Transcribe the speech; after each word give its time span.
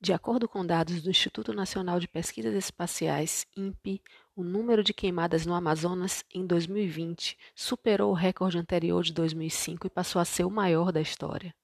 De 0.00 0.12
acordo 0.12 0.48
com 0.48 0.64
dados 0.64 1.02
do 1.02 1.10
Instituto 1.10 1.52
Nacional 1.52 1.98
de 1.98 2.06
Pesquisas 2.06 2.54
Espaciais, 2.54 3.46
INPE, 3.56 4.02
o 4.34 4.44
número 4.44 4.84
de 4.84 4.94
queimadas 4.94 5.44
no 5.44 5.54
Amazonas 5.54 6.24
em 6.32 6.46
2020 6.46 7.36
superou 7.54 8.10
o 8.10 8.14
recorde 8.14 8.58
anterior 8.58 9.02
de 9.02 9.12
2005 9.12 9.86
e 9.86 9.90
passou 9.90 10.20
a 10.20 10.24
ser 10.24 10.44
o 10.44 10.50
maior 10.50 10.92
da 10.92 11.00
história. 11.00 11.54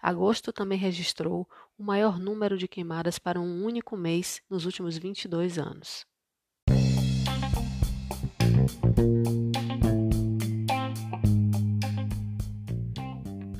Agosto 0.00 0.52
também 0.52 0.78
registrou 0.78 1.48
o 1.78 1.82
maior 1.82 2.18
número 2.18 2.58
de 2.58 2.66
queimadas 2.66 3.18
para 3.18 3.40
um 3.40 3.64
único 3.64 3.96
mês 3.96 4.42
nos 4.50 4.66
últimos 4.66 4.98
22 4.98 5.58
anos. 5.58 6.06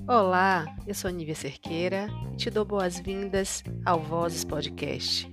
Olá, 0.08 0.64
eu 0.84 0.94
sou 0.94 1.08
Nívia 1.10 1.34
Cerqueira 1.34 2.08
e 2.32 2.36
te 2.36 2.50
dou 2.50 2.64
boas-vindas 2.64 3.62
ao 3.86 4.00
Vozes 4.00 4.44
Podcast. 4.44 5.30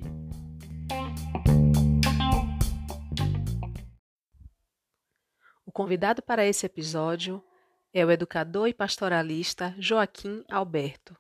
O 5.66 5.72
convidado 5.72 6.22
para 6.22 6.46
esse 6.46 6.68
episódio 6.68 7.44
é 7.91 8.05
o 8.05 8.12
educador 8.12 8.68
e 8.68 8.74
pastoralista 8.74 9.74
Joaquim 9.80 10.44
Alberto. 10.52 11.18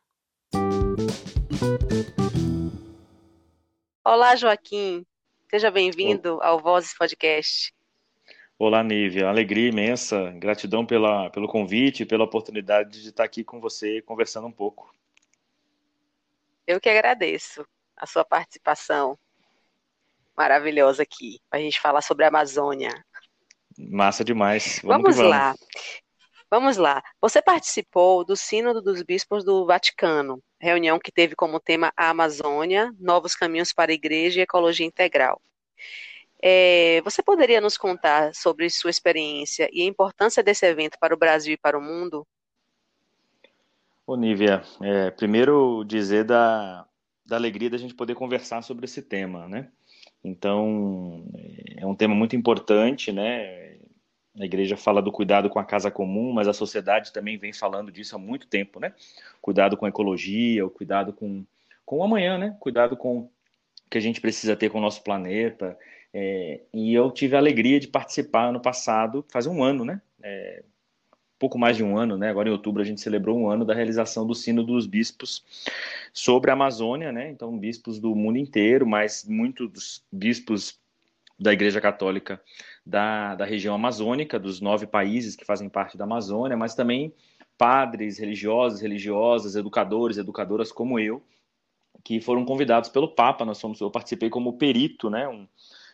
Olá, 4.05 4.35
Joaquim. 4.35 5.03
Seja 5.49 5.71
bem-vindo 5.71 6.39
ao 6.43 6.59
Vozes 6.59 6.95
Podcast. 6.95 7.73
Olá, 8.61 8.83
Nívia. 8.83 9.29
Alegria 9.29 9.69
imensa. 9.69 10.31
Gratidão 10.31 10.85
pela, 10.85 11.29
pelo 11.29 11.47
convite 11.47 12.03
e 12.03 12.05
pela 12.05 12.25
oportunidade 12.25 13.01
de 13.01 13.07
estar 13.07 13.23
aqui 13.23 13.41
com 13.41 13.61
você 13.61 14.01
conversando 14.01 14.47
um 14.47 14.51
pouco. 14.51 14.93
Eu 16.67 16.77
que 16.81 16.89
agradeço 16.89 17.65
a 17.95 18.05
sua 18.05 18.25
participação 18.25 19.17
maravilhosa 20.35 21.03
aqui, 21.03 21.39
para 21.49 21.57
a 21.57 21.61
gente 21.61 21.79
falar 21.79 22.01
sobre 22.01 22.25
a 22.25 22.27
Amazônia. 22.27 22.91
Massa 23.77 24.25
demais. 24.25 24.81
Vamos, 24.83 25.03
vamos, 25.03 25.15
vamos 25.15 25.31
lá. 25.31 25.55
Vamos 26.51 26.75
lá. 26.75 27.01
Você 27.21 27.41
participou 27.41 28.25
do 28.25 28.35
Sínodo 28.35 28.81
dos 28.81 29.01
Bispos 29.03 29.45
do 29.45 29.65
Vaticano, 29.65 30.43
reunião 30.59 30.99
que 30.99 31.13
teve 31.13 31.33
como 31.33 31.61
tema 31.61 31.93
a 31.95 32.09
Amazônia, 32.09 32.93
novos 32.99 33.35
caminhos 33.35 33.71
para 33.71 33.91
a 33.91 33.95
Igreja 33.95 34.41
e 34.41 34.43
Ecologia 34.43 34.85
Integral. 34.85 35.41
É, 36.41 37.01
você 37.01 37.21
poderia 37.21 37.59
nos 37.59 37.77
contar 37.77 38.33
sobre 38.33 38.69
sua 38.69 38.89
experiência 38.89 39.69
e 39.73 39.81
a 39.81 39.85
importância 39.85 40.41
desse 40.41 40.65
evento 40.65 40.97
para 40.99 41.13
o 41.13 41.17
Brasil 41.17 41.53
e 41.53 41.57
para 41.57 41.77
o 41.77 41.81
mundo? 41.81 42.25
Ô, 44.07 44.15
Nívia, 44.15 44.63
é, 44.81 45.11
primeiro 45.11 45.83
dizer 45.83 46.23
da, 46.23 46.85
da 47.25 47.35
alegria 47.35 47.69
da 47.69 47.77
gente 47.77 47.93
poder 47.93 48.15
conversar 48.15 48.61
sobre 48.63 48.85
esse 48.85 49.01
tema, 49.01 49.47
né? 49.47 49.69
Então, 50.23 51.25
é 51.77 51.85
um 51.85 51.95
tema 51.95 52.15
muito 52.15 52.35
importante, 52.35 53.11
né? 53.11 53.77
A 54.39 54.45
igreja 54.45 54.77
fala 54.77 55.01
do 55.01 55.11
cuidado 55.11 55.49
com 55.49 55.59
a 55.59 55.65
casa 55.65 55.91
comum, 55.91 56.31
mas 56.31 56.47
a 56.47 56.53
sociedade 56.53 57.11
também 57.11 57.37
vem 57.37 57.53
falando 57.53 57.91
disso 57.91 58.15
há 58.15 58.19
muito 58.19 58.47
tempo, 58.47 58.79
né? 58.79 58.93
Cuidado 59.41 59.75
com 59.77 59.85
a 59.85 59.89
ecologia, 59.89 60.65
o 60.65 60.69
cuidado 60.69 61.13
com, 61.13 61.45
com 61.85 61.97
o 61.97 62.03
amanhã, 62.03 62.37
né? 62.37 62.55
Cuidado 62.59 62.95
com 62.95 63.19
o 63.19 63.31
que 63.89 63.97
a 63.97 64.01
gente 64.01 64.21
precisa 64.21 64.55
ter 64.55 64.69
com 64.69 64.77
o 64.77 64.81
nosso 64.81 65.03
planeta 65.03 65.77
é, 66.13 66.61
e 66.73 66.93
eu 66.93 67.11
tive 67.11 67.35
a 67.35 67.39
alegria 67.39 67.79
de 67.79 67.87
participar 67.87 68.49
ano 68.49 68.59
passado, 68.59 69.25
faz 69.29 69.45
um 69.45 69.63
ano, 69.63 69.85
né? 69.85 70.01
É, 70.21 70.63
pouco 71.39 71.57
mais 71.57 71.77
de 71.77 71.83
um 71.83 71.97
ano, 71.97 72.17
né? 72.17 72.29
Agora 72.29 72.49
em 72.49 72.51
outubro 72.51 72.81
a 72.81 72.85
gente 72.85 72.99
celebrou 72.99 73.37
um 73.37 73.49
ano 73.49 73.63
da 73.63 73.73
realização 73.73 74.27
do 74.27 74.35
Sino 74.35 74.63
dos 74.63 74.85
Bispos 74.85 75.43
sobre 76.11 76.51
a 76.51 76.53
Amazônia, 76.53 77.11
né? 77.11 77.29
Então, 77.29 77.57
bispos 77.57 77.99
do 77.99 78.13
mundo 78.13 78.37
inteiro, 78.37 78.85
mas 78.85 79.23
muitos 79.23 80.03
bispos 80.11 80.77
da 81.39 81.53
Igreja 81.53 81.79
Católica 81.79 82.41
da, 82.85 83.35
da 83.35 83.45
região 83.45 83.73
amazônica, 83.73 84.37
dos 84.37 84.59
nove 84.59 84.85
países 84.85 85.35
que 85.35 85.45
fazem 85.45 85.69
parte 85.69 85.97
da 85.97 86.03
Amazônia, 86.03 86.57
mas 86.57 86.75
também 86.75 87.13
padres, 87.57 88.17
religiosos, 88.17 88.81
religiosas, 88.81 89.55
educadores, 89.55 90.17
educadoras 90.17 90.71
como 90.71 90.99
eu, 90.99 91.23
que 92.03 92.19
foram 92.19 92.43
convidados 92.43 92.89
pelo 92.89 93.07
Papa. 93.07 93.45
Nós 93.45 93.61
fomos, 93.61 93.79
eu 93.79 93.89
participei 93.89 94.29
como 94.29 94.57
perito, 94.57 95.09
né? 95.09 95.27
Um, 95.27 95.47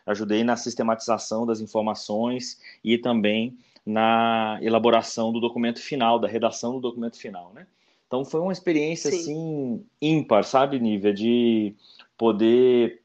ajudei 0.05 0.43
na 0.43 0.55
sistematização 0.55 1.45
das 1.45 1.59
informações 1.59 2.59
e 2.83 2.97
também 2.97 3.57
na 3.85 4.59
elaboração 4.61 5.31
do 5.31 5.39
documento 5.39 5.79
final, 5.79 6.19
da 6.19 6.27
redação 6.27 6.73
do 6.73 6.79
documento 6.79 7.17
final, 7.17 7.51
né? 7.53 7.67
Então 8.07 8.23
foi 8.23 8.39
uma 8.39 8.53
experiência 8.53 9.11
Sim. 9.11 9.17
assim 9.17 9.85
ímpar, 10.01 10.43
sabe, 10.43 10.79
Nívia, 10.79 11.13
de 11.13 11.75
poder 12.17 13.01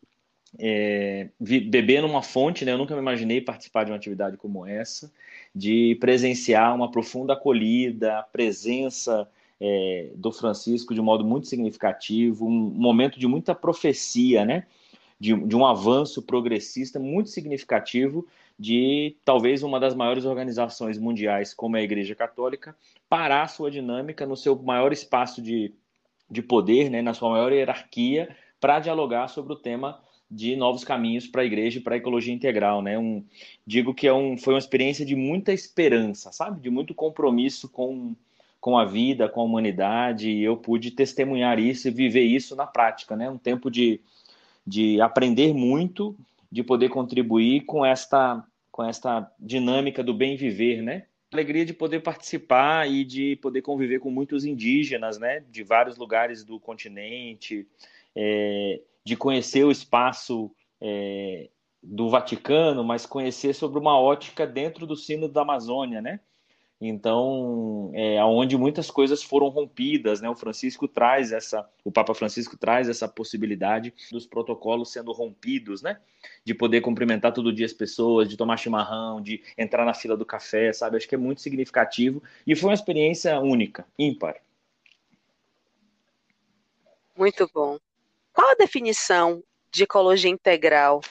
é, 0.58 1.28
beber 1.38 2.02
numa 2.02 2.22
fonte, 2.22 2.64
né? 2.64 2.72
Eu 2.72 2.78
nunca 2.78 2.94
me 2.94 3.00
imaginei 3.00 3.40
participar 3.40 3.84
de 3.84 3.90
uma 3.90 3.96
atividade 3.96 4.36
como 4.36 4.66
essa, 4.66 5.12
de 5.54 5.96
presenciar 6.00 6.74
uma 6.74 6.90
profunda 6.90 7.32
acolhida, 7.32 8.18
a 8.18 8.22
presença 8.22 9.28
é, 9.60 10.10
do 10.14 10.32
Francisco 10.32 10.94
de 10.94 11.00
um 11.00 11.04
modo 11.04 11.24
muito 11.24 11.46
significativo, 11.46 12.46
um 12.46 12.50
momento 12.50 13.18
de 13.18 13.26
muita 13.26 13.54
profecia, 13.54 14.44
né? 14.44 14.66
De, 15.20 15.34
de 15.34 15.54
um 15.54 15.66
avanço 15.66 16.22
progressista 16.22 16.98
muito 16.98 17.28
significativo 17.28 18.26
de 18.58 19.16
talvez 19.24 19.62
uma 19.62 19.78
das 19.78 19.94
maiores 19.94 20.24
organizações 20.24 20.98
mundiais, 20.98 21.52
como 21.52 21.76
é 21.76 21.80
a 21.80 21.84
Igreja 21.84 22.14
Católica, 22.14 22.74
parar 23.08 23.48
sua 23.48 23.70
dinâmica 23.70 24.26
no 24.26 24.36
seu 24.36 24.56
maior 24.56 24.92
espaço 24.92 25.42
de, 25.42 25.72
de 26.30 26.42
poder, 26.42 26.90
né, 26.90 27.02
na 27.02 27.14
sua 27.14 27.30
maior 27.30 27.52
hierarquia, 27.52 28.34
para 28.58 28.80
dialogar 28.80 29.28
sobre 29.28 29.52
o 29.52 29.56
tema 29.56 30.00
de 30.30 30.54
novos 30.54 30.84
caminhos 30.84 31.26
para 31.26 31.42
a 31.42 31.44
igreja 31.44 31.78
e 31.78 31.82
para 31.82 31.94
a 31.94 31.98
ecologia 31.98 32.32
integral, 32.32 32.80
né? 32.80 32.96
Um, 32.96 33.24
digo 33.66 33.92
que 33.92 34.06
é 34.06 34.12
um, 34.12 34.38
foi 34.38 34.54
uma 34.54 34.60
experiência 34.60 35.04
de 35.04 35.16
muita 35.16 35.52
esperança, 35.52 36.30
sabe? 36.30 36.60
De 36.60 36.70
muito 36.70 36.94
compromisso 36.94 37.68
com, 37.68 38.14
com 38.60 38.78
a 38.78 38.84
vida, 38.84 39.28
com 39.28 39.40
a 39.40 39.44
humanidade, 39.44 40.30
e 40.30 40.44
eu 40.44 40.56
pude 40.56 40.92
testemunhar 40.92 41.58
isso 41.58 41.88
e 41.88 41.90
viver 41.90 42.22
isso 42.22 42.54
na 42.54 42.66
prática, 42.66 43.16
né? 43.16 43.28
Um 43.28 43.38
tempo 43.38 43.68
de, 43.68 44.00
de 44.70 45.00
aprender 45.00 45.52
muito, 45.52 46.16
de 46.50 46.62
poder 46.62 46.90
contribuir 46.90 47.62
com 47.62 47.84
esta, 47.84 48.40
com 48.70 48.84
esta 48.84 49.28
dinâmica 49.36 50.00
do 50.00 50.14
bem 50.14 50.36
viver, 50.36 50.80
né? 50.80 51.06
Alegria 51.32 51.64
de 51.64 51.74
poder 51.74 52.00
participar 52.00 52.88
e 52.88 53.04
de 53.04 53.34
poder 53.36 53.62
conviver 53.62 53.98
com 53.98 54.12
muitos 54.12 54.44
indígenas, 54.44 55.18
né? 55.18 55.42
De 55.50 55.64
vários 55.64 55.98
lugares 55.98 56.44
do 56.44 56.60
continente, 56.60 57.66
é, 58.14 58.80
de 59.04 59.16
conhecer 59.16 59.64
o 59.64 59.72
espaço 59.72 60.52
é, 60.80 61.48
do 61.82 62.08
Vaticano, 62.08 62.84
mas 62.84 63.04
conhecer 63.04 63.54
sobre 63.54 63.80
uma 63.80 63.98
ótica 63.98 64.46
dentro 64.46 64.86
do 64.86 64.94
sino 64.94 65.28
da 65.28 65.42
Amazônia, 65.42 66.00
né? 66.00 66.20
Então, 66.80 67.90
é 67.92 68.18
aonde 68.18 68.56
muitas 68.56 68.90
coisas 68.90 69.22
foram 69.22 69.48
rompidas, 69.48 70.22
né? 70.22 70.30
O 70.30 70.34
Francisco 70.34 70.88
traz 70.88 71.30
essa, 71.30 71.68
o 71.84 71.92
Papa 71.92 72.14
Francisco 72.14 72.56
traz 72.56 72.88
essa 72.88 73.06
possibilidade 73.06 73.92
dos 74.10 74.26
protocolos 74.26 74.90
sendo 74.90 75.12
rompidos, 75.12 75.82
né? 75.82 76.00
De 76.42 76.54
poder 76.54 76.80
cumprimentar 76.80 77.34
todo 77.34 77.52
dia 77.52 77.66
as 77.66 77.72
pessoas, 77.74 78.30
de 78.30 78.36
tomar 78.36 78.56
chimarrão, 78.56 79.20
de 79.20 79.42
entrar 79.58 79.84
na 79.84 79.92
fila 79.92 80.16
do 80.16 80.24
café, 80.24 80.72
sabe? 80.72 80.96
Acho 80.96 81.06
que 81.06 81.14
é 81.14 81.18
muito 81.18 81.42
significativo 81.42 82.22
e 82.46 82.56
foi 82.56 82.70
uma 82.70 82.74
experiência 82.74 83.38
única, 83.40 83.86
ímpar. 83.98 84.36
Muito 87.14 87.46
bom. 87.52 87.78
Qual 88.32 88.52
a 88.52 88.54
definição 88.54 89.44
de 89.70 89.82
ecologia 89.82 90.30
integral? 90.30 91.02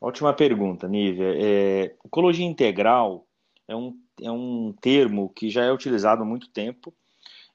Ótima 0.00 0.34
pergunta, 0.34 0.88
Nívia. 0.88 1.36
É, 1.36 1.94
ecologia 2.04 2.44
integral 2.44 3.24
é 3.66 3.76
um, 3.76 3.98
é 4.20 4.30
um 4.30 4.74
termo 4.80 5.30
que 5.30 5.50
já 5.50 5.64
é 5.64 5.72
utilizado 5.72 6.22
há 6.22 6.26
muito 6.26 6.48
tempo. 6.48 6.92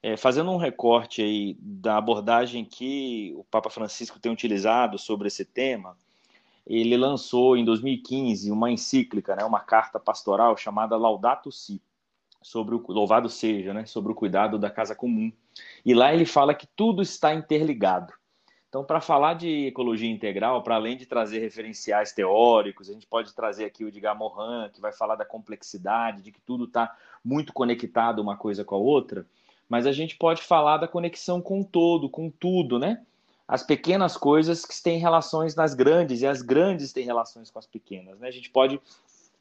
É, 0.02 0.16
fazendo 0.16 0.52
um 0.52 0.58
recorte 0.58 1.22
aí 1.22 1.58
da 1.60 1.98
abordagem 1.98 2.64
que 2.64 3.34
o 3.36 3.44
Papa 3.44 3.70
Francisco 3.70 4.20
tem 4.20 4.32
utilizado 4.32 4.98
sobre 4.98 5.28
esse 5.28 5.44
tema, 5.44 5.98
ele 6.66 6.98
lançou 6.98 7.58
em 7.58 7.64
2015 7.64 8.52
uma 8.52 8.70
encíclica, 8.70 9.36
né, 9.36 9.44
uma 9.44 9.60
carta 9.60 10.00
pastoral 10.00 10.56
chamada 10.58 10.98
Laudato 10.98 11.52
Si, 11.52 11.82
sobre 12.42 12.76
o 12.76 12.84
louvado 12.90 13.30
seja, 13.30 13.74
né, 13.74 13.86
sobre 13.86 14.12
o 14.12 14.16
cuidado 14.16 14.60
da 14.60 14.70
casa 14.70 14.96
comum. 14.96 15.32
E 15.86 15.94
lá 15.94 16.14
ele 16.14 16.26
fala 16.26 16.54
que 16.54 16.68
tudo 16.68 17.02
está 17.02 17.34
interligado. 17.34 18.14
Então, 18.70 18.84
para 18.84 19.00
falar 19.00 19.36
de 19.36 19.68
ecologia 19.68 20.12
integral, 20.12 20.62
para 20.62 20.76
além 20.76 20.98
de 20.98 21.06
trazer 21.06 21.40
referenciais 21.40 22.12
teóricos, 22.12 22.90
a 22.90 22.94
gente 22.94 23.08
pode 23.08 23.34
trazer 23.34 23.64
aqui 23.64 23.86
o 23.86 23.88
Edgar 23.88 24.18
Morin, 24.18 24.70
que 24.74 24.82
vai 24.82 24.92
falar 24.92 25.16
da 25.16 25.26
complexidade, 25.26 26.22
de 26.22 26.34
que 26.34 26.42
tudo 26.42 26.66
está 26.66 26.94
muito 27.24 27.54
conectado 27.54 28.20
uma 28.20 28.36
coisa 28.36 28.66
com 28.66 28.76
a 28.76 28.78
outra, 28.78 29.26
mas 29.70 29.88
a 29.88 29.94
gente 29.94 30.18
pode 30.18 30.42
falar 30.42 30.78
da 30.78 30.88
conexão 30.88 31.42
com 31.42 31.62
o 31.62 31.66
todo, 31.66 32.10
com 32.10 32.30
tudo, 32.30 32.78
né? 32.78 33.02
As 33.48 33.64
pequenas 33.64 34.18
coisas 34.18 34.66
que 34.66 34.82
têm 34.84 35.00
relações 35.00 35.56
nas 35.56 35.74
grandes 35.74 36.22
e 36.22 36.28
as 36.28 36.42
grandes 36.42 36.92
têm 36.92 37.06
relações 37.06 37.50
com 37.50 37.60
as 37.60 37.66
pequenas, 37.66 38.20
né? 38.20 38.28
A 38.28 38.32
gente 38.32 38.50
pode, 38.50 38.82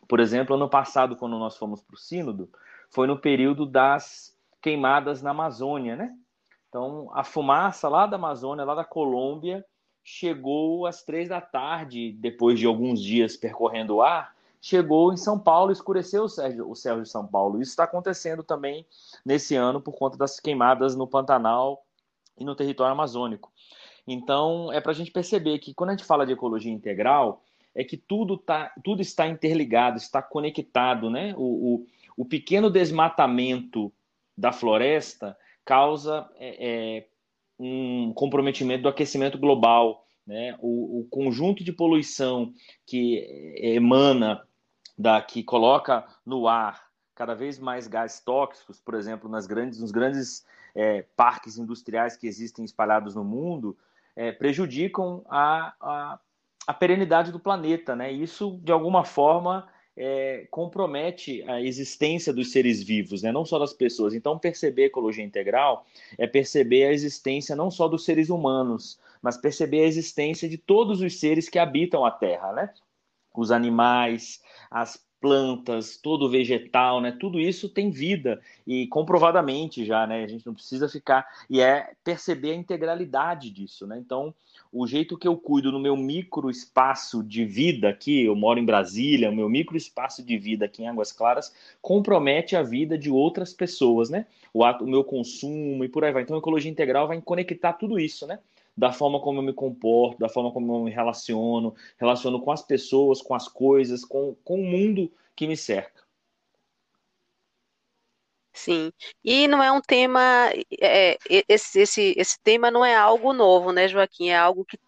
por 0.07 0.21
exemplo, 0.21 0.55
ano 0.55 0.69
passado, 0.69 1.17
quando 1.17 1.37
nós 1.37 1.57
fomos 1.57 1.81
para 1.81 1.95
o 1.95 1.99
Sínodo, 1.99 2.49
foi 2.91 3.09
no 3.09 3.19
período 3.19 3.67
das 3.67 4.37
queimadas 4.63 5.21
na 5.21 5.31
Amazônia, 5.31 5.97
né? 5.97 6.17
Então, 6.77 7.09
a 7.15 7.25
fumaça 7.25 7.89
lá 7.89 8.07
da 8.07 8.17
Amazônia, 8.17 8.63
lá 8.63 8.75
da 8.75 8.85
Colômbia, 8.85 9.65
chegou 10.05 10.85
às 10.85 11.03
três 11.03 11.27
da 11.27 11.41
tarde, 11.41 12.13
depois 12.13 12.59
de 12.59 12.67
alguns 12.67 13.03
dias 13.03 13.35
percorrendo 13.35 13.95
o 13.95 14.03
ar, 14.03 14.37
chegou 14.61 15.11
em 15.11 15.17
São 15.17 15.39
Paulo, 15.39 15.73
escureceu 15.73 16.25
o 16.25 16.29
céu, 16.29 16.69
o 16.69 16.75
céu 16.75 17.01
de 17.01 17.09
São 17.09 17.27
Paulo. 17.27 17.63
Isso 17.63 17.71
está 17.71 17.85
acontecendo 17.85 18.43
também 18.43 18.85
nesse 19.25 19.57
ano 19.57 19.81
por 19.81 19.95
conta 19.95 20.19
das 20.19 20.39
queimadas 20.39 20.95
no 20.95 21.07
Pantanal 21.07 21.83
e 22.37 22.45
no 22.45 22.55
território 22.55 22.93
amazônico. 22.93 23.51
Então, 24.07 24.71
é 24.71 24.79
para 24.79 24.93
a 24.93 24.95
gente 24.95 25.11
perceber 25.11 25.59
que 25.61 25.73
quando 25.73 25.89
a 25.89 25.93
gente 25.95 26.05
fala 26.05 26.27
de 26.27 26.35
ecologia 26.35 26.71
integral, 26.71 27.43
é 27.75 27.83
que 27.83 27.97
tudo, 27.97 28.37
tá, 28.37 28.71
tudo 28.85 29.01
está 29.01 29.27
interligado, 29.27 29.97
está 29.97 30.21
conectado. 30.21 31.09
Né? 31.09 31.33
O, 31.39 31.41
o, 31.77 31.87
o 32.19 32.25
pequeno 32.27 32.69
desmatamento 32.69 33.91
da 34.37 34.53
floresta 34.53 35.35
causa 35.67 36.27
é, 36.37 36.97
é, 36.97 37.07
um 37.59 38.13
comprometimento 38.15 38.85
do 38.85 38.89
aquecimento 38.89 39.37
global. 39.37 40.07
Né? 40.27 40.57
O, 40.61 41.01
o, 41.01 41.09
conjunto 41.11 41.63
de 41.63 41.73
poluição 41.73 42.53
que 42.87 43.55
emana, 43.59 44.43
da, 44.97 45.21
que 45.21 45.43
coloca 45.43 46.07
no 46.25 46.49
ar 46.49 46.87
cada 47.15 47.35
vez 47.35 47.59
mais 47.59 47.87
gases 47.87 48.21
tóxicos, 48.21 48.81
por 48.81 48.95
exemplo, 48.95 49.29
nas 49.29 49.47
grandes, 49.47 49.81
nos 49.81 49.91
grandes 49.91 50.45
é, 50.75 51.03
parques 51.17 51.59
industriais 51.59 52.17
que 52.17 52.27
existem 52.27 52.65
espalhados 52.65 53.15
no 53.15 53.25
mundo, 53.25 53.77
é, 54.15 54.33
prejudicam 54.33 55.25
a, 55.29 55.75
a, 55.81 56.19
a, 56.67 56.75
perenidade 56.75 57.33
do 57.33 57.41
planeta. 57.41 57.97
Né? 57.97 58.13
Isso, 58.13 58.61
de 58.63 58.73
alguma 58.73 59.05
forma, 59.05 59.67
é, 59.97 60.47
compromete 60.51 61.43
a 61.49 61.61
existência 61.61 62.33
dos 62.33 62.53
seres 62.53 62.83
vivos, 62.83 63.23
né? 63.23 63.33
não 63.33 63.45
só 63.45 63.59
das 63.59 63.73
pessoas. 63.73 64.13
Então, 64.13 64.39
perceber 64.39 64.87
ecologia 64.87 65.25
integral 65.25 65.87
é 66.19 66.27
perceber 66.27 66.85
a 66.85 66.93
existência 66.93 67.57
não 67.57 67.71
só 67.71 67.89
dos 67.89 68.05
seres 68.05 68.29
humanos, 68.29 69.01
mas 69.23 69.37
perceber 69.37 69.81
a 69.81 69.87
existência 69.87 70.49
de 70.49 70.59
todos 70.59 71.01
os 71.01 71.19
seres 71.19 71.49
que 71.49 71.59
habitam 71.59 72.05
a 72.05 72.11
Terra, 72.11 72.53
né? 72.53 72.73
Os 73.35 73.51
animais, 73.51 74.43
as 74.71 75.06
plantas, 75.21 75.97
todo 75.97 76.29
vegetal, 76.29 77.01
né? 77.01 77.11
Tudo 77.19 77.41
isso 77.41 77.69
tem 77.69 77.91
vida 77.91 78.41
e 78.67 78.87
comprovadamente 78.89 79.85
já, 79.85 80.07
né? 80.07 80.23
A 80.23 80.29
gente 80.29 80.47
não 80.47 80.55
precisa 80.55 80.89
ficar 80.89 81.27
e 81.49 81.61
é 81.61 81.93
perceber 82.05 82.53
a 82.53 82.55
integralidade 82.55 83.51
disso, 83.51 83.87
né? 83.87 83.99
Então, 83.99 84.35
o 84.73 84.87
jeito 84.87 85.17
que 85.17 85.27
eu 85.27 85.37
cuido 85.37 85.73
no 85.73 85.81
meu 85.81 85.97
micro 85.97 86.51
espaço 86.51 87.23
de 87.23 87.45
vida 87.45 87.89
aqui, 87.89 88.25
eu 88.25 88.37
moro 88.37 88.61
em 88.61 88.65
Brasília, 88.65 89.31
o 89.31 89.35
meu 89.35 89.49
micro 89.49 89.77
espaço 89.77 90.23
de 90.23 90.37
vida 90.37 90.67
aqui 90.67 90.83
em 90.83 90.89
Águas 90.89 91.13
Claras 91.13 91.55
compromete 91.81 92.55
a 92.57 92.63
vida 92.63 92.99
de 92.99 93.11
outras 93.11 93.53
pessoas, 93.53 94.11
né? 94.11 94.27
O, 94.53 94.65
ato, 94.65 94.85
o 94.85 94.89
meu 94.89 95.05
consumo 95.05 95.85
e 95.85 95.89
por 95.89 96.05
aí 96.05 96.13
vai. 96.13 96.23
Então, 96.23 96.37
a 96.37 96.39
ecologia 96.39 96.71
integral 96.71 97.09
vai 97.09 97.21
conectar 97.21 97.73
tudo 97.73 97.99
isso, 97.99 98.27
né? 98.27 98.39
Da 98.77 98.93
forma 98.93 99.21
como 99.21 99.39
eu 99.39 99.43
me 99.43 99.53
comporto, 99.53 100.19
da 100.19 100.29
forma 100.29 100.53
como 100.53 100.75
eu 100.75 100.85
me 100.85 100.91
relaciono, 100.91 101.75
relaciono 101.99 102.41
com 102.41 102.51
as 102.51 102.63
pessoas, 102.63 103.23
com 103.23 103.35
as 103.35 103.49
coisas, 103.49 104.05
com, 104.05 104.35
com 104.45 104.61
o 104.61 104.65
mundo 104.65 105.11
que 105.35 105.47
me 105.47 105.57
cerca. 105.57 106.05
Sim, 108.53 108.91
e 109.23 109.47
não 109.47 109.63
é 109.63 109.71
um 109.71 109.83
tema, 109.83 110.51
é, 110.81 111.19
esse, 111.47 111.81
esse, 111.81 112.15
esse 112.17 112.41
tema 112.43 112.71
não 112.71 112.85
é 112.85 112.97
algo 112.97 113.35
novo, 113.35 113.71
né, 113.71 113.87
Joaquim? 113.87 114.31
É 114.31 114.37
algo 114.37 114.65
que, 114.65 114.79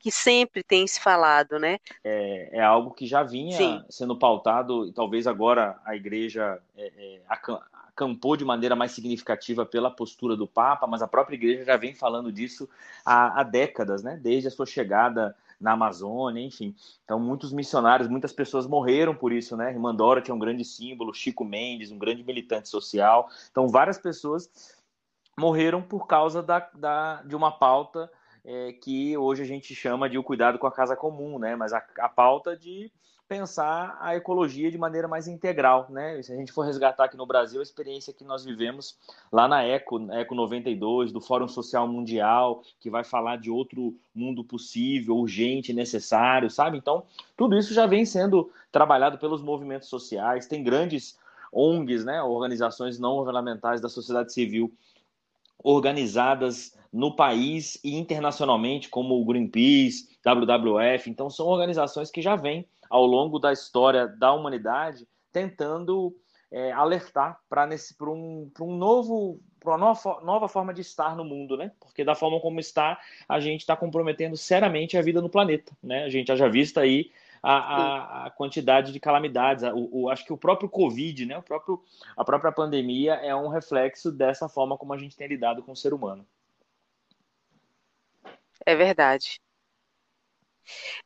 que 0.00 0.10
sempre 0.10 0.62
tem 0.62 0.86
se 0.86 0.98
falado, 0.98 1.58
né? 1.58 1.78
É, 2.02 2.58
é 2.58 2.62
algo 2.62 2.90
que 2.90 3.06
já 3.06 3.22
vinha 3.22 3.56
Sim. 3.56 3.84
sendo 3.88 4.16
pautado, 4.16 4.86
e 4.86 4.92
talvez 4.92 5.26
agora 5.26 5.78
a 5.84 5.94
igreja 5.94 6.58
é, 6.76 6.92
é 6.96 7.20
acampou 7.28 8.34
de 8.34 8.44
maneira 8.44 8.74
mais 8.74 8.92
significativa 8.92 9.66
pela 9.66 9.90
postura 9.90 10.34
do 10.34 10.46
Papa, 10.46 10.86
mas 10.86 11.02
a 11.02 11.08
própria 11.08 11.34
igreja 11.34 11.64
já 11.64 11.76
vem 11.76 11.94
falando 11.94 12.32
disso 12.32 12.66
há, 13.04 13.40
há 13.40 13.42
décadas, 13.42 14.02
né? 14.02 14.18
Desde 14.20 14.48
a 14.48 14.50
sua 14.50 14.64
chegada 14.64 15.36
na 15.60 15.72
Amazônia, 15.72 16.42
enfim. 16.42 16.74
Então, 17.04 17.20
muitos 17.20 17.52
missionários, 17.52 18.08
muitas 18.08 18.32
pessoas 18.32 18.66
morreram 18.66 19.14
por 19.14 19.30
isso, 19.30 19.54
né? 19.54 19.70
Irmã 19.70 19.94
que 20.24 20.30
é 20.30 20.34
um 20.34 20.38
grande 20.38 20.64
símbolo, 20.64 21.12
Chico 21.12 21.44
Mendes, 21.44 21.90
um 21.90 21.98
grande 21.98 22.24
militante 22.24 22.70
social. 22.70 23.28
Então, 23.50 23.68
várias 23.68 23.98
pessoas 23.98 24.50
morreram 25.38 25.82
por 25.82 26.06
causa 26.06 26.42
da, 26.42 26.66
da 26.74 27.22
de 27.22 27.36
uma 27.36 27.52
pauta 27.52 28.10
é, 28.44 28.72
que 28.72 29.16
hoje 29.16 29.42
a 29.42 29.46
gente 29.46 29.74
chama 29.74 30.08
de 30.08 30.18
o 30.18 30.22
cuidado 30.22 30.58
com 30.58 30.66
a 30.66 30.72
casa 30.72 30.96
comum, 30.96 31.38
né? 31.38 31.56
Mas 31.56 31.72
a, 31.72 31.82
a 31.98 32.08
pauta 32.08 32.56
de 32.56 32.90
pensar 33.30 33.96
a 34.00 34.16
ecologia 34.16 34.72
de 34.72 34.76
maneira 34.76 35.06
mais 35.06 35.28
integral, 35.28 35.86
né? 35.88 36.20
Se 36.20 36.32
a 36.32 36.36
gente 36.36 36.50
for 36.50 36.62
resgatar 36.62 37.04
aqui 37.04 37.16
no 37.16 37.24
Brasil 37.24 37.60
a 37.60 37.62
experiência 37.62 38.12
que 38.12 38.24
nós 38.24 38.44
vivemos 38.44 38.98
lá 39.30 39.46
na 39.46 39.62
Eco, 39.62 40.10
Eco 40.10 40.34
92, 40.34 41.12
do 41.12 41.20
Fórum 41.20 41.46
Social 41.46 41.86
Mundial, 41.86 42.64
que 42.80 42.90
vai 42.90 43.04
falar 43.04 43.36
de 43.36 43.48
outro 43.48 43.94
mundo 44.12 44.42
possível, 44.42 45.16
urgente, 45.16 45.72
necessário, 45.72 46.50
sabe? 46.50 46.76
Então, 46.76 47.04
tudo 47.36 47.56
isso 47.56 47.72
já 47.72 47.86
vem 47.86 48.04
sendo 48.04 48.50
trabalhado 48.72 49.16
pelos 49.16 49.40
movimentos 49.40 49.88
sociais, 49.88 50.48
tem 50.48 50.64
grandes 50.64 51.16
ONGs, 51.52 52.04
né, 52.04 52.20
organizações 52.20 52.98
não 52.98 53.14
governamentais 53.14 53.80
da 53.80 53.88
sociedade 53.88 54.32
civil 54.32 54.72
organizadas 55.62 56.76
no 56.92 57.14
país 57.14 57.78
e 57.84 57.96
internacionalmente, 57.96 58.88
como 58.88 59.20
o 59.20 59.24
Greenpeace, 59.24 60.08
WWF. 60.24 61.08
Então, 61.08 61.30
são 61.30 61.46
organizações 61.46 62.10
que 62.10 62.20
já 62.20 62.36
vêm 62.36 62.66
ao 62.88 63.06
longo 63.06 63.38
da 63.38 63.52
história 63.52 64.08
da 64.08 64.32
humanidade, 64.32 65.06
tentando 65.32 66.14
é, 66.50 66.72
alertar 66.72 67.38
para 67.48 67.68
um, 68.02 68.50
um 68.60 68.76
novo 68.76 69.40
para 69.60 69.72
uma 69.72 69.78
nova, 69.78 70.20
nova 70.22 70.48
forma 70.48 70.72
de 70.72 70.80
estar 70.80 71.14
no 71.14 71.24
mundo, 71.24 71.56
né? 71.56 71.70
Porque 71.78 72.02
da 72.02 72.14
forma 72.14 72.40
como 72.40 72.58
está, 72.58 72.98
a 73.28 73.38
gente 73.38 73.60
está 73.60 73.76
comprometendo 73.76 74.36
seriamente 74.36 74.96
a 74.96 75.02
vida 75.02 75.20
no 75.20 75.28
planeta, 75.28 75.76
né? 75.82 76.04
A 76.04 76.08
gente 76.08 76.34
já 76.34 76.48
visto 76.48 76.80
aí 76.80 77.12
a, 77.42 77.52
a, 77.52 78.26
a, 78.26 78.30
quantidade 78.30 78.90
de 78.90 78.98
calamidades. 78.98 79.64
O, 79.64 80.04
o, 80.04 80.08
acho 80.08 80.24
que 80.24 80.32
o 80.32 80.38
próprio 80.38 80.68
Covid, 80.68 81.26
né? 81.26 81.36
O 81.36 81.42
próprio, 81.42 81.82
a 82.16 82.24
própria 82.24 82.50
pandemia 82.50 83.14
é 83.14 83.36
um 83.36 83.48
reflexo 83.48 84.10
dessa 84.10 84.48
forma 84.48 84.78
como 84.78 84.94
a 84.94 84.98
gente 84.98 85.16
tem 85.16 85.28
lidado 85.28 85.62
com 85.62 85.72
o 85.72 85.76
ser 85.76 85.92
humano. 85.92 86.26
É 88.66 88.74
verdade. 88.74 89.40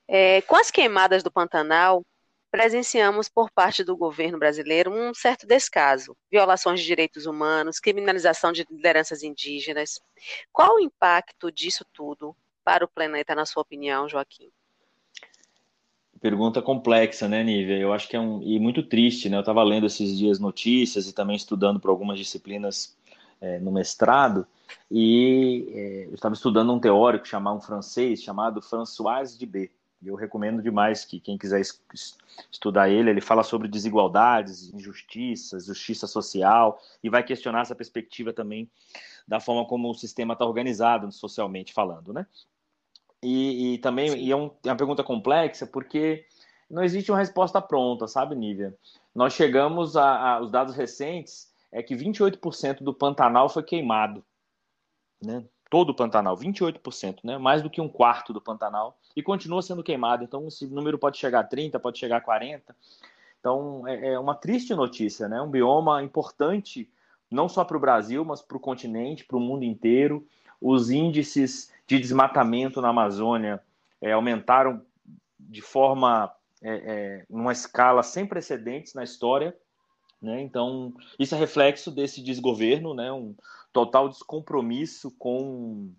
É, 0.08 0.42
com 0.42 0.56
as 0.56 0.70
queimadas 0.70 1.22
do 1.22 1.30
Pantanal, 1.30 2.04
presenciamos 2.50 3.28
por 3.28 3.50
parte 3.50 3.82
do 3.82 3.96
governo 3.96 4.38
brasileiro 4.38 4.92
um 4.92 5.12
certo 5.12 5.44
descaso, 5.44 6.16
violações 6.30 6.80
de 6.80 6.86
direitos 6.86 7.26
humanos, 7.26 7.80
criminalização 7.80 8.52
de 8.52 8.64
lideranças 8.70 9.24
indígenas. 9.24 10.00
Qual 10.52 10.76
o 10.76 10.80
impacto 10.80 11.50
disso 11.50 11.84
tudo 11.92 12.36
para 12.62 12.84
o 12.84 12.88
planeta, 12.88 13.34
na 13.34 13.44
sua 13.44 13.62
opinião, 13.62 14.08
Joaquim? 14.08 14.50
Pergunta 16.20 16.62
complexa, 16.62 17.28
né, 17.28 17.42
Nívia? 17.42 17.76
Eu 17.76 17.92
acho 17.92 18.08
que 18.08 18.16
é 18.16 18.20
um 18.20 18.40
e 18.40 18.58
muito 18.58 18.82
triste, 18.82 19.28
né? 19.28 19.36
Eu 19.36 19.40
estava 19.40 19.62
lendo 19.62 19.86
esses 19.86 20.16
dias 20.16 20.38
notícias 20.38 21.08
e 21.08 21.12
também 21.12 21.34
estudando 21.36 21.80
para 21.80 21.90
algumas 21.90 22.18
disciplinas 22.18 22.96
é, 23.44 23.58
no 23.58 23.70
mestrado 23.70 24.46
e 24.90 25.68
é, 25.74 26.06
eu 26.06 26.14
estava 26.14 26.34
estudando 26.34 26.72
um 26.72 26.80
teórico 26.80 27.28
chamado 27.28 27.58
um 27.58 27.60
francês 27.60 28.22
chamado 28.22 28.62
François 28.62 29.36
de 29.36 29.44
B. 29.44 29.70
Eu 30.02 30.14
recomendo 30.14 30.62
demais 30.62 31.04
que 31.04 31.18
quem 31.18 31.38
quiser 31.38 31.62
estudar 32.50 32.90
ele, 32.90 33.08
ele 33.08 33.20
fala 33.22 33.42
sobre 33.42 33.68
desigualdades, 33.68 34.72
injustiças, 34.72 35.66
justiça 35.66 36.06
social 36.06 36.78
e 37.02 37.08
vai 37.08 37.22
questionar 37.22 37.62
essa 37.62 37.74
perspectiva 37.74 38.32
também 38.32 38.70
da 39.26 39.40
forma 39.40 39.64
como 39.66 39.90
o 39.90 39.94
sistema 39.94 40.34
está 40.34 40.44
organizado 40.44 41.10
socialmente 41.10 41.72
falando, 41.72 42.12
né? 42.12 42.26
E, 43.22 43.74
e 43.74 43.78
também 43.78 44.14
e 44.18 44.30
é, 44.30 44.36
um, 44.36 44.50
é 44.64 44.68
uma 44.68 44.76
pergunta 44.76 45.02
complexa 45.02 45.66
porque 45.66 46.26
não 46.70 46.82
existe 46.82 47.10
uma 47.10 47.18
resposta 47.18 47.60
pronta, 47.62 48.06
sabe, 48.06 48.34
Nívia? 48.34 48.74
Nós 49.14 49.32
chegamos 49.32 49.96
a, 49.96 50.34
a 50.34 50.40
os 50.42 50.50
dados 50.50 50.74
recentes 50.74 51.53
é 51.74 51.82
que 51.82 51.94
28% 51.94 52.82
do 52.82 52.94
Pantanal 52.94 53.50
foi 53.50 53.62
queimado 53.62 54.24
né? 55.24 55.44
Todo 55.70 55.90
o 55.90 55.94
Pantanal, 55.94 56.36
28%, 56.36 57.20
né? 57.24 57.38
Mais 57.38 57.62
do 57.62 57.70
que 57.70 57.80
um 57.80 57.88
quarto 57.88 58.32
do 58.32 58.40
Pantanal 58.40 58.96
e 59.16 59.22
continua 59.22 59.62
sendo 59.62 59.82
queimado. 59.82 60.22
Então, 60.22 60.46
esse 60.46 60.66
número 60.66 60.98
pode 60.98 61.18
chegar 61.18 61.40
a 61.40 61.44
30, 61.44 61.80
pode 61.80 61.98
chegar 61.98 62.18
a 62.18 62.20
40. 62.20 62.76
Então, 63.40 63.86
é, 63.88 64.12
é 64.12 64.18
uma 64.18 64.34
triste 64.34 64.74
notícia, 64.74 65.28
né? 65.28 65.40
Um 65.40 65.50
bioma 65.50 66.02
importante 66.02 66.88
não 67.30 67.48
só 67.48 67.64
para 67.64 67.76
o 67.76 67.80
Brasil, 67.80 68.24
mas 68.24 68.40
para 68.40 68.56
o 68.56 68.60
continente, 68.60 69.24
para 69.24 69.36
o 69.36 69.40
mundo 69.40 69.64
inteiro. 69.64 70.26
Os 70.60 70.90
índices 70.90 71.72
de 71.86 71.98
desmatamento 71.98 72.80
na 72.80 72.90
Amazônia 72.90 73.60
é, 74.00 74.12
aumentaram 74.12 74.80
de 75.40 75.60
forma, 75.60 76.32
é, 76.62 76.74
é, 76.74 77.26
numa 77.28 77.52
escala 77.52 78.02
sem 78.02 78.24
precedentes 78.24 78.94
na 78.94 79.02
história. 79.02 79.56
Né? 80.24 80.40
Então, 80.40 80.92
isso 81.18 81.34
é 81.34 81.38
reflexo 81.38 81.90
desse 81.90 82.22
desgoverno, 82.22 82.94
né? 82.94 83.12
um, 83.12 83.34
total 83.74 84.08
descompromisso 84.08 85.10
com, 85.18 85.92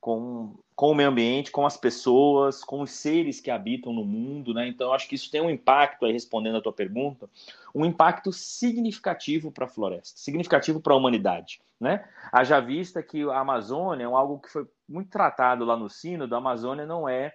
com, 0.00 0.58
com 0.74 0.90
o 0.90 0.94
meio 0.94 1.08
ambiente, 1.08 1.52
com 1.52 1.64
as 1.64 1.76
pessoas, 1.76 2.64
com 2.64 2.80
os 2.80 2.90
seres 2.90 3.40
que 3.40 3.50
habitam 3.50 3.92
no 3.92 4.04
mundo, 4.04 4.52
né? 4.52 4.66
Então, 4.66 4.92
acho 4.92 5.08
que 5.08 5.14
isso 5.14 5.30
tem 5.30 5.40
um 5.40 5.48
impacto, 5.48 6.04
aí 6.04 6.12
respondendo 6.12 6.56
a 6.56 6.60
tua 6.60 6.72
pergunta, 6.72 7.30
um 7.72 7.86
impacto 7.86 8.32
significativo 8.32 9.52
para 9.52 9.66
a 9.66 9.68
floresta, 9.68 10.18
significativo 10.18 10.80
para 10.80 10.92
a 10.92 10.96
humanidade, 10.96 11.60
né? 11.80 12.04
Haja 12.32 12.58
vista 12.58 13.00
que 13.02 13.22
a 13.22 13.38
Amazônia 13.38 14.04
é 14.04 14.06
algo 14.06 14.40
que 14.40 14.50
foi 14.50 14.66
muito 14.88 15.08
tratado 15.08 15.64
lá 15.64 15.76
no 15.76 15.88
sino, 15.88 16.26
da 16.26 16.38
Amazônia 16.38 16.84
não 16.84 17.08
é 17.08 17.32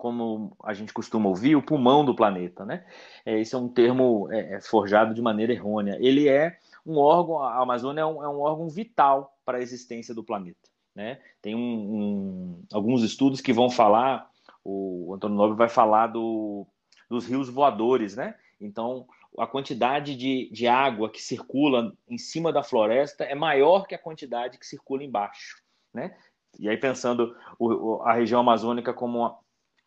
como 0.00 0.56
a 0.64 0.72
gente 0.72 0.94
costuma 0.94 1.28
ouvir, 1.28 1.56
o 1.56 1.62
pulmão 1.62 2.02
do 2.02 2.16
planeta, 2.16 2.64
né? 2.64 2.86
É, 3.22 3.38
esse 3.38 3.54
é 3.54 3.58
um 3.58 3.68
termo 3.68 4.32
é, 4.32 4.54
é 4.54 4.60
forjado 4.62 5.12
de 5.12 5.20
maneira 5.20 5.52
errônea. 5.52 5.98
Ele 6.00 6.26
é 6.26 6.58
um 6.86 6.96
órgão, 6.96 7.38
a 7.42 7.60
Amazônia 7.60 8.00
é 8.00 8.06
um, 8.06 8.24
é 8.24 8.28
um 8.28 8.40
órgão 8.40 8.66
vital 8.70 9.36
para 9.44 9.58
a 9.58 9.60
existência 9.60 10.14
do 10.14 10.24
planeta. 10.24 10.70
Né? 10.94 11.20
Tem 11.42 11.54
um, 11.54 11.60
um, 11.60 12.64
alguns 12.72 13.02
estudos 13.02 13.42
que 13.42 13.52
vão 13.52 13.68
falar, 13.68 14.30
o 14.64 15.12
Antônio 15.14 15.36
Nobre 15.36 15.58
vai 15.58 15.68
falar 15.68 16.06
do, 16.06 16.66
dos 17.08 17.26
rios 17.26 17.50
voadores, 17.50 18.16
né? 18.16 18.34
Então, 18.58 19.06
a 19.38 19.46
quantidade 19.46 20.16
de, 20.16 20.48
de 20.50 20.66
água 20.66 21.10
que 21.10 21.20
circula 21.20 21.92
em 22.08 22.16
cima 22.16 22.50
da 22.50 22.62
floresta 22.62 23.24
é 23.24 23.34
maior 23.34 23.86
que 23.86 23.94
a 23.94 23.98
quantidade 23.98 24.58
que 24.58 24.66
circula 24.66 25.04
embaixo, 25.04 25.62
né? 25.92 26.16
E 26.58 26.68
aí, 26.68 26.76
pensando 26.78 27.36
o, 27.58 28.00
a 28.02 28.14
região 28.14 28.40
amazônica 28.40 28.92
como 28.92 29.24
a 29.24 29.38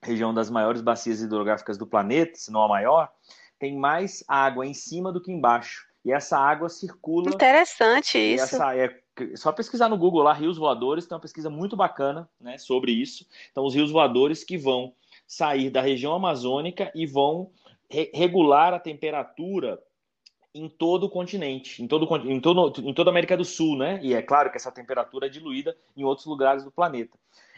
região 0.04 0.34
das 0.34 0.50
maiores 0.50 0.82
bacias 0.82 1.22
hidrográficas 1.22 1.78
do 1.78 1.88
planeta, 1.88 2.36
se 2.36 2.52
não 2.52 2.62
a 2.62 2.68
maior, 2.68 3.12
tem 3.58 3.78
mais 3.78 4.24
água 4.28 4.66
em 4.66 4.74
cima 4.74 5.12
do 5.12 5.22
que 5.22 5.32
embaixo. 5.32 5.88
E 6.04 6.12
essa 6.12 6.38
água 6.38 6.68
circula. 6.68 7.30
Interessante 7.30 8.18
isso. 8.18 8.44
Essa, 8.44 8.76
é, 8.76 8.94
só 9.36 9.52
pesquisar 9.52 9.88
no 9.88 9.98
Google 9.98 10.24
lá, 10.24 10.34
rios 10.34 10.58
voadores, 10.58 11.06
tem 11.06 11.16
uma 11.16 11.22
pesquisa 11.22 11.50
muito 11.50 11.76
bacana 11.76 12.30
né, 12.40 12.58
sobre 12.58 12.92
isso. 12.92 13.26
Então, 13.52 13.64
os 13.64 13.74
rios 13.74 13.92
voadores 13.92 14.44
que 14.44 14.58
vão 14.58 14.94
sair 15.26 15.70
da 15.70 15.82
região 15.82 16.14
amazônica 16.14 16.92
e 16.94 17.06
vão 17.06 17.52
re 17.90 18.12
regular 18.14 18.74
a 18.74 18.80
temperatura 18.80 19.80
em 20.54 20.70
todo 20.70 21.06
o 21.06 21.10
continente, 21.10 21.82
em, 21.82 21.88
todo, 21.88 22.30
em, 22.30 22.40
todo, 22.40 22.74
em 22.82 22.94
toda 22.94 23.10
a 23.10 23.12
América 23.12 23.36
do 23.36 23.44
Sul, 23.44 23.78
né? 23.78 24.00
E 24.04 24.14
é 24.14 24.22
claro 24.22 24.52
que 24.52 24.58
essa 24.58 24.72
temperatura 24.72 25.26
é 25.26 25.30
diluída 25.30 25.76
em 25.98 26.04
outros 26.04 26.28
lugares 26.28 26.64
do 26.64 26.72
planeta. 26.72 27.18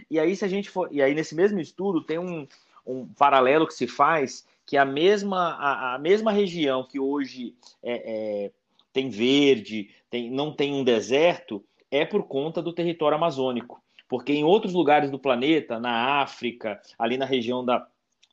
E 0.09 0.17
aí, 0.19 0.35
se 0.35 0.45
a 0.45 0.47
gente 0.47 0.69
for. 0.69 0.87
E 0.91 1.01
aí, 1.01 1.13
nesse 1.13 1.35
mesmo 1.35 1.59
estudo, 1.59 2.01
tem 2.01 2.17
um, 2.17 2.47
um 2.85 3.05
paralelo 3.07 3.67
que 3.67 3.73
se 3.73 3.87
faz 3.87 4.47
que 4.65 4.77
a 4.77 4.85
mesma, 4.85 5.55
a, 5.55 5.95
a 5.95 5.99
mesma 5.99 6.31
região 6.31 6.83
que 6.83 6.99
hoje 6.99 7.53
é, 7.83 8.45
é 8.45 8.51
tem 8.91 9.09
verde, 9.09 9.89
tem, 10.09 10.31
não 10.31 10.53
tem 10.53 10.73
um 10.73 10.83
deserto, 10.83 11.61
é 11.91 12.05
por 12.05 12.23
conta 12.23 12.61
do 12.61 12.71
território 12.71 13.17
amazônico. 13.17 13.83
Porque 14.07 14.31
em 14.31 14.45
outros 14.45 14.73
lugares 14.73 15.11
do 15.11 15.19
planeta, 15.19 15.79
na 15.79 16.21
África, 16.21 16.79
ali 16.97 17.17
na 17.17 17.25
região 17.25 17.65
da, 17.65 17.85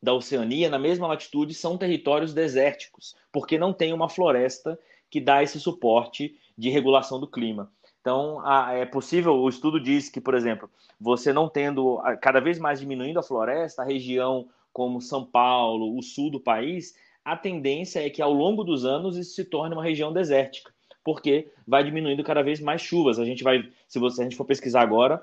da 0.02 0.12
Oceania, 0.12 0.68
na 0.68 0.78
mesma 0.78 1.06
latitude, 1.06 1.54
são 1.54 1.78
territórios 1.78 2.34
desérticos, 2.34 3.14
porque 3.32 3.56
não 3.56 3.72
tem 3.72 3.92
uma 3.92 4.08
floresta 4.08 4.78
que 5.08 5.20
dá 5.20 5.42
esse 5.42 5.60
suporte 5.60 6.36
de 6.58 6.70
regulação 6.70 7.20
do 7.20 7.26
clima. 7.26 7.70
Então, 8.00 8.42
é 8.70 8.84
possível, 8.84 9.34
o 9.34 9.48
estudo 9.48 9.80
diz 9.80 10.08
que, 10.08 10.20
por 10.20 10.34
exemplo, 10.34 10.68
você 11.00 11.32
não 11.32 11.48
tendo, 11.48 12.02
cada 12.20 12.40
vez 12.40 12.58
mais 12.58 12.80
diminuindo 12.80 13.20
a 13.20 13.22
floresta, 13.22 13.82
a 13.82 13.84
região 13.84 14.48
como 14.72 15.00
São 15.00 15.24
Paulo, 15.24 15.96
o 15.96 16.02
sul 16.02 16.30
do 16.30 16.40
país, 16.40 16.96
a 17.24 17.36
tendência 17.36 18.04
é 18.04 18.10
que 18.10 18.20
ao 18.20 18.32
longo 18.32 18.64
dos 18.64 18.84
anos 18.84 19.16
isso 19.16 19.34
se 19.34 19.44
torne 19.44 19.74
uma 19.74 19.84
região 19.84 20.12
desértica, 20.12 20.72
porque 21.04 21.52
vai 21.64 21.84
diminuindo 21.84 22.24
cada 22.24 22.42
vez 22.42 22.58
mais 22.58 22.82
chuvas. 22.82 23.20
A 23.20 23.24
gente 23.24 23.44
vai, 23.44 23.68
se 23.86 24.00
você, 24.00 24.22
a 24.22 24.24
gente 24.24 24.36
for 24.36 24.44
pesquisar 24.44 24.80
agora, 24.80 25.22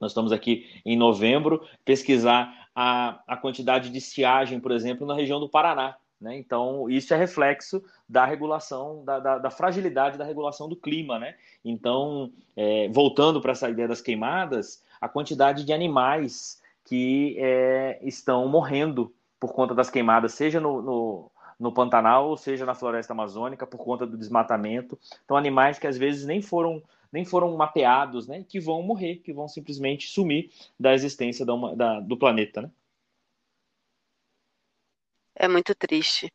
nós 0.00 0.12
estamos 0.12 0.30
aqui 0.30 0.66
em 0.84 0.96
novembro, 0.96 1.66
pesquisar 1.84 2.61
a, 2.74 3.20
a 3.26 3.36
quantidade 3.36 3.90
de 3.90 3.98
estiagem, 3.98 4.60
por 4.60 4.72
exemplo, 4.72 5.06
na 5.06 5.14
região 5.14 5.40
do 5.40 5.48
Paraná. 5.48 5.96
Né? 6.20 6.36
Então, 6.36 6.88
isso 6.88 7.12
é 7.12 7.16
reflexo 7.16 7.82
da 8.08 8.24
regulação, 8.24 9.04
da, 9.04 9.18
da, 9.18 9.38
da 9.38 9.50
fragilidade 9.50 10.16
da 10.16 10.24
regulação 10.24 10.68
do 10.68 10.76
clima. 10.76 11.18
Né? 11.18 11.34
Então, 11.64 12.32
é, 12.56 12.88
voltando 12.90 13.40
para 13.40 13.52
essa 13.52 13.68
ideia 13.68 13.88
das 13.88 14.00
queimadas, 14.00 14.82
a 15.00 15.08
quantidade 15.08 15.64
de 15.64 15.72
animais 15.72 16.62
que 16.84 17.36
é, 17.38 17.98
estão 18.02 18.48
morrendo 18.48 19.12
por 19.40 19.52
conta 19.52 19.74
das 19.74 19.90
queimadas, 19.90 20.34
seja 20.34 20.60
no, 20.60 20.80
no, 20.80 21.30
no, 21.58 21.72
Pantanal, 21.72 22.28
ou 22.28 22.36
seja 22.36 22.64
na 22.64 22.76
floresta 22.76 23.12
amazônica, 23.12 23.66
por 23.66 23.78
conta 23.78 24.06
do 24.06 24.16
desmatamento. 24.16 24.96
Então, 25.24 25.36
animais 25.36 25.80
que 25.80 25.86
às 25.88 25.98
vezes 25.98 26.24
nem 26.24 26.40
foram, 26.40 26.80
nem 27.12 27.24
foram 27.24 27.56
mapeados, 27.56 28.26
né, 28.26 28.44
que 28.48 28.58
vão 28.58 28.82
morrer, 28.82 29.16
que 29.16 29.32
vão 29.32 29.46
simplesmente 29.46 30.08
sumir 30.08 30.50
da 30.78 30.94
existência 30.94 31.44
da, 31.44 31.54
da, 31.74 32.00
do 32.00 32.16
planeta. 32.16 32.62
Né? 32.62 32.70
É 35.34 35.46
muito 35.46 35.74
triste. 35.74 36.32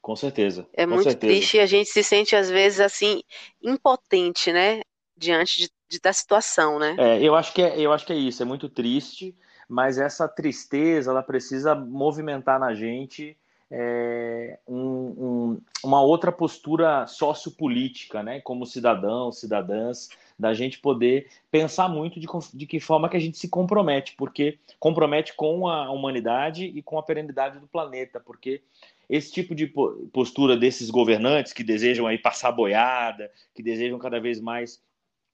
Com 0.00 0.14
certeza. 0.14 0.68
É 0.72 0.84
com 0.84 0.94
muito 0.94 1.10
certeza. 1.10 1.32
triste 1.32 1.56
e 1.56 1.60
a 1.60 1.66
gente 1.66 1.90
se 1.90 2.02
sente, 2.02 2.36
às 2.36 2.48
vezes, 2.48 2.80
assim, 2.80 3.22
impotente, 3.62 4.52
né? 4.52 4.80
Diante 5.16 5.58
de, 5.58 5.70
de, 5.88 6.00
da 6.00 6.12
situação, 6.12 6.78
né? 6.78 6.94
É, 6.98 7.20
eu 7.20 7.34
acho 7.34 7.52
que 7.52 7.60
é, 7.60 7.78
eu 7.80 7.92
acho 7.92 8.06
que 8.06 8.12
é 8.12 8.16
isso, 8.16 8.40
é 8.42 8.46
muito 8.46 8.68
triste 8.68 9.36
mas 9.68 9.98
essa 9.98 10.26
tristeza 10.26 11.10
ela 11.10 11.22
precisa 11.22 11.74
movimentar 11.74 12.58
na 12.58 12.74
gente 12.74 13.36
é, 13.70 14.58
um, 14.66 14.76
um, 14.76 15.60
uma 15.84 16.00
outra 16.02 16.32
postura 16.32 17.06
sociopolítica, 17.06 18.22
né, 18.22 18.40
como 18.40 18.66
cidadãos, 18.66 19.40
cidadãs, 19.40 20.08
da 20.38 20.54
gente 20.54 20.78
poder 20.78 21.28
pensar 21.50 21.88
muito 21.88 22.20
de, 22.20 22.26
de 22.54 22.66
que 22.66 22.78
forma 22.78 23.08
que 23.08 23.16
a 23.16 23.20
gente 23.20 23.36
se 23.36 23.48
compromete, 23.48 24.14
porque 24.16 24.58
compromete 24.78 25.34
com 25.34 25.66
a 25.68 25.90
humanidade 25.90 26.64
e 26.64 26.80
com 26.80 26.98
a 26.98 27.02
perenidade 27.02 27.58
do 27.58 27.66
planeta, 27.66 28.20
porque 28.20 28.62
esse 29.08 29.32
tipo 29.32 29.54
de 29.54 29.66
postura 30.12 30.56
desses 30.56 30.90
governantes 30.90 31.52
que 31.52 31.64
desejam 31.64 32.06
aí 32.06 32.18
passar 32.18 32.52
boiada, 32.52 33.30
que 33.54 33.62
desejam 33.62 33.98
cada 33.98 34.20
vez 34.20 34.40
mais 34.40 34.80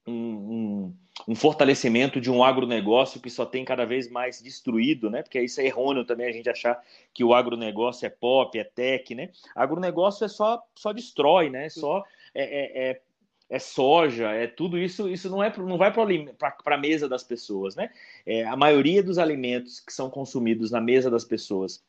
um, 0.07 0.93
um, 1.27 1.35
fortalecimento 1.35 2.21
de 2.21 2.29
um 2.29 2.43
agronegócio 2.43 3.19
que 3.19 3.29
só 3.29 3.45
tem 3.45 3.65
cada 3.65 3.85
vez 3.85 4.09
mais 4.09 4.41
destruído, 4.41 5.09
né? 5.09 5.23
Porque 5.23 5.41
isso 5.41 5.59
é 5.61 5.65
errôneo 5.65 6.05
também 6.05 6.27
a 6.27 6.31
gente 6.31 6.49
achar 6.49 6.79
que 7.13 7.23
o 7.23 7.33
agronegócio 7.33 8.05
é 8.05 8.09
pop, 8.09 8.57
é 8.57 8.63
tech, 8.63 9.15
né? 9.15 9.29
Agronegócio 9.55 10.25
é 10.25 10.27
só, 10.27 10.61
só 10.75 10.93
destrói, 10.93 11.49
né? 11.49 11.69
Só 11.69 12.03
é, 12.33 12.43
é, 12.43 12.89
é, 12.89 13.01
é 13.49 13.59
soja, 13.59 14.31
é 14.31 14.47
tudo 14.47 14.77
isso. 14.77 15.09
Isso 15.09 15.29
não, 15.29 15.43
é, 15.43 15.51
não 15.57 15.77
vai 15.77 15.91
para 15.91 16.75
a 16.75 16.77
mesa 16.77 17.09
das 17.09 17.23
pessoas, 17.23 17.75
né? 17.75 17.89
É, 18.25 18.43
a 18.45 18.55
maioria 18.55 19.01
dos 19.01 19.17
alimentos 19.17 19.79
que 19.79 19.93
são 19.93 20.09
consumidos 20.09 20.71
na 20.71 20.81
mesa 20.81 21.09
das 21.09 21.25
pessoas 21.25 21.83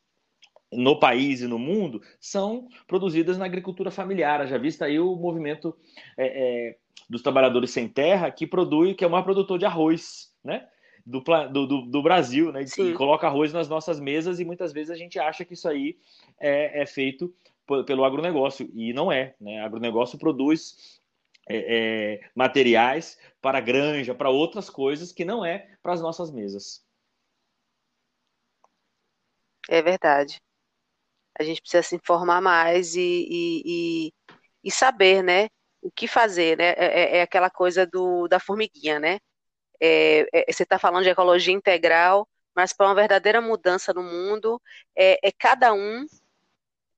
no 0.71 0.99
país 0.99 1.41
e 1.41 1.47
no 1.47 1.57
mundo 1.57 2.01
são 2.19 2.67
produzidas 2.87 3.37
na 3.37 3.45
agricultura 3.45 3.89
familiar. 3.89 4.45
Já 4.47 4.57
vista 4.57 4.85
aí 4.85 4.99
o 4.99 5.15
movimento 5.15 5.75
é, 6.17 6.27
é, 6.69 6.77
dos 7.09 7.21
trabalhadores 7.21 7.71
sem 7.71 7.87
terra 7.87 8.31
que 8.31 8.45
produz, 8.45 8.95
que 8.95 9.03
é 9.03 9.07
o 9.07 9.09
maior 9.09 9.23
produtor 9.23 9.57
de 9.57 9.65
arroz, 9.65 10.33
né? 10.43 10.67
Do, 11.05 11.21
do, 11.49 11.81
do 11.83 12.03
Brasil, 12.03 12.51
né? 12.51 12.65
E 12.77 12.93
coloca 12.93 13.27
arroz 13.27 13.53
nas 13.53 13.69
nossas 13.69 13.97
mesas 13.97 14.41
e 14.41 14.45
muitas 14.45 14.73
vezes 14.73 14.91
a 14.91 14.95
gente 14.95 15.17
acha 15.17 15.45
que 15.45 15.53
isso 15.53 15.69
aí 15.69 15.97
é, 16.37 16.81
é 16.81 16.85
feito 16.85 17.33
pelo 17.85 18.03
agronegócio 18.03 18.69
e 18.73 18.91
não 18.91 19.09
é, 19.09 19.33
né? 19.39 19.61
O 19.61 19.65
agronegócio 19.65 20.19
produz 20.19 20.99
é, 21.49 22.15
é, 22.15 22.29
materiais 22.35 23.17
para 23.41 23.61
granja, 23.61 24.13
para 24.13 24.29
outras 24.29 24.69
coisas 24.69 25.13
que 25.13 25.23
não 25.23 25.45
é 25.45 25.69
para 25.81 25.93
as 25.93 26.01
nossas 26.01 26.29
mesas. 26.29 26.85
É 29.69 29.81
verdade. 29.81 30.41
A 31.39 31.43
gente 31.43 31.61
precisa 31.61 31.83
se 31.83 31.95
informar 31.95 32.41
mais 32.41 32.95
e, 32.95 32.99
e, 33.01 33.63
e, 33.65 34.13
e 34.63 34.71
saber, 34.71 35.23
né? 35.23 35.49
o 35.81 35.91
que 35.91 36.07
fazer, 36.07 36.57
né? 36.57 36.69
É, 36.77 36.85
é, 36.85 37.17
é 37.17 37.21
aquela 37.21 37.49
coisa 37.49 37.85
do, 37.85 38.27
da 38.27 38.39
formiguinha, 38.39 38.99
né? 38.99 39.19
É, 39.79 40.27
é, 40.33 40.51
você 40.51 40.63
está 40.63 40.79
falando 40.79 41.03
de 41.03 41.09
ecologia 41.09 41.53
integral, 41.53 42.27
mas 42.55 42.73
para 42.73 42.87
uma 42.87 42.95
verdadeira 42.95 43.41
mudança 43.41 43.93
no 43.93 44.03
mundo, 44.03 44.61
é, 44.95 45.19
é 45.27 45.31
cada 45.31 45.73
um 45.73 46.05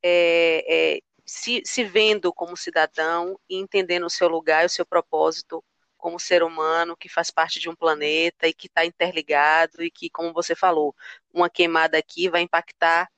é, 0.04 1.00
se, 1.26 1.62
se 1.66 1.84
vendo 1.84 2.34
como 2.34 2.56
cidadão 2.58 3.40
e 3.50 3.58
entendendo 3.58 4.06
o 4.06 4.10
seu 4.10 4.28
lugar 4.28 4.64
e 4.64 4.68
o 4.68 4.70
seu 4.70 4.86
propósito 4.86 5.64
como 5.98 6.20
ser 6.20 6.44
humano 6.44 6.96
que 6.96 7.10
faz 7.10 7.30
parte 7.30 7.60
de 7.60 7.70
um 7.70 7.76
planeta 7.76 8.48
e 8.48 8.54
que 8.54 8.68
está 8.68 8.86
interligado 8.86 9.84
e 9.84 9.92
que, 9.92 10.10
como 10.10 10.34
você 10.34 10.56
falou, 10.56 10.96
uma 11.34 11.50
queimada 11.50 11.98
aqui 11.98 12.30
vai 12.30 12.42
impactar 12.42 13.10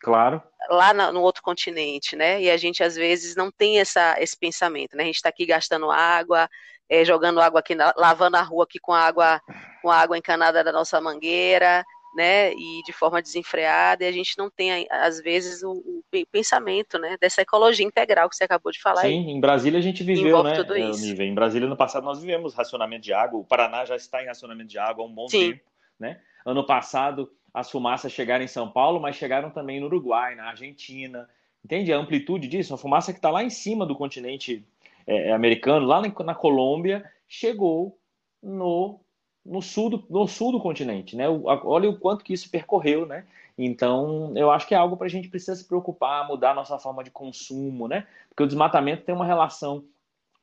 Claro. 0.00 0.42
Lá 0.70 0.92
no 1.12 1.20
outro 1.20 1.42
continente, 1.42 2.14
né? 2.14 2.40
E 2.40 2.50
a 2.50 2.56
gente 2.56 2.82
às 2.82 2.94
vezes 2.94 3.34
não 3.34 3.50
tem 3.50 3.80
essa, 3.80 4.16
esse 4.20 4.36
pensamento, 4.36 4.96
né? 4.96 5.02
A 5.02 5.06
gente 5.06 5.16
está 5.16 5.28
aqui 5.28 5.44
gastando 5.44 5.90
água, 5.90 6.48
é, 6.88 7.04
jogando 7.04 7.40
água 7.40 7.60
aqui, 7.60 7.74
lavando 7.96 8.36
a 8.36 8.42
rua 8.42 8.64
aqui 8.64 8.78
com 8.78 8.94
água, 8.94 9.40
com 9.82 9.90
água 9.90 10.16
encanada 10.16 10.64
da 10.64 10.72
nossa 10.72 11.00
mangueira, 11.00 11.84
né, 12.16 12.52
e 12.52 12.82
de 12.84 12.92
forma 12.92 13.20
desenfreada, 13.20 14.02
e 14.02 14.08
a 14.08 14.12
gente 14.12 14.36
não 14.38 14.50
tem, 14.50 14.86
às 14.90 15.20
vezes, 15.20 15.62
o, 15.62 15.72
o 15.72 16.02
pensamento, 16.32 16.98
né, 16.98 17.16
dessa 17.20 17.42
ecologia 17.42 17.86
integral 17.86 18.28
que 18.28 18.34
você 18.34 18.44
acabou 18.44 18.72
de 18.72 18.80
falar. 18.80 19.02
Sim, 19.02 19.30
em 19.30 19.40
Brasília 19.40 19.78
a 19.78 19.82
gente 19.82 20.02
viveu, 20.02 20.42
né, 20.42 20.54
tudo 20.54 20.76
isso. 20.76 21.02
Nível. 21.02 21.26
Em 21.26 21.34
Brasília, 21.34 21.68
no 21.68 21.76
passado, 21.76 22.04
nós 22.04 22.20
vivemos 22.20 22.54
racionamento 22.54 23.02
de 23.02 23.12
água, 23.12 23.38
o 23.38 23.44
Paraná 23.44 23.84
já 23.84 23.94
está 23.94 24.22
em 24.22 24.26
racionamento 24.26 24.70
de 24.70 24.78
água 24.78 25.04
há 25.04 25.06
um 25.06 25.14
bom 25.14 25.28
Sim. 25.28 25.52
tempo, 25.52 25.64
né, 25.98 26.20
ano 26.44 26.64
passado 26.64 27.30
as 27.52 27.70
fumaças 27.70 28.12
chegaram 28.12 28.44
em 28.44 28.48
São 28.48 28.70
Paulo, 28.70 29.00
mas 29.00 29.16
chegaram 29.16 29.50
também 29.50 29.80
no 29.80 29.86
Uruguai, 29.86 30.34
na 30.34 30.44
Argentina, 30.48 31.28
entende 31.64 31.92
a 31.92 31.98
amplitude 31.98 32.48
disso? 32.48 32.74
A 32.74 32.78
fumaça 32.78 33.12
que 33.12 33.18
está 33.18 33.30
lá 33.30 33.42
em 33.42 33.50
cima 33.50 33.86
do 33.86 33.96
continente 33.96 34.64
é, 35.06 35.32
americano, 35.32 35.86
lá 35.86 36.00
na, 36.00 36.24
na 36.24 36.34
Colômbia, 36.34 37.04
chegou 37.26 37.98
no 38.42 39.00
no 39.48 39.62
sul 39.62 39.88
do, 39.88 40.06
no 40.10 40.28
sul 40.28 40.52
do 40.52 40.60
continente, 40.60 41.16
né? 41.16 41.26
Olha 41.28 41.88
o 41.88 41.98
quanto 41.98 42.22
que 42.22 42.34
isso 42.34 42.50
percorreu, 42.50 43.06
né? 43.06 43.24
Então, 43.56 44.32
eu 44.36 44.50
acho 44.50 44.68
que 44.68 44.74
é 44.74 44.78
algo 44.78 44.96
para 44.96 45.06
a 45.06 45.10
gente 45.10 45.28
precisa 45.28 45.56
se 45.56 45.66
preocupar, 45.66 46.28
mudar 46.28 46.50
a 46.50 46.54
nossa 46.54 46.78
forma 46.78 47.02
de 47.02 47.10
consumo, 47.10 47.88
né? 47.88 48.06
Porque 48.28 48.42
o 48.42 48.46
desmatamento 48.46 49.04
tem 49.04 49.14
uma 49.14 49.24
relação 49.24 49.84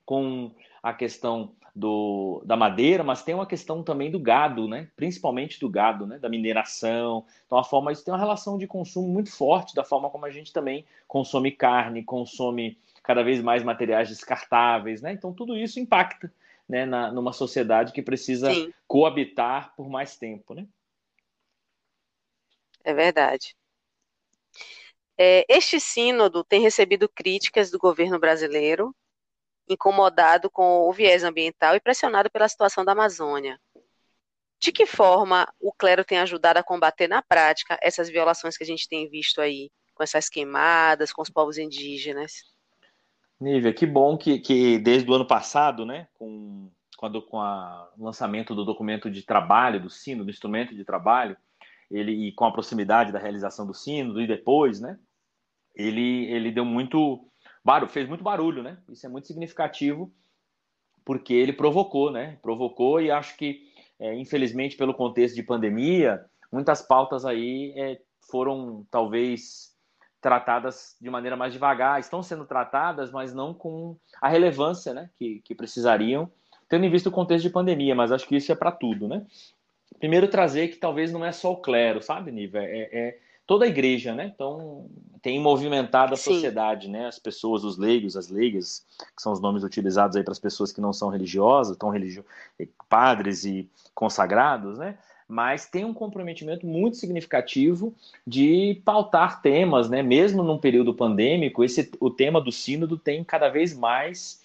com 0.06 0.52
a 0.82 0.92
questão 0.92 1.54
do, 1.75 2.41
da 2.46 2.55
madeira, 2.55 3.03
mas 3.03 3.22
tem 3.22 3.36
uma 3.36 3.46
questão 3.46 3.84
também 3.84 4.10
do 4.10 4.17
gado, 4.17 4.65
né? 4.67 4.88
Principalmente 4.96 5.60
do 5.60 5.70
gado, 5.70 6.08
né? 6.08 6.17
Da 6.17 6.29
mineração. 6.29 7.25
Então, 7.46 7.58
a 7.58 7.63
forma 7.65 7.91
isso 7.91 8.05
tem 8.05 8.13
uma 8.13 8.20
relação 8.20 8.58
de 8.58 8.65
consumo 8.65 9.10
muito 9.10 9.29
forte 9.29 9.75
da 9.75 9.84
forma 9.84 10.10
como 10.10 10.25
a 10.25 10.32
gente 10.32 10.53
também 10.53 10.86
consome 11.05 11.51
carne, 11.51 12.01
consome 12.01 12.77
cada 13.03 13.22
vez 13.24 13.41
mais 13.41 13.62
materiais 13.62 14.08
descartáveis, 14.08 15.01
né? 15.01 15.12
Então, 15.12 15.34
tudo 15.34 15.58
isso 15.58 15.77
impacta 15.77 16.32
né, 16.67 16.86
na, 16.86 17.12
numa 17.12 17.34
sociedade 17.34 17.91
que 17.91 18.01
precisa 18.01 18.53
Sim. 18.53 18.74
coabitar 18.88 19.75
por 19.75 19.89
mais 19.89 20.15
tempo, 20.15 20.53
né? 20.53 20.65
É 22.86 22.94
verdade. 22.94 23.53
É, 25.17 25.46
este 25.50 25.79
sínodo 25.79 26.44
tem 26.44 26.62
recebido 26.62 27.10
críticas 27.10 27.70
do 27.70 27.77
governo 27.77 28.20
brasileiro, 28.20 28.96
incomodado 29.67 30.50
com 30.50 30.88
o 30.88 30.93
viés 30.93 31.24
ambiental 31.24 31.75
e 31.75 31.79
pressionado 31.79 32.29
pela 32.29 32.48
situação 32.48 32.86
da 32.86 32.91
Amazônia. 32.91 33.60
De 34.60 34.72
que 34.72 34.86
forma 34.86 35.48
o 35.60 35.72
clero 35.72 36.05
tem 36.05 36.19
ajudado 36.19 36.57
a 36.60 36.63
combater 36.63 37.07
na 37.07 37.22
prática 37.22 37.77
essas 37.81 38.10
violações 38.10 38.57
que 38.57 38.63
a 38.63 38.67
gente 38.67 38.88
tem 38.88 39.10
visto 39.10 39.41
aí, 39.41 39.69
com 39.93 40.03
essas 40.03 40.29
queimadas, 40.29 41.12
com 41.12 41.22
os 41.22 41.29
povos 41.29 41.57
indígenas? 41.57 42.34
Nívia, 43.39 43.74
que 43.74 43.86
bom 43.86 44.17
que, 44.17 44.39
que 44.39 44.79
desde 44.79 45.10
o 45.10 45.13
ano 45.13 45.27
passado, 45.27 45.86
né, 45.86 46.07
com, 46.13 46.72
quando, 46.98 47.22
com 47.22 47.39
a, 47.39 47.91
o 47.98 48.05
lançamento 48.05 48.55
do 48.55 48.63
documento 48.63 49.10
de 49.12 49.24
trabalho, 49.24 49.81
do 49.81 49.89
sino, 49.89 50.24
do 50.24 50.31
instrumento 50.31 50.74
de 50.74 50.86
trabalho, 50.86 51.36
ele, 51.91 52.27
e 52.27 52.31
com 52.31 52.45
a 52.45 52.51
proximidade 52.51 53.12
da 53.12 53.19
realização 53.19 53.67
do 53.67 53.74
sino 53.74 54.19
e 54.22 54.27
depois, 54.27 54.79
né, 54.79 54.98
ele, 55.75 56.25
ele 56.25 56.51
deu 56.51 56.65
muito 56.65 57.29
barulho, 57.65 57.91
fez 57.91 58.07
muito 58.07 58.24
barulho, 58.24 58.62
né? 58.62 58.77
Isso 58.88 59.05
é 59.05 59.10
muito 59.10 59.27
significativo 59.27 60.13
porque 61.03 61.34
ele 61.34 61.51
provocou, 61.51 62.12
né? 62.12 62.38
Provocou 62.41 63.01
e 63.01 63.12
acho 63.12 63.36
que, 63.36 63.72
é, 64.00 64.15
infelizmente, 64.15 64.77
pelo 64.77 64.93
contexto 64.93 65.36
de 65.36 65.43
pandemia, 65.43 66.24
muitas 66.51 66.81
pautas 66.81 67.25
aí 67.25 67.74
é, 67.75 68.00
foram 68.29 68.86
talvez 68.89 69.75
tratadas 70.22 70.95
de 71.00 71.10
maneira 71.10 71.36
mais 71.36 71.53
devagar, 71.53 72.00
estão 72.00 72.24
sendo 72.24 72.45
tratadas, 72.45 73.12
mas 73.12 73.34
não 73.34 73.53
com 73.53 73.95
a 74.19 74.27
relevância 74.27 74.91
né, 74.91 75.10
que, 75.19 75.39
que 75.43 75.53
precisariam, 75.53 76.31
tendo 76.67 76.86
em 76.86 76.89
vista 76.89 77.10
o 77.10 77.12
contexto 77.12 77.43
de 77.43 77.51
pandemia, 77.51 77.93
mas 77.93 78.12
acho 78.12 78.27
que 78.27 78.36
isso 78.36 78.51
é 78.51 78.55
para 78.55 78.72
tudo, 78.72 79.07
né? 79.07 79.24
Primeiro 80.00 80.27
trazer 80.27 80.69
que 80.69 80.77
talvez 80.77 81.12
não 81.12 81.24
é 81.24 81.31
só 81.31 81.51
o 81.51 81.62
clero, 81.62 82.01
sabe, 82.01 82.31
Niva? 82.31 82.57
É, 82.57 82.89
é 82.91 83.19
toda 83.46 83.66
a 83.66 83.68
igreja, 83.68 84.14
né? 84.14 84.32
Então 84.34 84.90
tem 85.22 85.40
movimentado 85.40 86.14
a 86.14 86.18
Sim. 86.18 86.34
sociedade, 86.34 86.88
né? 86.88 87.08
As 87.08 87.20
pessoas, 87.20 87.64
os 87.64 87.78
leigos, 87.78 88.16
as 88.16 88.30
leigas, 88.30 88.86
que 89.16 89.22
são 89.22 89.32
os 89.32 89.40
nomes 89.40 89.64
utilizados 89.64 90.16
aí 90.16 90.24
para 90.24 90.32
as 90.32 90.40
pessoas 90.40 90.72
que 90.72 90.82
não 90.82 90.94
são 90.94 91.10
religiosas, 91.10 91.78
tão 91.78 91.90
religio... 91.90 92.25
padres 92.88 93.44
e 93.44 93.70
consagrados, 93.94 94.78
né? 94.78 94.98
mas 95.28 95.66
tem 95.66 95.84
um 95.84 95.94
comprometimento 95.94 96.68
muito 96.68 96.98
significativo 96.98 97.94
de 98.25 98.82
pautar 98.86 99.42
temas, 99.42 99.90
né? 99.90 100.04
Mesmo 100.04 100.44
num 100.44 100.58
período 100.58 100.94
pandêmico, 100.94 101.64
esse, 101.64 101.92
o 102.00 102.12
tema 102.12 102.40
do 102.40 102.52
sínodo 102.52 102.98
tem 102.98 103.24
cada 103.24 103.50
vez 103.50 103.75
mais 103.75 104.40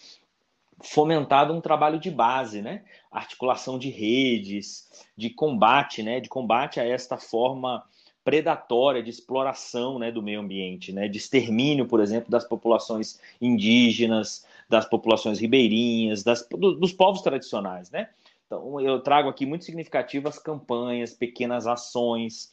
fomentado 0.82 1.52
um 1.52 1.60
trabalho 1.60 1.98
de 1.98 2.10
base, 2.10 2.62
né? 2.62 2.82
Articulação 3.12 3.78
de 3.78 3.90
redes, 3.90 4.88
de 5.16 5.28
combate, 5.28 6.02
né? 6.02 6.18
De 6.18 6.28
combate 6.28 6.80
a 6.80 6.84
esta 6.86 7.18
forma 7.18 7.84
predatória 8.30 9.02
de 9.02 9.10
exploração, 9.10 9.98
né, 9.98 10.12
do 10.12 10.22
meio 10.22 10.38
ambiente, 10.38 10.92
né? 10.92 11.08
De 11.08 11.18
extermínio, 11.18 11.84
por 11.84 11.98
exemplo, 11.98 12.30
das 12.30 12.44
populações 12.44 13.20
indígenas, 13.40 14.46
das 14.68 14.86
populações 14.86 15.40
ribeirinhas, 15.40 16.22
das, 16.22 16.46
dos 16.48 16.92
povos 16.92 17.22
tradicionais, 17.22 17.90
né? 17.90 18.08
Então, 18.46 18.80
eu 18.80 19.00
trago 19.00 19.28
aqui 19.28 19.44
muito 19.44 19.64
significativas 19.64 20.38
campanhas, 20.38 21.12
pequenas 21.12 21.66
ações, 21.66 22.52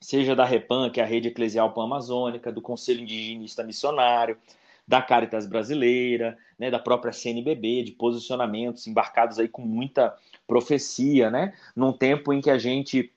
seja 0.00 0.34
da 0.34 0.44
REPAM, 0.44 0.90
que 0.90 1.00
é 1.00 1.04
a 1.04 1.06
Rede 1.06 1.28
Eclesial 1.28 1.72
Pan-Amazônica, 1.72 2.50
do 2.50 2.60
Conselho 2.60 3.02
Indigenista 3.02 3.62
Missionário, 3.62 4.36
da 4.86 5.00
Caritas 5.00 5.46
Brasileira, 5.46 6.36
né, 6.58 6.68
da 6.68 6.80
própria 6.80 7.12
CNBB, 7.12 7.84
de 7.84 7.92
posicionamentos 7.92 8.88
embarcados 8.88 9.38
aí 9.38 9.46
com 9.46 9.62
muita 9.62 10.16
profecia, 10.48 11.30
né, 11.30 11.52
num 11.76 11.92
tempo 11.92 12.32
em 12.32 12.40
que 12.40 12.50
a 12.50 12.58
gente 12.58 13.11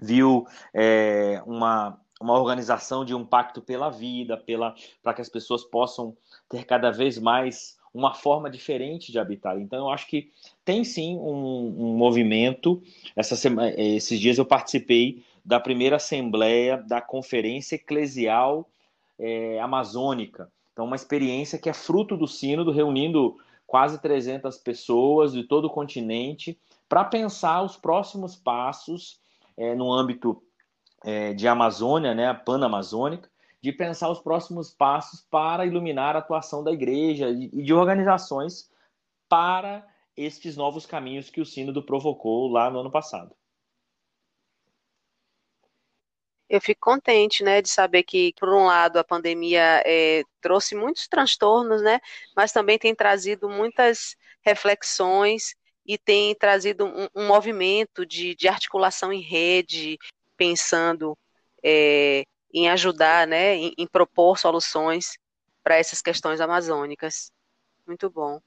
viu 0.00 0.46
é, 0.74 1.42
uma, 1.46 2.00
uma 2.20 2.34
organização 2.34 3.04
de 3.04 3.14
um 3.14 3.24
pacto 3.24 3.60
pela 3.60 3.90
vida, 3.90 4.36
pela 4.36 4.74
para 5.02 5.14
que 5.14 5.20
as 5.20 5.28
pessoas 5.28 5.64
possam 5.64 6.16
ter 6.48 6.64
cada 6.64 6.90
vez 6.90 7.18
mais 7.18 7.76
uma 7.92 8.12
forma 8.12 8.50
diferente 8.50 9.10
de 9.10 9.18
habitar. 9.18 9.58
Então, 9.58 9.86
eu 9.86 9.90
acho 9.90 10.06
que 10.06 10.30
tem 10.64 10.84
sim 10.84 11.16
um, 11.16 11.74
um 11.78 11.96
movimento. 11.96 12.82
Essa 13.16 13.36
semana, 13.36 13.72
esses 13.76 14.20
dias 14.20 14.36
eu 14.36 14.44
participei 14.44 15.24
da 15.42 15.58
primeira 15.58 15.96
assembleia 15.96 16.76
da 16.76 17.00
Conferência 17.00 17.76
Eclesial 17.76 18.68
é, 19.18 19.58
Amazônica. 19.60 20.50
Então, 20.72 20.84
uma 20.84 20.96
experiência 20.96 21.58
que 21.58 21.70
é 21.70 21.72
fruto 21.72 22.18
do 22.18 22.26
sínodo, 22.26 22.70
reunindo 22.70 23.38
quase 23.66 23.98
300 23.98 24.58
pessoas 24.58 25.32
de 25.32 25.44
todo 25.44 25.64
o 25.64 25.70
continente 25.70 26.58
para 26.88 27.02
pensar 27.02 27.62
os 27.62 27.76
próximos 27.76 28.36
passos 28.36 29.18
é, 29.56 29.74
no 29.74 29.92
âmbito 29.92 30.42
é, 31.04 31.32
de 31.32 31.48
Amazônia, 31.48 32.14
né, 32.14 32.32
Panamazônica, 32.34 33.30
de 33.62 33.72
pensar 33.72 34.10
os 34.10 34.20
próximos 34.20 34.70
passos 34.70 35.26
para 35.30 35.66
iluminar 35.66 36.14
a 36.14 36.20
atuação 36.20 36.62
da 36.62 36.72
igreja 36.72 37.30
e 37.30 37.48
de 37.62 37.72
organizações 37.72 38.70
para 39.28 39.86
estes 40.16 40.56
novos 40.56 40.86
caminhos 40.86 41.30
que 41.30 41.40
o 41.40 41.46
Sínodo 41.46 41.82
provocou 41.82 42.48
lá 42.48 42.70
no 42.70 42.80
ano 42.80 42.90
passado. 42.90 43.34
Eu 46.48 46.60
fico 46.60 46.80
contente, 46.80 47.42
né, 47.42 47.60
de 47.60 47.68
saber 47.68 48.04
que, 48.04 48.32
por 48.38 48.48
um 48.50 48.66
lado, 48.66 48.98
a 48.98 49.04
pandemia 49.04 49.82
é, 49.84 50.22
trouxe 50.40 50.76
muitos 50.76 51.08
transtornos, 51.08 51.82
né, 51.82 52.00
mas 52.36 52.52
também 52.52 52.78
tem 52.78 52.94
trazido 52.94 53.48
muitas 53.50 54.16
reflexões 54.42 55.56
e 55.86 55.96
tem 55.96 56.34
trazido 56.34 56.84
um, 56.84 57.08
um 57.14 57.26
movimento 57.26 58.04
de, 58.04 58.34
de, 58.34 58.48
articulação 58.48 59.12
em 59.12 59.20
rede, 59.20 59.98
pensando 60.36 61.16
é, 61.62 62.24
em 62.52 62.68
ajudar, 62.68 63.26
né, 63.26 63.54
em, 63.54 63.74
em 63.78 63.86
propor 63.86 64.38
soluções 64.38 65.18
para 65.62 65.76
essas 65.76 66.02
questões 66.02 66.40
amazônicas. 66.40 67.30
Muito 67.86 68.10
bom. 68.10 68.40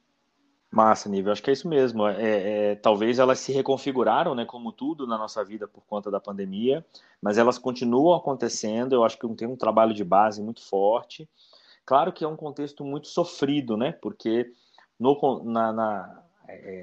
Massa, 0.71 1.09
Nível. 1.09 1.31
Acho 1.31 1.41
que 1.41 1.49
é 1.49 1.53
isso 1.53 1.67
mesmo. 1.67 2.05
É, 2.07 2.71
é, 2.71 2.75
talvez 2.75 3.17
elas 3.17 3.39
se 3.39 3.51
reconfiguraram, 3.51 4.35
né, 4.35 4.45
como 4.45 4.71
tudo 4.71 5.07
na 5.07 5.17
nossa 5.17 5.43
vida 5.43 5.67
por 5.67 5.83
conta 5.85 6.11
da 6.11 6.19
pandemia, 6.19 6.85
mas 7.21 7.37
elas 7.37 7.57
continuam 7.57 8.15
acontecendo. 8.15 8.93
Eu 8.93 9.03
acho 9.03 9.17
que 9.17 9.27
tem 9.35 9.47
um 9.47 9.55
trabalho 9.55 9.93
de 9.93 10.03
base 10.03 10.41
muito 10.41 10.63
forte. 10.63 11.27
Claro 11.85 12.13
que 12.13 12.23
é 12.23 12.27
um 12.27 12.35
contexto 12.35 12.85
muito 12.85 13.07
sofrido, 13.07 13.75
né, 13.75 13.91
porque 13.93 14.53
no, 14.99 15.43
na, 15.43 15.73
na, 15.73 16.23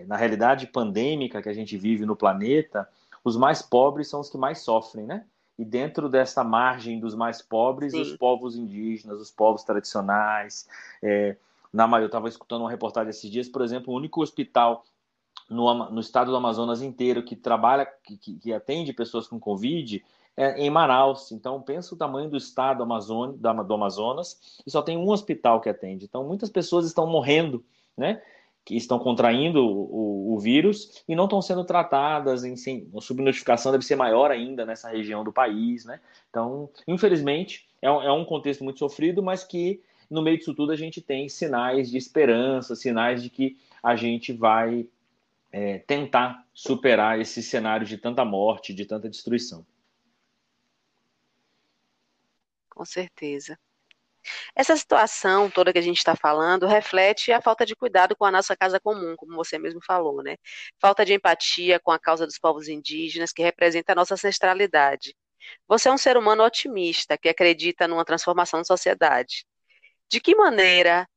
na 0.06 0.16
realidade 0.16 0.66
pandêmica 0.66 1.42
que 1.42 1.48
a 1.48 1.52
gente 1.52 1.76
vive 1.76 2.04
no 2.06 2.16
planeta, 2.16 2.88
os 3.24 3.36
mais 3.36 3.62
pobres 3.62 4.08
são 4.08 4.20
os 4.20 4.30
que 4.30 4.38
mais 4.38 4.60
sofrem, 4.60 5.06
né? 5.06 5.24
e 5.58 5.64
dentro 5.64 6.08
dessa 6.08 6.44
margem 6.44 7.00
dos 7.00 7.14
mais 7.14 7.40
pobres, 7.40 7.92
Sim. 7.92 8.02
os 8.02 8.16
povos 8.16 8.56
indígenas, 8.56 9.20
os 9.20 9.30
povos 9.30 9.64
tradicionais. 9.64 10.68
É, 11.02 11.36
na, 11.72 11.88
eu 11.98 12.06
estava 12.06 12.28
escutando 12.28 12.62
uma 12.62 12.70
reportagem 12.70 13.10
esses 13.10 13.30
dias, 13.30 13.48
por 13.48 13.62
exemplo, 13.62 13.92
o 13.92 13.96
único 13.96 14.22
hospital 14.22 14.84
no, 15.48 15.90
no 15.90 16.00
estado 16.00 16.30
do 16.30 16.36
Amazonas 16.36 16.82
inteiro 16.82 17.22
que 17.22 17.34
trabalha, 17.34 17.86
que, 17.86 18.16
que 18.16 18.52
atende 18.52 18.92
pessoas 18.92 19.26
com 19.26 19.40
Covid 19.40 20.04
é 20.36 20.60
em 20.60 20.68
Manaus. 20.68 21.32
Então, 21.32 21.62
pensa 21.62 21.94
o 21.94 21.98
tamanho 21.98 22.28
do 22.28 22.36
estado 22.36 22.82
Amazônia, 22.82 23.36
do 23.38 23.74
Amazonas 23.74 24.60
e 24.66 24.70
só 24.70 24.82
tem 24.82 24.98
um 24.98 25.08
hospital 25.08 25.60
que 25.60 25.68
atende. 25.70 26.04
Então, 26.04 26.24
muitas 26.24 26.50
pessoas 26.50 26.84
estão 26.84 27.06
morrendo, 27.06 27.64
né? 27.96 28.20
Que 28.66 28.76
estão 28.76 28.98
contraindo 28.98 29.64
o, 29.64 30.34
o, 30.34 30.38
vírus 30.40 31.04
e 31.08 31.14
não 31.14 31.24
estão 31.24 31.40
sendo 31.40 31.64
tratadas 31.64 32.42
em 32.42 32.54
a 32.96 33.00
subnotificação 33.00 33.70
deve 33.70 33.84
ser 33.84 33.94
maior 33.94 34.32
ainda 34.32 34.66
nessa 34.66 34.90
região 34.90 35.22
do 35.22 35.32
país, 35.32 35.84
né? 35.84 36.00
Então, 36.28 36.68
infelizmente, 36.86 37.68
é 37.80 37.88
um, 37.88 38.02
é 38.02 38.12
um 38.12 38.24
contexto 38.24 38.64
muito 38.64 38.80
sofrido, 38.80 39.22
mas 39.22 39.44
que 39.44 39.80
no 40.10 40.20
meio 40.20 40.36
disso 40.36 40.52
tudo 40.52 40.72
a 40.72 40.76
gente 40.76 41.00
tem 41.00 41.28
sinais 41.28 41.88
de 41.88 41.96
esperança, 41.96 42.74
sinais 42.74 43.22
de 43.22 43.30
que 43.30 43.56
a 43.80 43.94
gente 43.94 44.32
vai 44.32 44.88
é, 45.52 45.78
tentar 45.78 46.44
superar 46.52 47.20
esse 47.20 47.44
cenário 47.44 47.86
de 47.86 47.96
tanta 47.96 48.24
morte, 48.24 48.74
de 48.74 48.84
tanta 48.84 49.08
destruição. 49.08 49.64
Com 52.68 52.84
certeza. 52.84 53.56
Essa 54.54 54.76
situação 54.76 55.50
toda 55.50 55.72
que 55.72 55.78
a 55.78 55.82
gente 55.82 55.98
está 55.98 56.16
falando 56.16 56.66
reflete 56.66 57.32
a 57.32 57.40
falta 57.40 57.64
de 57.66 57.76
cuidado 57.76 58.16
com 58.16 58.24
a 58.24 58.30
nossa 58.30 58.56
casa 58.56 58.80
comum, 58.80 59.14
como 59.16 59.34
você 59.36 59.58
mesmo 59.58 59.80
falou, 59.84 60.22
né? 60.22 60.36
Falta 60.80 61.04
de 61.04 61.14
empatia 61.14 61.78
com 61.80 61.90
a 61.90 61.98
causa 61.98 62.26
dos 62.26 62.38
povos 62.38 62.68
indígenas, 62.68 63.32
que 63.32 63.42
representa 63.42 63.92
a 63.92 63.94
nossa 63.94 64.14
ancestralidade. 64.14 65.14
Você 65.68 65.88
é 65.88 65.92
um 65.92 65.98
ser 65.98 66.16
humano 66.16 66.44
otimista, 66.44 67.16
que 67.16 67.28
acredita 67.28 67.86
numa 67.86 68.04
transformação 68.04 68.60
da 68.60 68.64
sociedade. 68.64 69.46
De 70.08 70.20
que 70.20 70.34
maneira, 70.34 71.08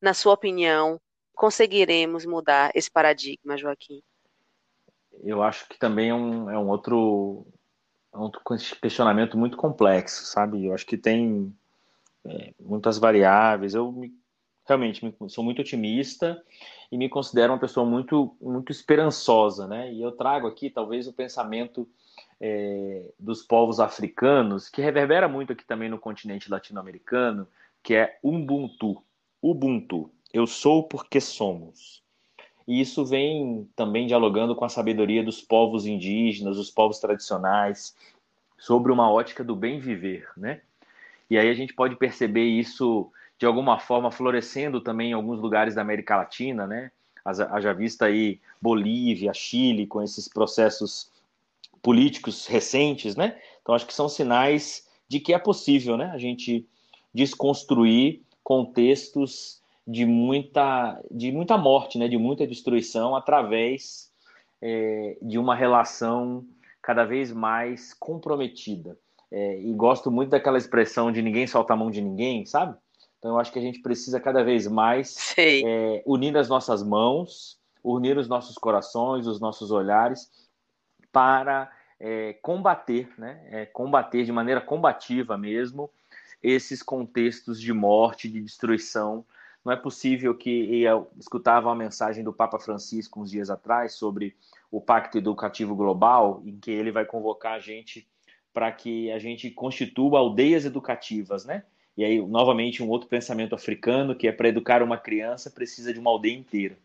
na 0.00 0.14
sua 0.14 0.34
opinião, 0.34 1.00
conseguiremos 1.34 2.24
mudar 2.24 2.70
esse 2.74 2.90
paradigma, 2.90 3.56
Joaquim? 3.56 4.02
Eu 5.22 5.42
acho 5.42 5.68
que 5.68 5.78
também 5.78 6.10
é 6.10 6.14
um, 6.14 6.50
é 6.50 6.58
um 6.58 6.68
outro, 6.68 7.46
é 8.12 8.18
um 8.18 8.30
questionamento 8.80 9.36
muito 9.36 9.56
complexo, 9.56 10.24
sabe? 10.26 10.64
Eu 10.64 10.74
acho 10.74 10.86
que 10.86 10.96
tem 10.96 11.54
é, 12.28 12.52
muitas 12.60 12.98
variáveis. 12.98 13.74
Eu 13.74 13.90
me, 13.92 14.12
realmente 14.66 15.04
me, 15.04 15.14
sou 15.28 15.44
muito 15.44 15.60
otimista 15.60 16.42
e 16.90 16.96
me 16.96 17.08
considero 17.08 17.52
uma 17.52 17.58
pessoa 17.58 17.86
muito, 17.86 18.36
muito 18.40 18.72
esperançosa, 18.72 19.66
né? 19.66 19.92
E 19.92 20.02
eu 20.02 20.12
trago 20.12 20.46
aqui 20.46 20.70
talvez 20.70 21.06
o 21.06 21.12
pensamento 21.12 21.88
é, 22.40 23.10
dos 23.18 23.42
povos 23.42 23.80
africanos, 23.80 24.68
que 24.68 24.82
reverbera 24.82 25.28
muito 25.28 25.52
aqui 25.52 25.64
também 25.64 25.88
no 25.88 25.98
continente 25.98 26.50
latino-americano, 26.50 27.46
que 27.82 27.94
é 27.94 28.18
Ubuntu. 28.22 29.02
Ubuntu. 29.40 30.10
Eu 30.32 30.46
sou 30.46 30.82
porque 30.82 31.20
somos. 31.20 32.02
E 32.66 32.80
isso 32.80 33.04
vem 33.04 33.68
também 33.76 34.06
dialogando 34.06 34.54
com 34.56 34.64
a 34.64 34.68
sabedoria 34.68 35.22
dos 35.22 35.40
povos 35.40 35.86
indígenas, 35.86 36.56
dos 36.56 36.70
povos 36.70 36.98
tradicionais, 36.98 37.94
sobre 38.58 38.90
uma 38.90 39.10
ótica 39.10 39.44
do 39.44 39.54
bem 39.54 39.78
viver, 39.78 40.28
né? 40.36 40.62
E 41.28 41.38
aí 41.38 41.48
a 41.48 41.54
gente 41.54 41.74
pode 41.74 41.96
perceber 41.96 42.44
isso 42.44 43.10
de 43.38 43.46
alguma 43.46 43.78
forma 43.78 44.10
florescendo 44.10 44.80
também 44.80 45.10
em 45.10 45.14
alguns 45.14 45.40
lugares 45.40 45.74
da 45.74 45.82
América 45.82 46.16
Latina, 46.16 46.66
né? 46.66 46.90
Haja 47.24 47.72
vista 47.72 48.06
aí 48.06 48.40
Bolívia, 48.62 49.34
Chile, 49.34 49.86
com 49.86 50.00
esses 50.00 50.28
processos 50.28 51.10
políticos 51.82 52.46
recentes, 52.46 53.16
né? 53.16 53.38
Então 53.60 53.74
acho 53.74 53.86
que 53.86 53.94
são 53.94 54.08
sinais 54.08 54.88
de 55.08 55.20
que 55.20 55.34
é 55.34 55.38
possível, 55.38 55.96
né? 55.96 56.10
A 56.12 56.18
gente 56.18 56.66
desconstruir 57.12 58.22
contextos 58.42 59.60
de 59.86 60.04
muita, 60.06 61.00
de 61.10 61.32
muita 61.32 61.58
morte, 61.58 61.98
né? 61.98 62.08
De 62.08 62.16
muita 62.16 62.46
destruição 62.46 63.16
através 63.16 64.10
é, 64.62 65.16
de 65.20 65.38
uma 65.38 65.54
relação 65.54 66.46
cada 66.80 67.04
vez 67.04 67.32
mais 67.32 67.92
comprometida. 67.92 68.96
É, 69.30 69.60
e 69.60 69.72
gosto 69.74 70.10
muito 70.10 70.30
daquela 70.30 70.58
expressão 70.58 71.10
de 71.10 71.20
ninguém 71.20 71.46
solta 71.46 71.72
a 71.72 71.76
mão 71.76 71.90
de 71.90 72.00
ninguém, 72.00 72.46
sabe? 72.46 72.76
Então 73.18 73.32
eu 73.32 73.38
acho 73.40 73.52
que 73.52 73.58
a 73.58 73.62
gente 73.62 73.80
precisa 73.80 74.20
cada 74.20 74.44
vez 74.44 74.66
mais 74.66 75.34
é, 75.36 76.02
unir 76.06 76.36
as 76.36 76.48
nossas 76.48 76.82
mãos, 76.82 77.58
unir 77.82 78.16
os 78.16 78.28
nossos 78.28 78.56
corações, 78.56 79.26
os 79.26 79.40
nossos 79.40 79.70
olhares 79.70 80.30
para 81.10 81.70
é, 81.98 82.34
combater, 82.34 83.08
né? 83.18 83.46
É, 83.50 83.66
combater 83.66 84.24
de 84.24 84.32
maneira 84.32 84.60
combativa 84.60 85.36
mesmo 85.36 85.90
esses 86.42 86.82
contextos 86.82 87.60
de 87.60 87.72
morte, 87.72 88.30
de 88.30 88.40
destruição. 88.40 89.24
Não 89.64 89.72
é 89.72 89.76
possível 89.76 90.32
que 90.32 90.82
eu 90.82 91.10
escutava 91.18 91.68
uma 91.68 91.74
mensagem 91.74 92.22
do 92.22 92.32
Papa 92.32 92.60
Francisco 92.60 93.20
uns 93.20 93.30
dias 93.30 93.50
atrás 93.50 93.94
sobre 93.94 94.36
o 94.70 94.80
Pacto 94.80 95.18
Educativo 95.18 95.74
Global, 95.74 96.40
em 96.44 96.56
que 96.56 96.70
ele 96.70 96.92
vai 96.92 97.04
convocar 97.04 97.54
a 97.54 97.58
gente 97.58 98.06
para 98.56 98.72
que 98.72 99.12
a 99.12 99.18
gente 99.18 99.50
constitua 99.50 100.18
aldeias 100.18 100.64
educativas, 100.64 101.44
né? 101.44 101.62
E 101.94 102.02
aí, 102.02 102.26
novamente, 102.26 102.82
um 102.82 102.88
outro 102.88 103.06
pensamento 103.06 103.54
africano, 103.54 104.14
que 104.14 104.26
é 104.26 104.32
para 104.32 104.48
educar 104.48 104.82
uma 104.82 104.96
criança, 104.96 105.50
precisa 105.50 105.92
de 105.92 106.00
uma 106.00 106.10
aldeia 106.10 106.38
inteira. 106.38 106.78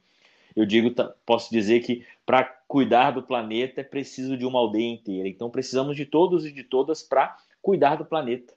Eu 0.54 0.66
digo, 0.66 0.94
posso 1.26 1.50
dizer 1.50 1.80
que 1.80 2.06
para 2.26 2.44
cuidar 2.44 3.12
do 3.12 3.24
planeta 3.24 3.80
é 3.80 3.86
preciso 3.86 4.36
de 4.36 4.46
uma 4.46 4.60
aldeia 4.60 4.92
inteira. 4.92 5.30
Então, 5.30 5.50
precisamos 5.50 5.96
de 5.96 6.06
todos 6.06 6.46
e 6.46 6.52
de 6.52 6.62
todas 6.62 7.02
para 7.02 7.38
cuidar 7.62 7.96
do 7.96 8.04
planeta, 8.04 8.54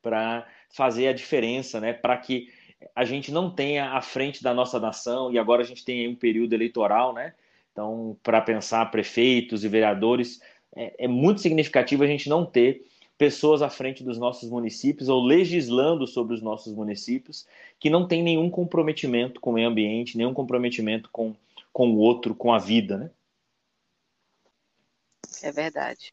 para 0.00 0.46
fazer 0.70 1.08
a 1.08 1.12
diferença, 1.12 1.78
né? 1.78 1.92
Para 1.92 2.16
que 2.16 2.48
a 2.96 3.04
gente 3.04 3.30
não 3.30 3.50
tenha 3.50 3.90
à 3.90 4.00
frente 4.00 4.42
da 4.42 4.54
nossa 4.54 4.80
nação, 4.80 5.30
e 5.30 5.38
agora 5.38 5.60
a 5.60 5.66
gente 5.66 5.84
tem 5.84 6.08
um 6.08 6.14
período 6.14 6.54
eleitoral, 6.54 7.12
né? 7.12 7.34
Então, 7.72 8.16
para 8.22 8.40
pensar 8.40 8.90
prefeitos 8.90 9.64
e 9.64 9.68
vereadores, 9.68 10.40
é, 10.74 11.04
é 11.04 11.08
muito 11.08 11.40
significativo 11.40 12.02
a 12.02 12.06
gente 12.06 12.28
não 12.28 12.44
ter 12.44 12.84
pessoas 13.16 13.62
à 13.62 13.68
frente 13.68 14.04
dos 14.04 14.16
nossos 14.16 14.48
municípios 14.48 15.08
ou 15.08 15.20
legislando 15.20 16.06
sobre 16.06 16.34
os 16.34 16.40
nossos 16.40 16.72
municípios 16.72 17.46
que 17.80 17.90
não 17.90 18.06
tem 18.06 18.22
nenhum 18.22 18.48
comprometimento 18.48 19.40
com 19.40 19.50
o 19.50 19.54
meio 19.54 19.68
ambiente, 19.68 20.16
nenhum 20.16 20.32
comprometimento 20.32 21.10
com, 21.10 21.34
com 21.72 21.90
o 21.90 21.98
outro, 21.98 22.34
com 22.34 22.52
a 22.52 22.58
vida, 22.58 22.96
né? 22.96 23.10
É 25.42 25.52
verdade. 25.52 26.12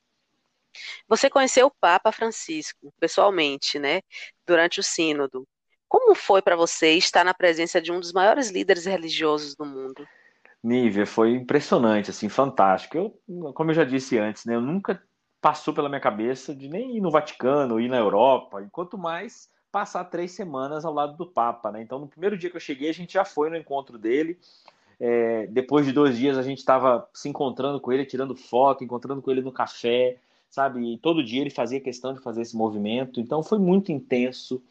Você 1.07 1.29
conheceu 1.29 1.67
o 1.67 1.75
Papa 1.79 2.11
Francisco 2.11 2.93
pessoalmente, 2.99 3.79
né? 3.79 4.01
Durante 4.45 4.79
o 4.79 4.83
sínodo. 4.83 5.47
Como 5.87 6.15
foi 6.15 6.41
para 6.41 6.55
você 6.55 6.93
estar 6.93 7.23
na 7.23 7.33
presença 7.33 7.79
de 7.81 7.91
um 7.91 7.99
dos 7.99 8.11
maiores 8.11 8.49
líderes 8.49 8.85
religiosos 8.85 9.55
do 9.55 9.65
mundo? 9.65 10.05
Nívia, 10.65 11.05
foi 11.05 11.35
impressionante, 11.35 12.09
assim, 12.09 12.27
fantástico. 12.27 12.97
Eu, 12.97 13.53
como 13.53 13.69
eu 13.69 13.75
já 13.75 13.83
disse 13.83 14.17
antes, 14.17 14.45
né, 14.45 14.55
eu 14.55 14.61
nunca 14.61 14.99
passou 15.39 15.75
pela 15.75 15.87
minha 15.87 16.01
cabeça 16.01 16.55
de 16.55 16.67
nem 16.67 16.97
ir 16.97 17.01
no 17.01 17.11
Vaticano, 17.11 17.79
ir 17.79 17.87
na 17.87 17.97
Europa, 17.97 18.63
e 18.63 18.69
quanto 18.71 18.97
mais 18.97 19.47
passar 19.71 20.05
três 20.05 20.31
semanas 20.31 20.83
ao 20.83 20.91
lado 20.91 21.15
do 21.17 21.27
Papa, 21.27 21.71
né? 21.71 21.81
Então, 21.81 21.99
no 21.99 22.07
primeiro 22.07 22.35
dia 22.35 22.49
que 22.49 22.55
eu 22.55 22.61
cheguei, 22.61 22.89
a 22.89 22.93
gente 22.93 23.13
já 23.13 23.23
foi 23.23 23.49
no 23.49 23.57
encontro 23.57 23.99
dele. 23.99 24.39
É, 24.99 25.45
depois 25.47 25.85
de 25.85 25.91
dois 25.91 26.17
dias, 26.17 26.37
a 26.37 26.41
gente 26.41 26.59
estava 26.59 27.07
se 27.13 27.29
encontrando 27.29 27.79
com 27.79 27.91
ele, 27.91 28.05
tirando 28.05 28.35
foto, 28.35 28.83
encontrando 28.83 29.21
com 29.21 29.29
ele 29.29 29.41
no 29.41 29.51
café, 29.51 30.17
sabe? 30.55 30.93
E 30.93 30.97
todo 30.97 31.23
dia 31.23 31.41
ele 31.41 31.49
fazia 31.49 31.81
questão 31.81 32.13
de 32.13 32.21
fazer 32.21 32.41
esse 32.41 32.55
movimento. 32.55 33.19
Então, 33.19 33.43
foi 33.43 33.59
muito 33.59 33.91
intenso. 33.91 34.63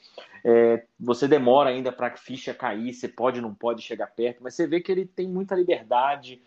É, 0.43 0.87
você 0.99 1.29
demora 1.29 1.69
ainda 1.69 1.93
para 1.93 2.07
a 2.07 2.17
ficha 2.17 2.55
cair, 2.55 2.95
você 2.95 3.07
pode 3.07 3.41
não 3.41 3.55
pode 3.55 3.83
chegar 3.83 4.07
perto, 4.09 4.43
mas 4.43 4.55
você 4.55 4.67
vê 4.67 4.81
que 4.81 4.91
ele 4.91 5.07
tem 5.07 5.29
muita 5.29 5.55
liberdade, 5.55 6.41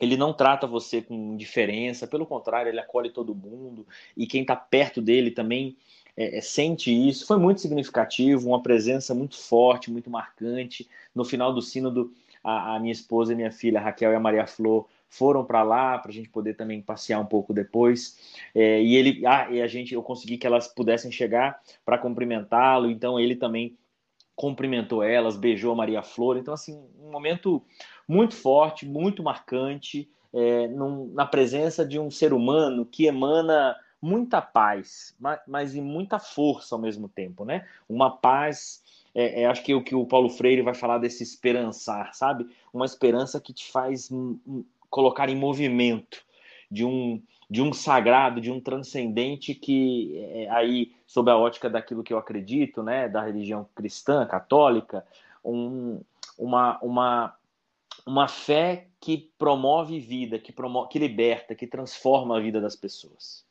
ele 0.00 0.16
não 0.16 0.32
trata 0.32 0.66
você 0.66 1.00
com 1.02 1.14
indiferença, 1.14 2.06
pelo 2.06 2.26
contrário, 2.26 2.70
ele 2.70 2.80
acolhe 2.80 3.10
todo 3.10 3.34
mundo 3.34 3.86
e 4.16 4.26
quem 4.26 4.42
está 4.42 4.56
perto 4.56 5.00
dele 5.00 5.30
também 5.30 5.76
é, 6.16 6.38
é, 6.38 6.40
sente 6.40 6.90
isso. 6.90 7.26
Foi 7.26 7.38
muito 7.38 7.60
significativo, 7.60 8.48
uma 8.48 8.62
presença 8.62 9.14
muito 9.14 9.36
forte, 9.38 9.90
muito 9.90 10.10
marcante. 10.10 10.88
No 11.14 11.24
final 11.24 11.52
do 11.52 11.62
sínodo, 11.62 12.12
a, 12.42 12.76
a 12.76 12.80
minha 12.80 12.92
esposa 12.92 13.32
e 13.32 13.36
minha 13.36 13.50
filha, 13.50 13.80
Raquel 13.80 14.12
e 14.12 14.14
a 14.14 14.20
Maria 14.20 14.46
Flor, 14.46 14.86
foram 15.16 15.44
para 15.44 15.62
lá 15.62 15.98
para 15.98 16.10
a 16.10 16.14
gente 16.14 16.28
poder 16.28 16.54
também 16.54 16.82
passear 16.82 17.20
um 17.20 17.26
pouco 17.26 17.54
depois. 17.54 18.18
É, 18.54 18.82
e 18.82 18.96
ele, 18.96 19.24
ah, 19.26 19.48
e 19.50 19.62
a 19.62 19.66
gente, 19.66 19.94
eu 19.94 20.02
consegui 20.02 20.36
que 20.36 20.46
elas 20.46 20.66
pudessem 20.66 21.10
chegar 21.12 21.60
para 21.84 21.98
cumprimentá-lo. 21.98 22.90
Então 22.90 23.18
ele 23.18 23.36
também 23.36 23.76
cumprimentou 24.34 25.02
elas, 25.02 25.36
beijou 25.36 25.72
a 25.72 25.76
Maria 25.76 26.02
Flor. 26.02 26.36
Então 26.36 26.52
assim, 26.52 26.82
um 27.00 27.10
momento 27.10 27.62
muito 28.08 28.34
forte, 28.34 28.84
muito 28.84 29.22
marcante, 29.22 30.08
é, 30.32 30.66
num, 30.66 31.06
na 31.14 31.24
presença 31.24 31.86
de 31.86 31.98
um 31.98 32.10
ser 32.10 32.32
humano 32.32 32.84
que 32.84 33.06
emana 33.06 33.76
muita 34.02 34.42
paz, 34.42 35.14
mas, 35.18 35.40
mas 35.46 35.74
e 35.74 35.80
muita 35.80 36.18
força 36.18 36.74
ao 36.74 36.80
mesmo 36.80 37.08
tempo, 37.08 37.44
né? 37.44 37.66
Uma 37.88 38.10
paz 38.10 38.82
é, 39.14 39.42
é, 39.42 39.46
acho 39.46 39.62
que 39.62 39.72
o 39.72 39.82
que 39.82 39.94
o 39.94 40.04
Paulo 40.04 40.28
Freire 40.28 40.60
vai 40.60 40.74
falar 40.74 40.98
desse 40.98 41.22
esperançar, 41.22 42.12
sabe? 42.14 42.46
Uma 42.72 42.84
esperança 42.84 43.40
que 43.40 43.52
te 43.52 43.70
faz 43.70 44.10
colocar 44.94 45.28
em 45.28 45.34
movimento 45.34 46.22
de 46.70 46.84
um 46.84 47.20
de 47.50 47.60
um 47.60 47.72
sagrado, 47.72 48.40
de 48.40 48.50
um 48.50 48.60
transcendente 48.60 49.54
que 49.54 50.16
é, 50.18 50.48
aí 50.50 50.94
sob 51.04 51.30
a 51.30 51.36
ótica 51.36 51.68
daquilo 51.68 52.02
que 52.02 52.12
eu 52.12 52.18
acredito, 52.18 52.82
né, 52.82 53.08
da 53.08 53.20
religião 53.20 53.68
cristã, 53.74 54.24
católica, 54.24 55.04
um, 55.44 56.00
uma, 56.38 56.78
uma 56.80 57.36
uma 58.06 58.28
fé 58.28 58.86
que 59.00 59.30
promove 59.36 59.98
vida, 59.98 60.38
que 60.38 60.52
promove, 60.52 60.88
que 60.90 60.98
liberta, 60.98 61.56
que 61.56 61.66
transforma 61.66 62.36
a 62.36 62.40
vida 62.40 62.60
das 62.60 62.76
pessoas. 62.76 63.44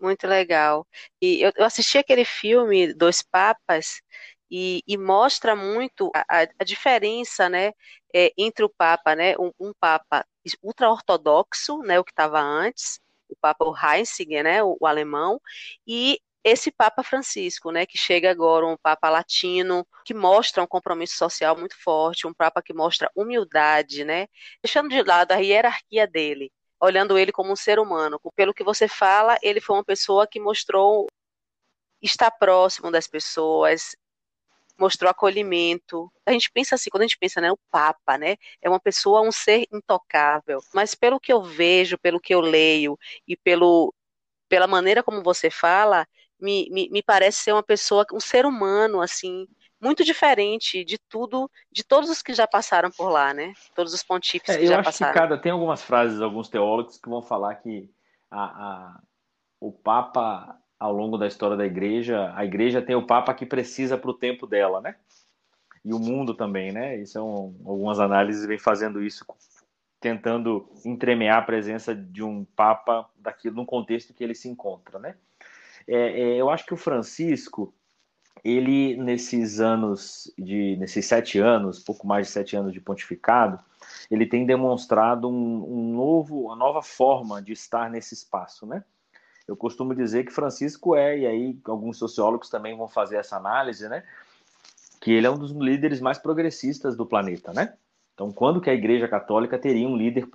Muito 0.00 0.26
legal. 0.26 0.86
E 1.20 1.42
eu, 1.42 1.52
eu 1.56 1.64
assisti 1.64 1.98
aquele 1.98 2.24
filme 2.24 2.94
Dois 2.94 3.20
Papas 3.20 4.00
e, 4.50 4.82
e 4.86 4.96
mostra 4.96 5.54
muito 5.54 6.10
a, 6.14 6.46
a 6.58 6.64
diferença 6.64 7.48
né, 7.48 7.72
é, 8.14 8.32
entre 8.36 8.64
o 8.64 8.68
Papa, 8.68 9.14
né, 9.14 9.34
um, 9.38 9.52
um 9.60 9.72
Papa 9.78 10.26
ultra-ortodoxo, 10.62 11.78
né, 11.82 11.98
o 11.98 12.04
que 12.04 12.12
estava 12.12 12.40
antes, 12.40 13.00
o 13.28 13.36
Papa 13.36 13.64
o 13.64 13.74
né, 14.42 14.62
o, 14.62 14.76
o, 14.80 14.86
alemão, 14.86 15.40
e 15.86 16.20
esse 16.42 16.70
Papa 16.72 17.02
Francisco, 17.02 17.70
né, 17.70 17.86
que 17.86 17.98
chega 17.98 18.30
agora, 18.30 18.66
um 18.66 18.76
Papa 18.76 19.10
latino, 19.10 19.86
que 20.04 20.14
mostra 20.14 20.62
um 20.62 20.66
compromisso 20.66 21.16
social 21.16 21.56
muito 21.56 21.76
forte, 21.80 22.26
um 22.26 22.34
Papa 22.34 22.62
que 22.62 22.72
mostra 22.72 23.10
humildade, 23.14 24.04
né, 24.04 24.26
deixando 24.62 24.88
de 24.88 25.02
lado 25.02 25.32
a 25.32 25.36
hierarquia 25.36 26.06
dele, 26.06 26.50
olhando 26.80 27.18
ele 27.18 27.30
como 27.30 27.52
um 27.52 27.56
ser 27.56 27.78
humano. 27.78 28.18
Pelo 28.34 28.54
que 28.54 28.64
você 28.64 28.88
fala, 28.88 29.36
ele 29.42 29.60
foi 29.60 29.76
uma 29.76 29.84
pessoa 29.84 30.26
que 30.26 30.40
mostrou 30.40 31.06
estar 32.02 32.30
próximo 32.30 32.90
das 32.90 33.06
pessoas, 33.06 33.94
mostrou 34.80 35.10
acolhimento. 35.10 36.10
A 36.24 36.32
gente 36.32 36.50
pensa 36.50 36.74
assim, 36.74 36.88
quando 36.88 37.02
a 37.02 37.06
gente 37.06 37.18
pensa, 37.18 37.40
né, 37.40 37.52
o 37.52 37.58
Papa, 37.70 38.16
né, 38.16 38.36
é 38.62 38.68
uma 38.68 38.80
pessoa, 38.80 39.20
um 39.20 39.30
ser 39.30 39.66
intocável. 39.70 40.60
Mas 40.74 40.94
pelo 40.94 41.20
que 41.20 41.32
eu 41.32 41.42
vejo, 41.42 41.98
pelo 41.98 42.18
que 42.18 42.34
eu 42.34 42.40
leio 42.40 42.98
e 43.28 43.36
pelo, 43.36 43.94
pela 44.48 44.66
maneira 44.66 45.02
como 45.02 45.22
você 45.22 45.50
fala, 45.50 46.06
me, 46.40 46.68
me, 46.70 46.88
me 46.90 47.02
parece 47.02 47.38
ser 47.42 47.52
uma 47.52 47.62
pessoa, 47.62 48.06
um 48.12 48.20
ser 48.20 48.46
humano, 48.46 49.02
assim, 49.02 49.46
muito 49.78 50.02
diferente 50.02 50.82
de 50.82 50.98
tudo, 51.08 51.50
de 51.70 51.84
todos 51.84 52.08
os 52.08 52.22
que 52.22 52.32
já 52.32 52.46
passaram 52.46 52.90
por 52.90 53.10
lá, 53.10 53.34
né? 53.34 53.52
Todos 53.74 53.92
os 53.92 54.02
pontífices 54.02 54.56
é, 54.56 54.58
que 54.58 54.66
já 54.66 54.82
passaram. 54.82 55.12
Eu 55.12 55.12
acho 55.12 55.12
que 55.12 55.28
cada 55.28 55.38
tem 55.40 55.52
algumas 55.52 55.82
frases, 55.82 56.20
alguns 56.22 56.48
teólogos 56.48 56.98
que 56.98 57.08
vão 57.08 57.22
falar 57.22 57.56
que 57.56 57.90
a, 58.30 58.44
a, 58.44 59.00
o 59.60 59.70
Papa 59.70 60.58
ao 60.80 60.92
longo 60.94 61.18
da 61.18 61.26
história 61.26 61.58
da 61.58 61.66
igreja, 61.66 62.32
a 62.34 62.42
igreja 62.42 62.80
tem 62.80 62.96
o 62.96 63.06
Papa 63.06 63.34
que 63.34 63.44
precisa 63.44 63.98
para 63.98 64.10
o 64.10 64.14
tempo 64.14 64.46
dela, 64.46 64.80
né? 64.80 64.96
E 65.84 65.92
o 65.92 65.98
mundo 65.98 66.34
também, 66.34 66.72
né? 66.72 66.96
Isso 66.96 67.18
é 67.18 67.22
um, 67.22 67.54
algumas 67.66 68.00
análises 68.00 68.46
vêm 68.46 68.58
fazendo 68.58 69.02
isso, 69.02 69.26
tentando 70.00 70.72
entremear 70.84 71.36
a 71.36 71.42
presença 71.42 71.94
de 71.94 72.22
um 72.22 72.46
Papa 72.56 73.08
daquilo, 73.14 73.56
no 73.56 73.66
contexto 73.66 74.14
que 74.14 74.24
ele 74.24 74.34
se 74.34 74.48
encontra, 74.48 74.98
né? 74.98 75.16
É, 75.86 76.20
é, 76.20 76.36
eu 76.36 76.48
acho 76.48 76.64
que 76.64 76.72
o 76.72 76.78
Francisco, 76.78 77.74
ele 78.42 78.96
nesses 78.96 79.60
anos 79.60 80.32
de, 80.38 80.76
nesses 80.78 81.04
sete 81.04 81.38
anos, 81.38 81.78
pouco 81.78 82.06
mais 82.06 82.26
de 82.26 82.32
sete 82.32 82.56
anos 82.56 82.72
de 82.72 82.80
pontificado, 82.80 83.62
ele 84.10 84.24
tem 84.24 84.46
demonstrado 84.46 85.28
um, 85.28 85.64
um 85.68 85.94
novo, 85.94 86.46
uma 86.46 86.56
nova 86.56 86.80
forma 86.80 87.42
de 87.42 87.52
estar 87.52 87.90
nesse 87.90 88.14
espaço, 88.14 88.64
né? 88.64 88.82
Eu 89.50 89.56
costumo 89.56 89.96
dizer 89.96 90.24
que 90.24 90.32
Francisco 90.32 90.94
é, 90.94 91.18
e 91.18 91.26
aí 91.26 91.58
alguns 91.64 91.98
sociólogos 91.98 92.48
também 92.48 92.76
vão 92.76 92.86
fazer 92.86 93.16
essa 93.16 93.36
análise, 93.36 93.88
né? 93.88 94.04
Que 95.00 95.10
ele 95.10 95.26
é 95.26 95.30
um 95.30 95.38
dos 95.38 95.50
líderes 95.50 96.00
mais 96.00 96.18
progressistas 96.18 96.96
do 96.96 97.04
planeta, 97.04 97.52
né? 97.52 97.74
Então, 98.14 98.30
quando 98.30 98.60
que 98.60 98.70
a 98.70 98.74
Igreja 98.74 99.08
Católica 99.08 99.58
teria 99.58 99.88
um 99.88 99.96
líder 99.96 100.28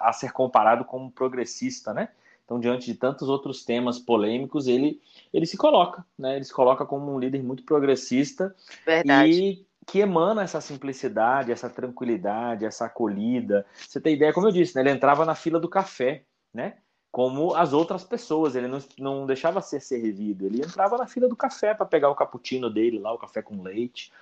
a 0.00 0.12
ser 0.12 0.32
comparado 0.32 0.84
como 0.84 1.12
progressista, 1.12 1.94
né? 1.94 2.08
Então, 2.44 2.58
diante 2.58 2.86
de 2.86 2.94
tantos 2.98 3.28
outros 3.28 3.64
temas 3.64 4.00
polêmicos, 4.00 4.66
ele, 4.66 5.00
ele 5.32 5.46
se 5.46 5.56
coloca, 5.56 6.04
né? 6.18 6.34
Ele 6.34 6.44
se 6.44 6.52
coloca 6.52 6.84
como 6.84 7.14
um 7.14 7.20
líder 7.20 7.44
muito 7.44 7.62
progressista 7.62 8.52
Verdade. 8.84 9.30
e 9.30 9.66
que 9.86 10.00
emana 10.00 10.42
essa 10.42 10.60
simplicidade, 10.60 11.52
essa 11.52 11.70
tranquilidade, 11.70 12.64
essa 12.64 12.86
acolhida. 12.86 13.64
Você 13.74 14.00
tem 14.00 14.14
ideia, 14.14 14.32
como 14.32 14.48
eu 14.48 14.52
disse, 14.52 14.74
né? 14.74 14.80
Ele 14.80 14.90
entrava 14.90 15.24
na 15.24 15.36
fila 15.36 15.60
do 15.60 15.68
café, 15.68 16.24
né? 16.52 16.78
Como 17.16 17.54
as 17.54 17.72
outras 17.72 18.04
pessoas. 18.04 18.54
Ele 18.54 18.68
não, 18.68 18.78
não 18.98 19.24
deixava 19.24 19.62
ser 19.62 19.80
servido. 19.80 20.44
Ele 20.44 20.58
entrava 20.58 20.98
na 20.98 21.06
fila 21.06 21.26
do 21.26 21.34
café 21.34 21.72
para 21.72 21.86
pegar 21.86 22.10
o 22.10 22.14
cappuccino 22.14 22.68
dele 22.68 22.98
lá, 22.98 23.10
o 23.10 23.16
café 23.16 23.40
com 23.40 23.62
leite. 23.62 24.12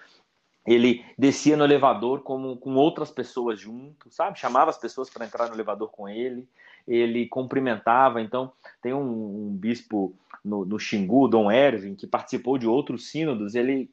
Ele 0.65 1.05
descia 1.19 1.57
no 1.57 1.65
elevador 1.65 2.21
como, 2.21 2.57
com 2.57 2.77
outras 2.77 3.11
pessoas 3.11 3.59
junto, 3.59 4.09
sabe? 4.13 4.39
Chamava 4.39 4.71
as 4.71 4.79
pessoas 4.79 5.11
para 5.11 5.27
entrar 5.27 5.49
no 5.49 5.57
elevador 5.57 5.91
com 5.91 6.09
ele. 6.09 6.47
Ele 6.87 7.27
cumprimentava. 7.27 8.23
Então, 8.23 8.53
tem 8.81 8.95
um, 8.95 9.49
um 9.49 9.57
bispo 9.57 10.15
no, 10.45 10.65
no 10.65 10.79
Xingu, 10.79 11.27
Dom 11.27 11.51
Erwin, 11.51 11.97
que 11.97 12.07
participou 12.07 12.57
de 12.59 12.69
outros 12.69 13.09
sínodos. 13.11 13.57
Ele, 13.57 13.91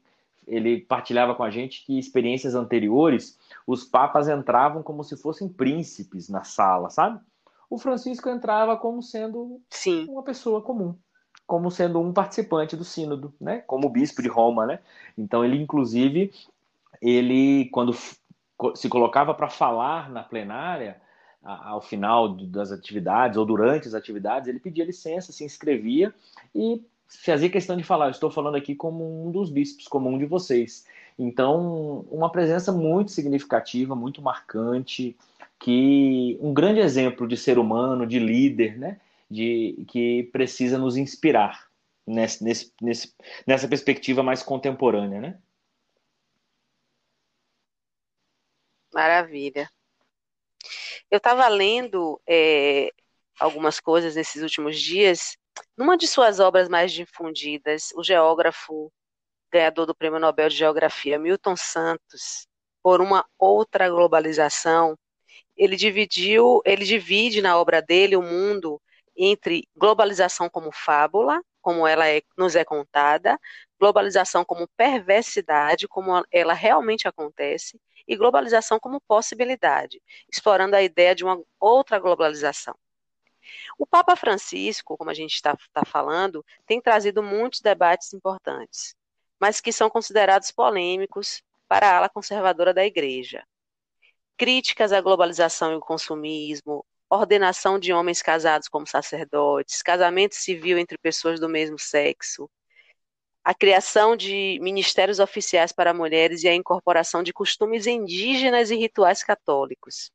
ele 0.47 0.79
partilhava 0.79 1.33
com 1.33 1.43
a 1.43 1.49
gente 1.49 1.83
que 1.87 1.97
experiências 1.97 2.53
anteriores, 2.53 3.39
os 3.65 3.83
papas 3.83 4.29
entravam 4.29 4.83
como 4.83 5.03
se 5.03 5.17
fossem 5.17 5.49
príncipes 5.49 6.29
na 6.29 6.43
sala, 6.43 6.91
sabe? 6.91 7.19
O 7.71 7.77
Francisco 7.77 8.29
entrava 8.29 8.75
como 8.75 9.01
sendo 9.01 9.62
Sim. 9.69 10.05
uma 10.10 10.21
pessoa 10.21 10.62
comum, 10.62 10.93
como 11.47 11.71
sendo 11.71 12.01
um 12.01 12.12
participante 12.12 12.75
do 12.75 12.84
sínodo, 12.84 13.34
né? 13.39 13.60
Como 13.65 13.89
bispo 13.89 14.21
de 14.21 14.27
Roma, 14.27 14.65
né? 14.67 14.79
Então 15.17 15.43
ele 15.43 15.55
inclusive 15.55 16.34
ele 17.01 17.69
quando 17.71 17.95
se 18.75 18.89
colocava 18.89 19.34
para 19.34 19.49
falar 19.49 20.10
na 20.12 20.21
plenária 20.21 21.01
ao 21.41 21.81
final 21.81 22.36
das 22.36 22.73
atividades 22.73 23.38
ou 23.38 23.45
durante 23.45 23.88
as 23.88 23.95
atividades, 23.95 24.49
ele 24.49 24.60
pedia 24.60 24.86
licença, 24.86 25.31
se 25.31 25.43
inscrevia 25.43 26.13
e 26.53 26.84
fazia 27.07 27.49
questão 27.49 27.77
de 27.77 27.84
falar: 27.84 28.10
estou 28.10 28.29
falando 28.29 28.55
aqui 28.55 28.75
como 28.75 29.25
um 29.25 29.31
dos 29.31 29.49
bispos, 29.49 29.88
como 29.88 30.10
um 30.10 30.17
de 30.17 30.25
vocês. 30.25 30.86
Então, 31.17 32.05
uma 32.12 32.29
presença 32.29 32.71
muito 32.71 33.12
significativa, 33.12 33.95
muito 33.95 34.21
marcante, 34.21 35.15
que 35.62 36.39
um 36.41 36.54
grande 36.54 36.80
exemplo 36.80 37.28
de 37.28 37.38
ser 37.38 37.60
humano, 37.60 38.08
de 38.08 38.19
líder, 38.19 38.78
né? 38.78 39.00
De, 39.30 39.86
que 39.88 40.24
precisa 40.34 40.78
nos 40.78 40.97
inspirar 40.97 41.69
nesse, 42.06 42.43
nesse, 42.43 42.74
nesse, 42.82 43.15
nessa 43.45 43.67
perspectiva 43.67 44.24
mais 44.24 44.41
contemporânea, 44.41 45.21
né? 45.21 45.39
Maravilha. 48.91 49.69
Eu 51.10 51.17
estava 51.17 51.47
lendo 51.47 52.19
é, 52.28 52.89
algumas 53.39 53.80
coisas 53.80 54.15
nesses 54.15 54.41
últimos 54.41 54.80
dias. 54.82 55.38
Numa 55.78 55.95
de 55.95 56.08
suas 56.08 56.39
obras 56.39 56.67
mais 56.67 56.91
difundidas, 56.91 57.91
o 57.95 58.04
geógrafo 58.04 58.91
ganhador 59.52 59.86
do 59.86 59.95
Prêmio 59.95 60.19
Nobel 60.19 60.50
de 60.50 60.56
Geografia, 60.56 61.19
Milton 61.19 61.56
Santos, 61.56 62.47
por 62.82 63.00
uma 63.00 63.26
outra 63.38 63.89
globalização, 63.89 64.97
ele 65.55 65.75
dividiu, 65.75 66.61
ele 66.65 66.85
divide 66.85 67.41
na 67.41 67.57
obra 67.57 67.81
dele 67.81 68.15
o 68.15 68.21
mundo 68.21 68.81
entre 69.15 69.67
globalização 69.75 70.49
como 70.49 70.71
fábula, 70.71 71.41
como 71.61 71.85
ela 71.85 72.07
é, 72.09 72.21
nos 72.37 72.55
é 72.55 72.65
contada, 72.65 73.39
globalização 73.79 74.43
como 74.43 74.67
perversidade, 74.75 75.87
como 75.87 76.23
ela 76.31 76.53
realmente 76.53 77.07
acontece, 77.07 77.79
e 78.07 78.15
globalização 78.15 78.79
como 78.79 78.99
possibilidade, 79.01 80.01
explorando 80.31 80.75
a 80.75 80.81
ideia 80.81 81.13
de 81.13 81.23
uma 81.23 81.39
outra 81.59 81.99
globalização. 81.99 82.75
O 83.77 83.85
Papa 83.85 84.15
Francisco, 84.15 84.97
como 84.97 85.09
a 85.09 85.13
gente 85.13 85.33
está 85.33 85.55
tá 85.73 85.83
falando, 85.85 86.43
tem 86.65 86.81
trazido 86.81 87.21
muitos 87.21 87.61
debates 87.61 88.13
importantes, 88.13 88.95
mas 89.39 89.61
que 89.61 89.71
são 89.71 89.89
considerados 89.89 90.51
polêmicos 90.51 91.43
para 91.67 91.87
a 91.87 91.97
ala 91.97 92.09
conservadora 92.09 92.73
da 92.73 92.85
Igreja 92.85 93.43
críticas 94.37 94.91
à 94.91 95.01
globalização 95.01 95.73
e 95.73 95.75
o 95.75 95.79
consumismo, 95.79 96.85
ordenação 97.09 97.77
de 97.77 97.91
homens 97.91 98.21
casados 98.21 98.67
como 98.67 98.87
sacerdotes, 98.87 99.81
casamento 99.81 100.35
civil 100.35 100.77
entre 100.77 100.97
pessoas 100.97 101.39
do 101.39 101.49
mesmo 101.49 101.77
sexo, 101.77 102.49
a 103.43 103.53
criação 103.53 104.15
de 104.15 104.59
ministérios 104.61 105.19
oficiais 105.19 105.71
para 105.71 105.93
mulheres 105.93 106.43
e 106.43 106.47
a 106.47 106.55
incorporação 106.55 107.23
de 107.23 107.33
costumes 107.33 107.87
indígenas 107.87 108.69
e 108.69 108.75
rituais 108.75 109.23
católicos. 109.23 110.11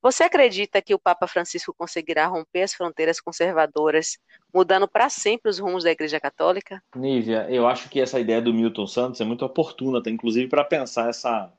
Você 0.00 0.24
acredita 0.24 0.80
que 0.80 0.94
o 0.94 0.98
Papa 0.98 1.26
Francisco 1.26 1.74
conseguirá 1.76 2.26
romper 2.26 2.62
as 2.62 2.72
fronteiras 2.72 3.20
conservadoras, 3.20 4.18
mudando 4.52 4.88
para 4.88 5.10
sempre 5.10 5.50
os 5.50 5.58
rumos 5.58 5.84
da 5.84 5.90
Igreja 5.90 6.18
Católica? 6.18 6.82
Nívia, 6.96 7.46
eu 7.50 7.66
acho 7.66 7.88
que 7.88 8.00
essa 8.00 8.18
ideia 8.18 8.40
do 8.40 8.52
Milton 8.52 8.86
Santos 8.86 9.20
é 9.20 9.24
muito 9.24 9.44
oportuna, 9.44 10.02
tá, 10.02 10.10
inclusive 10.10 10.48
para 10.48 10.64
pensar 10.64 11.10
essa, 11.10 11.52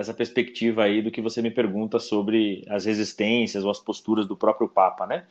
essa 0.00 0.14
perspectiva 0.14 0.84
aí 0.84 1.02
do 1.02 1.10
que 1.10 1.20
você 1.20 1.42
me 1.42 1.50
pergunta 1.50 1.98
sobre 1.98 2.64
as 2.68 2.84
resistências 2.84 3.64
ou 3.64 3.70
as 3.70 3.78
posturas 3.78 4.26
do 4.26 4.36
próprio 4.36 4.68
Papa, 4.68 5.06
né? 5.06 5.26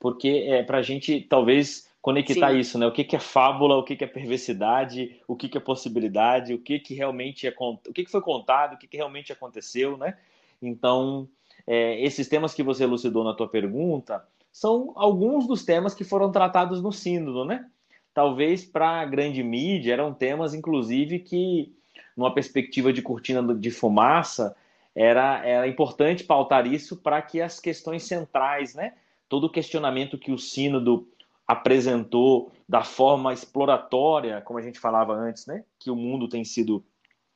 Porque 0.00 0.46
é 0.48 0.62
para 0.62 0.78
a 0.78 0.82
gente 0.82 1.20
talvez 1.20 1.88
conectar 2.00 2.50
Sim. 2.50 2.58
isso, 2.58 2.78
né? 2.78 2.86
O 2.86 2.92
que, 2.92 3.04
que 3.04 3.16
é 3.16 3.18
fábula, 3.18 3.76
o 3.76 3.82
que, 3.82 3.96
que 3.96 4.04
é 4.04 4.06
perversidade, 4.06 5.20
o 5.28 5.36
que, 5.36 5.48
que 5.48 5.56
é 5.56 5.60
possibilidade, 5.60 6.52
o 6.52 6.58
que, 6.58 6.78
que 6.78 6.94
realmente 6.94 7.46
é 7.46 7.54
o 7.58 7.92
que, 7.92 8.04
que 8.04 8.10
foi 8.10 8.20
contado, 8.20 8.74
o 8.74 8.76
que, 8.76 8.86
que 8.86 8.96
realmente 8.96 9.32
aconteceu, 9.32 9.96
né? 9.96 10.16
Então, 10.60 11.28
é, 11.66 12.00
esses 12.02 12.28
temas 12.28 12.54
que 12.54 12.62
você 12.62 12.84
elucidou 12.84 13.24
na 13.24 13.34
tua 13.34 13.48
pergunta 13.48 14.22
são 14.52 14.92
alguns 14.96 15.46
dos 15.46 15.64
temas 15.64 15.94
que 15.94 16.04
foram 16.04 16.30
tratados 16.30 16.82
no 16.82 16.92
sínodo, 16.92 17.44
né? 17.44 17.66
Talvez 18.12 18.64
para 18.64 19.00
a 19.00 19.04
grande 19.04 19.42
mídia 19.42 19.92
eram 19.92 20.14
temas, 20.14 20.54
inclusive, 20.54 21.18
que 21.18 21.74
numa 22.16 22.32
perspectiva 22.32 22.92
de 22.92 23.02
cortina 23.02 23.54
de 23.54 23.70
fumaça, 23.70 24.56
era, 24.94 25.44
era 25.44 25.66
importante 25.66 26.24
pautar 26.24 26.66
isso 26.66 26.96
para 26.96 27.20
que 27.20 27.40
as 27.40 27.58
questões 27.58 28.04
centrais, 28.04 28.74
né, 28.74 28.94
todo 29.28 29.44
o 29.44 29.50
questionamento 29.50 30.18
que 30.18 30.30
o 30.30 30.38
sínodo 30.38 31.08
apresentou 31.46 32.52
da 32.68 32.82
forma 32.82 33.32
exploratória, 33.32 34.40
como 34.42 34.58
a 34.58 34.62
gente 34.62 34.78
falava 34.78 35.12
antes, 35.12 35.46
né, 35.46 35.64
que 35.78 35.90
o 35.90 35.96
mundo 35.96 36.28
tem 36.28 36.44
sido 36.44 36.84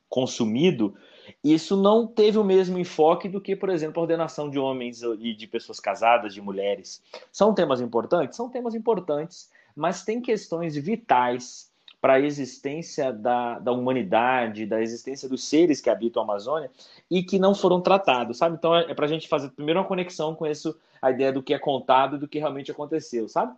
consumido, 0.07 0.95
isso 1.43 1.77
não 1.77 2.07
teve 2.07 2.37
o 2.39 2.43
mesmo 2.43 2.79
enfoque 2.79 3.29
do 3.29 3.39
que, 3.39 3.55
por 3.55 3.69
exemplo, 3.69 3.99
a 3.99 4.03
ordenação 4.03 4.49
de 4.49 4.57
homens 4.57 5.03
e 5.03 5.33
de 5.35 5.47
pessoas 5.47 5.79
casadas, 5.79 6.33
de 6.33 6.41
mulheres. 6.41 7.03
São 7.31 7.53
temas 7.53 7.79
importantes? 7.79 8.35
São 8.35 8.49
temas 8.49 8.73
importantes, 8.73 9.51
mas 9.75 10.03
tem 10.03 10.19
questões 10.19 10.75
vitais 10.75 11.68
para 12.01 12.13
a 12.13 12.19
existência 12.19 13.11
da, 13.11 13.59
da 13.59 13.71
humanidade, 13.71 14.65
da 14.65 14.81
existência 14.81 15.27
dos 15.27 15.43
seres 15.43 15.81
que 15.81 15.89
habitam 15.89 16.21
a 16.21 16.25
Amazônia 16.25 16.71
e 17.11 17.23
que 17.23 17.37
não 17.37 17.53
foram 17.53 17.81
tratados, 17.81 18.37
sabe? 18.37 18.55
Então 18.55 18.75
é, 18.75 18.91
é 18.91 18.93
para 18.93 19.05
a 19.05 19.09
gente 19.09 19.27
fazer 19.27 19.49
primeiro 19.49 19.79
uma 19.79 19.87
conexão 19.87 20.33
com 20.33 20.47
isso, 20.47 20.77
a 21.01 21.11
ideia 21.11 21.31
do 21.31 21.43
que 21.43 21.53
é 21.53 21.59
contado 21.59 22.15
e 22.15 22.19
do 22.19 22.27
que 22.27 22.39
realmente 22.39 22.71
aconteceu, 22.71 23.27
sabe? 23.27 23.53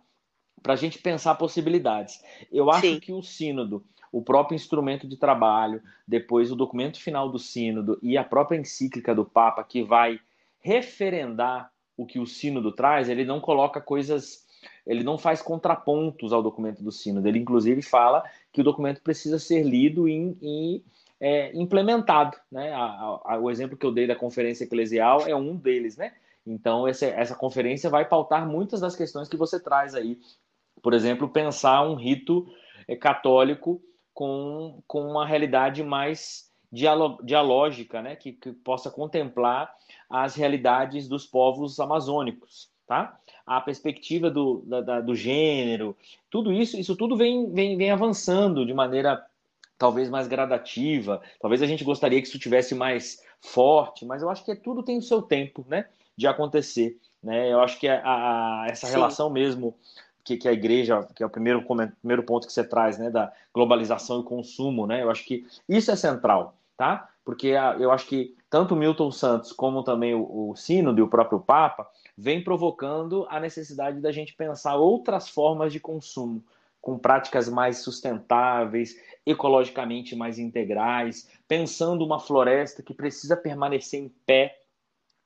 Para 0.62 0.74
a 0.74 0.76
gente 0.76 0.98
pensar 0.98 1.34
possibilidades. 1.36 2.22
Eu 2.50 2.70
acho 2.70 2.86
Sim. 2.86 3.00
que 3.00 3.12
o 3.12 3.22
sínodo, 3.22 3.84
o 4.10 4.22
próprio 4.22 4.56
instrumento 4.56 5.06
de 5.06 5.16
trabalho, 5.16 5.82
depois 6.06 6.50
o 6.50 6.56
documento 6.56 7.00
final 7.00 7.28
do 7.28 7.38
sínodo 7.38 7.98
e 8.02 8.18
a 8.18 8.24
própria 8.24 8.58
encíclica 8.58 9.14
do 9.14 9.24
Papa 9.24 9.62
que 9.64 9.82
vai 9.82 10.20
referendar 10.58 11.70
o 11.96 12.06
que 12.06 12.18
o 12.18 12.26
sínodo 12.26 12.72
traz, 12.72 13.08
ele 13.08 13.24
não 13.24 13.40
coloca 13.40 13.80
coisas 13.80 14.46
ele 14.86 15.02
não 15.02 15.18
faz 15.18 15.40
contrapontos 15.40 16.32
ao 16.32 16.42
documento 16.42 16.82
do 16.82 16.92
Sínodo. 16.92 17.28
Ele, 17.28 17.38
inclusive, 17.38 17.82
fala 17.82 18.24
que 18.52 18.60
o 18.60 18.64
documento 18.64 19.00
precisa 19.00 19.38
ser 19.38 19.62
lido 19.62 20.08
e, 20.08 20.36
e 20.40 20.84
é, 21.20 21.56
implementado. 21.56 22.36
Né? 22.50 22.72
A, 22.72 23.20
a, 23.24 23.38
o 23.40 23.50
exemplo 23.50 23.76
que 23.76 23.86
eu 23.86 23.92
dei 23.92 24.06
da 24.06 24.16
conferência 24.16 24.64
eclesial 24.64 25.22
é 25.26 25.36
um 25.36 25.54
deles. 25.56 25.96
Né? 25.96 26.12
Então, 26.46 26.88
essa, 26.88 27.06
essa 27.06 27.34
conferência 27.34 27.88
vai 27.88 28.04
pautar 28.04 28.48
muitas 28.48 28.80
das 28.80 28.96
questões 28.96 29.28
que 29.28 29.36
você 29.36 29.60
traz 29.60 29.94
aí. 29.94 30.18
Por 30.82 30.94
exemplo, 30.94 31.28
pensar 31.28 31.82
um 31.82 31.94
rito 31.94 32.46
é, 32.88 32.96
católico 32.96 33.80
com, 34.12 34.82
com 34.86 35.06
uma 35.06 35.26
realidade 35.26 35.82
mais 35.84 36.50
dialógica, 37.22 38.00
né? 38.00 38.16
que, 38.16 38.32
que 38.32 38.52
possa 38.52 38.90
contemplar 38.90 39.72
as 40.08 40.34
realidades 40.34 41.06
dos 41.06 41.26
povos 41.26 41.78
amazônicos. 41.78 42.71
Tá? 42.92 43.18
a 43.46 43.58
perspectiva 43.58 44.30
do, 44.30 44.62
da, 44.66 45.00
do 45.00 45.14
gênero, 45.14 45.96
tudo 46.30 46.52
isso, 46.52 46.78
isso 46.78 46.94
tudo 46.94 47.16
vem, 47.16 47.50
vem, 47.50 47.74
vem 47.74 47.90
avançando 47.90 48.66
de 48.66 48.74
maneira 48.74 49.24
talvez 49.78 50.10
mais 50.10 50.28
gradativa. 50.28 51.22
Talvez 51.40 51.62
a 51.62 51.66
gente 51.66 51.84
gostaria 51.84 52.20
que 52.20 52.28
isso 52.28 52.38
tivesse 52.38 52.74
mais 52.74 53.22
forte, 53.40 54.04
mas 54.04 54.20
eu 54.20 54.28
acho 54.28 54.44
que 54.44 54.54
tudo 54.54 54.82
tem 54.82 54.98
o 54.98 55.02
seu 55.02 55.22
tempo, 55.22 55.64
né, 55.68 55.86
de 56.14 56.26
acontecer. 56.26 56.98
Né? 57.22 57.50
Eu 57.50 57.60
acho 57.60 57.80
que 57.80 57.88
a, 57.88 58.02
a 58.04 58.66
essa 58.68 58.86
Sim. 58.86 58.92
relação 58.92 59.30
mesmo 59.30 59.74
que, 60.22 60.36
que, 60.36 60.46
a 60.46 60.52
igreja, 60.52 61.02
que 61.16 61.22
é 61.22 61.26
o 61.26 61.30
primeiro, 61.30 61.64
primeiro 62.00 62.22
ponto 62.24 62.46
que 62.46 62.52
você 62.52 62.62
traz, 62.62 62.98
né, 62.98 63.08
da 63.08 63.32
globalização 63.54 64.20
e 64.20 64.24
consumo, 64.24 64.86
né? 64.86 65.02
Eu 65.02 65.10
acho 65.10 65.24
que 65.24 65.46
isso 65.66 65.90
é 65.90 65.96
central, 65.96 66.54
tá? 66.76 67.08
Porque 67.24 67.52
a, 67.52 67.74
eu 67.78 67.90
acho 67.90 68.06
que 68.06 68.36
tanto 68.48 68.76
Milton 68.76 69.10
Santos 69.10 69.50
como 69.50 69.82
também 69.82 70.14
o, 70.14 70.50
o 70.50 70.54
Sínodo 70.54 71.00
e 71.00 71.02
o 71.02 71.08
próprio 71.08 71.40
Papa 71.40 71.88
vem 72.16 72.42
provocando 72.42 73.26
a 73.30 73.40
necessidade 73.40 74.00
da 74.00 74.12
gente 74.12 74.34
pensar 74.34 74.76
outras 74.76 75.28
formas 75.28 75.72
de 75.72 75.80
consumo, 75.80 76.44
com 76.80 76.98
práticas 76.98 77.48
mais 77.48 77.78
sustentáveis, 77.78 78.96
ecologicamente 79.24 80.16
mais 80.16 80.38
integrais, 80.38 81.28
pensando 81.46 82.04
uma 82.04 82.18
floresta 82.18 82.82
que 82.82 82.92
precisa 82.92 83.36
permanecer 83.36 84.00
em 84.00 84.08
pé, 84.26 84.58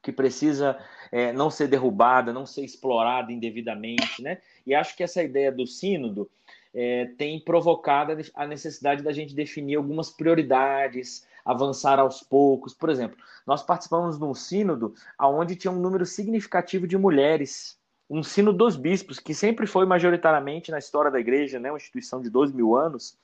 que 0.03 0.13
precisa 0.13 0.79
é, 1.11 1.33
não 1.33 1.51
ser 1.51 1.67
derrubada, 1.67 2.33
não 2.33 2.47
ser 2.47 2.65
explorada 2.65 3.33
indevidamente, 3.33 4.23
né? 4.23 4.41
E 4.67 4.75
acho 4.75 4.97
que 4.97 5.03
essa 5.03 5.23
ideia 5.23 5.51
do 5.51 5.67
sínodo 5.67 6.31
é, 6.79 7.07
tem 7.17 7.41
provocado 7.41 8.13
a 8.35 8.47
necessidade 8.47 9.03
da 9.03 9.11
gente 9.11 9.35
definir 9.35 9.77
algumas 9.77 10.11
prioridades, 10.11 11.27
avançar 11.43 11.99
aos 11.99 12.23
poucos. 12.23 12.75
Por 12.75 12.91
exemplo, 12.91 13.17
nós 13.47 13.63
participamos 13.63 14.19
de 14.19 14.25
um 14.25 14.35
sínodo 14.35 14.95
onde 15.19 15.57
tinha 15.57 15.73
um 15.73 15.81
número 15.81 16.05
significativo 16.05 16.87
de 16.87 16.99
mulheres. 16.99 17.79
Um 18.11 18.23
sínodo 18.23 18.59
dos 18.59 18.77
bispos, 18.77 19.19
que 19.19 19.33
sempre 19.33 19.67
foi 19.67 19.87
majoritariamente 19.87 20.71
na 20.71 20.79
história 20.79 21.11
da 21.11 21.19
igreja, 21.19 21.59
né, 21.59 21.73
uma 21.73 21.79
instituição 21.79 22.21
de 22.21 22.29
dois 22.29 22.53
mil 22.53 22.77
anos, 22.77 23.19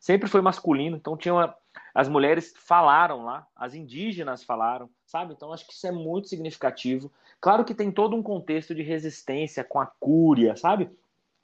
sempre 0.00 0.26
foi 0.26 0.40
masculino. 0.40 0.96
Então 0.96 1.14
tinha 1.14 1.34
uma, 1.34 1.54
as 1.94 2.08
mulheres 2.08 2.54
falaram 2.56 3.22
lá, 3.22 3.46
as 3.54 3.74
indígenas 3.74 4.42
falaram, 4.42 4.88
sabe? 5.06 5.34
Então 5.34 5.52
acho 5.52 5.66
que 5.66 5.74
isso 5.74 5.86
é 5.86 5.92
muito 5.92 6.28
significativo. 6.28 7.12
Claro 7.38 7.66
que 7.66 7.74
tem 7.74 7.92
todo 7.92 8.16
um 8.16 8.22
contexto 8.22 8.74
de 8.74 8.82
resistência 8.82 9.62
com 9.62 9.78
a 9.78 9.86
cúria, 9.86 10.56
sabe? 10.56 10.90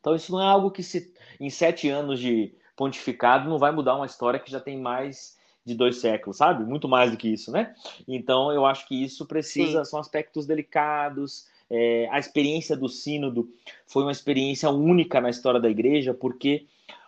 Então 0.01 0.15
isso 0.15 0.33
não 0.33 0.41
é 0.41 0.47
algo 0.47 0.71
que 0.71 0.83
se 0.83 1.13
em 1.39 1.51
sete 1.51 1.89
anos 1.89 2.19
de 2.19 2.53
pontificado 2.75 3.49
não 3.49 3.59
vai 3.59 3.71
mudar 3.71 3.97
uma 3.97 4.07
história 4.07 4.41
que 4.41 4.51
já 4.51 4.59
tem 4.59 4.79
mais 4.79 5.39
de 5.65 5.75
dois 5.75 5.97
séculos, 5.99 6.39
sabe? 6.39 6.65
Muito 6.65 6.89
mais 6.89 7.11
do 7.11 7.17
que 7.17 7.29
isso, 7.29 7.53
né? 7.53 7.75
Então 8.09 8.51
eu 8.51 8.65
acho 8.65 8.89
que 8.89 8.95
isso 8.95 9.27
precisa, 9.27 9.85
Sim. 9.85 9.91
são 9.91 10.01
aspectos 10.01 10.47
delicados. 10.47 11.47
É, 11.69 12.09
a 12.11 12.19
experiência 12.19 12.77
do 12.77 12.89
sínodo 12.89 13.49
foi 13.87 14.03
uma 14.03 14.11
experiência 14.11 14.71
única 14.71 15.21
na 15.21 15.31
história 15.31 15.61
da 15.61 15.71
igreja, 15.71 16.13
porque 16.13 16.67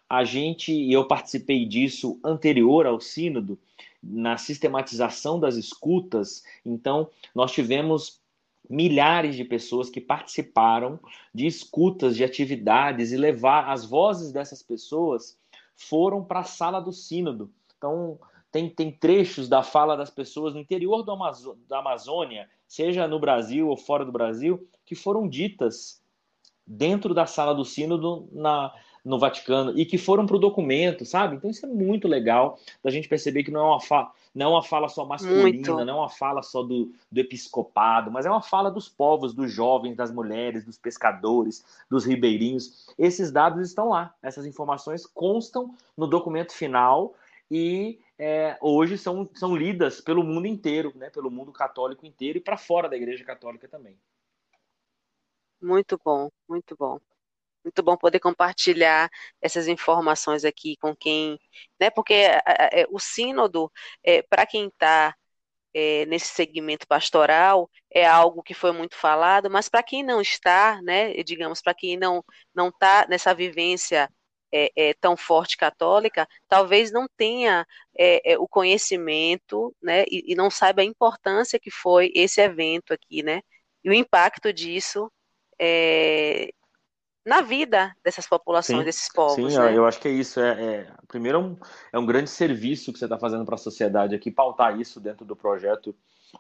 a 0.09 0.25
gente, 0.25 0.71
e 0.71 0.93
eu 0.93 1.09
participei 1.09 1.65
disso 1.65 2.21
anterior 2.23 2.87
ao 2.87 3.01
sínodo, 3.01 3.59
na 4.03 4.37
sistematização 4.37 5.41
das 5.41 5.57
escutas, 5.57 6.43
então 6.67 7.09
nós 7.35 7.53
tivemos 7.53 8.21
milhares 8.69 9.37
de 9.37 9.45
pessoas 9.45 9.91
que 9.91 10.01
participaram 10.01 10.99
de 11.35 11.47
escutas, 11.47 12.17
de 12.17 12.25
atividades 12.25 13.13
e 13.13 13.17
levar 13.17 13.71
as 13.71 13.85
vozes 13.85 14.33
dessas 14.33 14.63
pessoas 14.63 15.39
foram 15.77 16.25
para 16.25 16.41
a 16.41 16.45
sala 16.45 16.81
do 16.81 16.93
sínodo. 16.93 17.51
Então, 17.77 18.19
tem, 18.51 18.69
tem 18.69 18.93
trechos 18.93 19.49
da 19.49 19.63
fala 19.63 19.97
das 19.97 20.11
pessoas 20.11 20.55
no 20.55 20.61
interior 20.61 21.09
Amazo 21.11 21.59
da 21.69 21.79
Amazônia, 21.79 22.49
seja 22.69 23.09
no 23.09 23.19
Brasil 23.19 23.69
ou 23.69 23.77
fora 23.77 24.05
do 24.05 24.13
Brasil, 24.13 24.69
que 24.85 24.95
foram 24.95 25.29
ditas 25.29 26.03
dentro 26.67 27.13
da 27.13 27.27
sala 27.27 27.55
do 27.55 27.65
sínodo 27.65 28.29
na, 28.31 28.73
no 29.05 29.19
Vaticano 29.19 29.77
e 29.79 29.85
que 29.85 29.99
foram 29.99 30.27
para 30.27 30.37
o 30.37 30.41
documento, 30.41 31.05
sabe? 31.05 31.37
Então 31.37 31.51
isso 31.51 31.67
é 31.67 31.69
muito 31.69 32.07
legal 32.07 32.59
da 32.83 32.91
gente 32.91 33.09
perceber 33.09 33.43
que 33.43 33.51
não 33.51 33.61
é 33.61 33.71
uma 33.71 33.81
fala, 33.81 34.13
não 34.35 34.47
é 34.47 34.49
uma 34.51 34.63
fala 34.63 34.89
só 34.89 35.05
masculina, 35.05 35.43
muito. 35.43 35.85
não 35.85 35.89
é 35.89 36.01
uma 36.01 36.09
fala 36.09 36.43
só 36.43 36.63
do, 36.63 36.93
do 37.11 37.21
episcopado, 37.21 38.11
mas 38.11 38.27
é 38.27 38.31
uma 38.31 38.43
fala 38.43 38.71
dos 38.71 38.89
povos, 38.89 39.35
dos 39.35 39.53
jovens, 39.53 39.97
das 39.97 40.13
mulheres, 40.13 40.65
dos 40.65 40.79
pescadores, 40.79 41.65
dos 41.91 42.05
ribeirinhos. 42.05 42.87
Esses 42.97 43.33
dados 43.33 43.67
estão 43.67 43.89
lá, 43.89 44.15
essas 44.23 44.47
informações 44.47 45.05
constam 45.05 45.75
no 45.97 46.07
documento 46.07 46.53
final 46.53 47.15
e 47.51 47.99
é, 48.19 48.57
hoje 48.61 48.97
são, 48.97 49.29
são 49.35 49.57
lidas 49.57 50.01
pelo 50.01 50.23
mundo 50.23 50.47
inteiro, 50.47 50.93
né, 50.95 51.11
pelo 51.11 51.31
mundo 51.31 51.53
católico 51.53 52.07
inteiro 52.07 52.39
e 52.39 52.41
para 52.41 52.57
fora 52.57 52.89
da 52.89 52.97
Igreja 52.97 53.25
Católica 53.25 53.67
também. 53.67 53.99
Muito 55.61 56.01
bom, 56.05 56.31
muito 56.49 56.77
bom. 56.77 57.01
Muito 57.65 57.83
bom 57.83 57.97
poder 57.97 58.19
compartilhar 58.21 59.09
essas 59.41 59.69
informações 59.69 60.45
aqui 60.45 60.77
com 60.79 60.97
quem, 60.97 61.39
né? 61.81 61.91
Porque 61.91 62.15
é, 62.15 62.43
é, 62.47 62.83
é 62.83 62.87
o 62.91 62.99
sínodo, 62.99 63.71
é, 64.03 64.23
para 64.23 64.47
quem 64.47 64.67
está 64.69 65.15
nesse 66.07 66.27
segmento 66.27 66.87
pastoral, 66.87 67.71
é 67.91 68.07
algo 68.07 68.43
que 68.43 68.53
foi 68.53 68.73
muito 68.73 68.95
falado, 68.95 69.51
mas 69.51 69.71
para 69.71 69.83
quem 69.83 70.03
não 70.03 70.21
está, 70.21 70.81
né? 70.83 71.15
Digamos, 71.25 71.63
para 71.63 71.73
quem 71.75 71.97
não 71.97 72.23
não 72.55 72.69
está 72.69 73.07
nessa 73.09 73.35
vivência 73.35 74.09
tão 75.01 75.17
forte 75.17 75.57
católica, 75.57 76.29
talvez 76.49 76.93
não 76.93 77.07
tenha 77.17 77.67
o 78.39 78.47
conhecimento, 78.49 79.75
né, 79.83 80.05
e, 80.11 80.33
e, 80.33 80.35
não 80.35 80.51
saiba 80.51 80.83
a 80.83 80.85
importância 80.85 81.59
que 81.59 81.71
foi 81.71 82.13
esse 82.15 82.41
evento 82.41 82.93
aqui, 82.93 83.23
né, 83.23 83.41
e 83.85 83.91
o 83.91 83.95
impacto 83.95 84.53
disso 84.53 85.11
é, 85.59 86.51
na 87.25 87.41
vida 87.41 87.95
dessas 88.05 88.27
populações, 88.27 88.81
sim, 88.81 88.85
desses 88.85 89.13
povos. 89.13 89.53
Sim, 89.53 89.59
né? 89.59 89.77
eu 89.77 89.87
acho 89.87 90.01
que 90.01 90.09
é 90.09 90.11
isso. 90.11 90.41
É, 90.41 90.51
é 90.51 90.87
primeiro, 91.07 91.39
é 91.39 91.41
um, 91.41 91.57
é 91.93 91.99
um 91.99 92.07
grande 92.07 92.31
serviço 92.31 92.93
que 92.93 92.99
você 92.99 93.05
está 93.05 93.19
fazendo 93.19 93.45
para 93.45 93.55
a 93.55 93.59
sociedade 93.59 94.15
aqui, 94.15 94.31
pautar 94.31 94.79
isso 94.81 95.01
dentro 95.01 95.25
do 95.25 95.37
projeto 95.37 95.95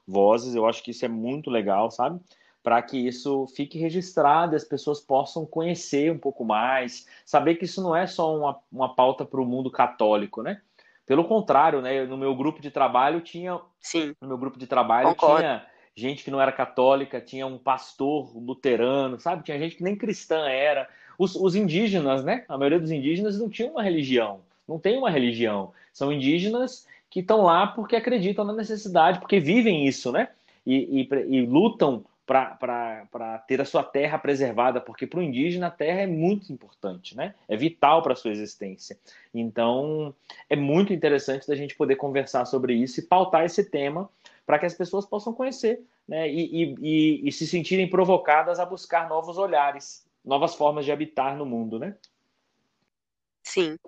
Vozes. 0.06 0.54
Eu 0.54 0.66
acho 0.66 0.82
que 0.82 0.90
isso 0.90 1.04
é 1.04 1.08
muito 1.08 1.50
legal, 1.50 1.90
sabe? 1.90 2.20
para 2.62 2.80
que 2.80 2.96
isso 2.96 3.46
fique 3.48 3.78
registrado 3.78 4.54
e 4.54 4.56
as 4.56 4.64
pessoas 4.64 5.00
possam 5.00 5.44
conhecer 5.44 6.12
um 6.12 6.18
pouco 6.18 6.44
mais, 6.44 7.08
saber 7.26 7.56
que 7.56 7.64
isso 7.64 7.82
não 7.82 7.94
é 7.94 8.06
só 8.06 8.36
uma, 8.36 8.58
uma 8.70 8.94
pauta 8.94 9.24
para 9.24 9.40
o 9.40 9.44
mundo 9.44 9.70
católico, 9.70 10.42
né? 10.42 10.60
Pelo 11.04 11.24
contrário, 11.24 11.82
né? 11.82 12.04
No 12.06 12.16
meu 12.16 12.34
grupo 12.36 12.62
de 12.62 12.70
trabalho 12.70 13.20
tinha, 13.20 13.60
Sim. 13.80 14.14
no 14.20 14.28
meu 14.28 14.38
grupo 14.38 14.58
de 14.58 14.68
trabalho 14.68 15.08
Concordo. 15.08 15.40
tinha 15.40 15.66
gente 15.94 16.24
que 16.24 16.30
não 16.30 16.40
era 16.40 16.52
católica, 16.52 17.20
tinha 17.20 17.46
um 17.46 17.58
pastor 17.58 18.36
luterano, 18.36 19.20
sabe? 19.20 19.44
Tinha 19.44 19.58
gente 19.58 19.76
que 19.76 19.82
nem 19.82 19.96
cristã 19.96 20.48
era. 20.48 20.88
Os, 21.18 21.36
os 21.36 21.54
indígenas, 21.54 22.24
né? 22.24 22.44
A 22.48 22.56
maioria 22.56 22.80
dos 22.80 22.90
indígenas 22.90 23.38
não 23.38 23.48
tinha 23.48 23.70
uma 23.70 23.82
religião, 23.82 24.40
não 24.66 24.78
tem 24.78 24.96
uma 24.96 25.10
religião. 25.10 25.72
São 25.92 26.12
indígenas 26.12 26.86
que 27.10 27.20
estão 27.20 27.42
lá 27.42 27.66
porque 27.66 27.94
acreditam 27.94 28.44
na 28.44 28.54
necessidade, 28.54 29.20
porque 29.20 29.38
vivem 29.38 29.86
isso, 29.86 30.10
né? 30.10 30.28
E, 30.64 31.02
e, 31.02 31.36
e 31.36 31.46
lutam 31.46 32.04
para 32.24 33.44
ter 33.46 33.60
a 33.60 33.64
sua 33.64 33.82
terra 33.82 34.18
preservada, 34.18 34.80
porque 34.80 35.06
para 35.06 35.18
o 35.18 35.22
indígena 35.22 35.66
a 35.66 35.70
terra 35.70 36.00
é 36.00 36.06
muito 36.06 36.52
importante, 36.52 37.14
né? 37.14 37.34
É 37.46 37.56
vital 37.56 38.02
para 38.02 38.14
a 38.14 38.16
sua 38.16 38.30
existência. 38.30 38.96
Então, 39.34 40.14
é 40.48 40.56
muito 40.56 40.92
interessante 40.92 41.46
da 41.46 41.54
gente 41.54 41.74
poder 41.76 41.96
conversar 41.96 42.46
sobre 42.46 42.74
isso 42.74 43.00
e 43.00 43.02
pautar 43.02 43.44
esse 43.44 43.64
tema 43.64 44.08
para 44.46 44.58
que 44.58 44.66
as 44.66 44.74
pessoas 44.74 45.06
possam 45.06 45.32
conhecer 45.32 45.84
né? 46.06 46.28
E, 46.28 46.76
e, 46.80 47.28
e, 47.28 47.32
se 47.32 47.46
sentirem 47.46 47.88
provocadas 47.88 48.58
a 48.58 48.66
buscar 48.66 49.08
novos 49.08 49.38
olhares, 49.38 50.06
novas 50.24 50.54
formas 50.54 50.84
de 50.84 50.92
habitar 50.92 51.36
no 51.36 51.46
mundo, 51.46 51.78
né? 51.78 51.96
Sim. 53.42 53.78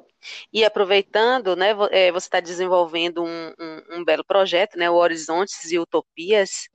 E 0.52 0.64
aproveitando, 0.64 1.55
né, 1.55 1.70
é, 1.90 2.11
você 2.11 2.26
está 2.26 2.40
desenvolvendo 2.40 3.22
um, 3.22 3.48
um, 3.59 3.98
um, 3.98 4.05
belo 4.05 4.24
projeto, 4.24 4.76
né, 4.78 4.88
o 4.90 4.94
Horizontes 4.94 5.70
e 5.70 5.78
Utopias, 5.78 6.68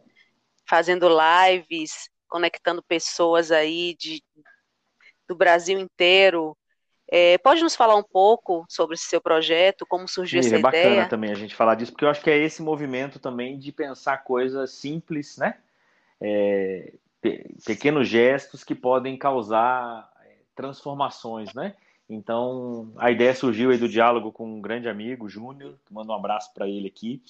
fazendo 0.68 1.10
lives, 1.10 2.10
conectando 2.28 2.84
pessoas 2.84 3.52
aí 3.52 3.96
de, 3.96 4.24
do 5.28 5.36
Brasil 5.36 5.80
inteiro. 5.80 6.56
É, 7.12 7.40
pode 7.40 7.64
nos 7.64 7.76
falar 7.76 7.96
um 7.96 8.04
pouco 8.04 8.66
sobre 8.70 8.94
esse 8.94 9.06
seu 9.06 9.20
projeto, 9.20 9.86
como 9.86 10.08
surgiu 10.08 10.44
Sim, 10.44 10.50
essa 10.50 10.56
é 10.58 10.60
ideia? 10.60 10.84
É 10.84 10.90
bacana 10.90 11.10
também 11.10 11.32
a 11.32 11.36
gente 11.36 11.56
falar 11.56 11.74
disso, 11.74 11.92
porque 11.92 12.06
eu 12.06 12.10
acho 12.10 12.22
que 12.22 12.30
é 12.30 12.38
esse 12.38 12.62
movimento 12.62 13.18
também 13.18 13.58
de 13.58 13.72
pensar 13.72 14.24
coisas 14.24 14.72
simples, 14.72 15.36
né? 15.38 15.56
É, 16.22 16.94
pequenos 17.66 18.08
gestos 18.08 18.64
que 18.64 18.76
podem 18.76 19.18
causar 19.18 20.08
é, 20.24 20.34
transformações, 20.56 21.52
né? 21.54 21.74
Então, 22.08 22.92
a 22.98 23.12
ideia 23.12 23.36
surgiu 23.36 23.70
aí 23.70 23.78
do 23.78 23.88
diálogo 23.88 24.32
com 24.32 24.46
um 24.46 24.62
grande 24.62 24.90
amigo, 24.90 25.30
Júnior, 25.30 25.76
mando 25.92 26.12
um 26.12 26.16
abraço 26.16 26.52
para 26.54 26.68
ele 26.68 26.88
aqui, 26.88 27.22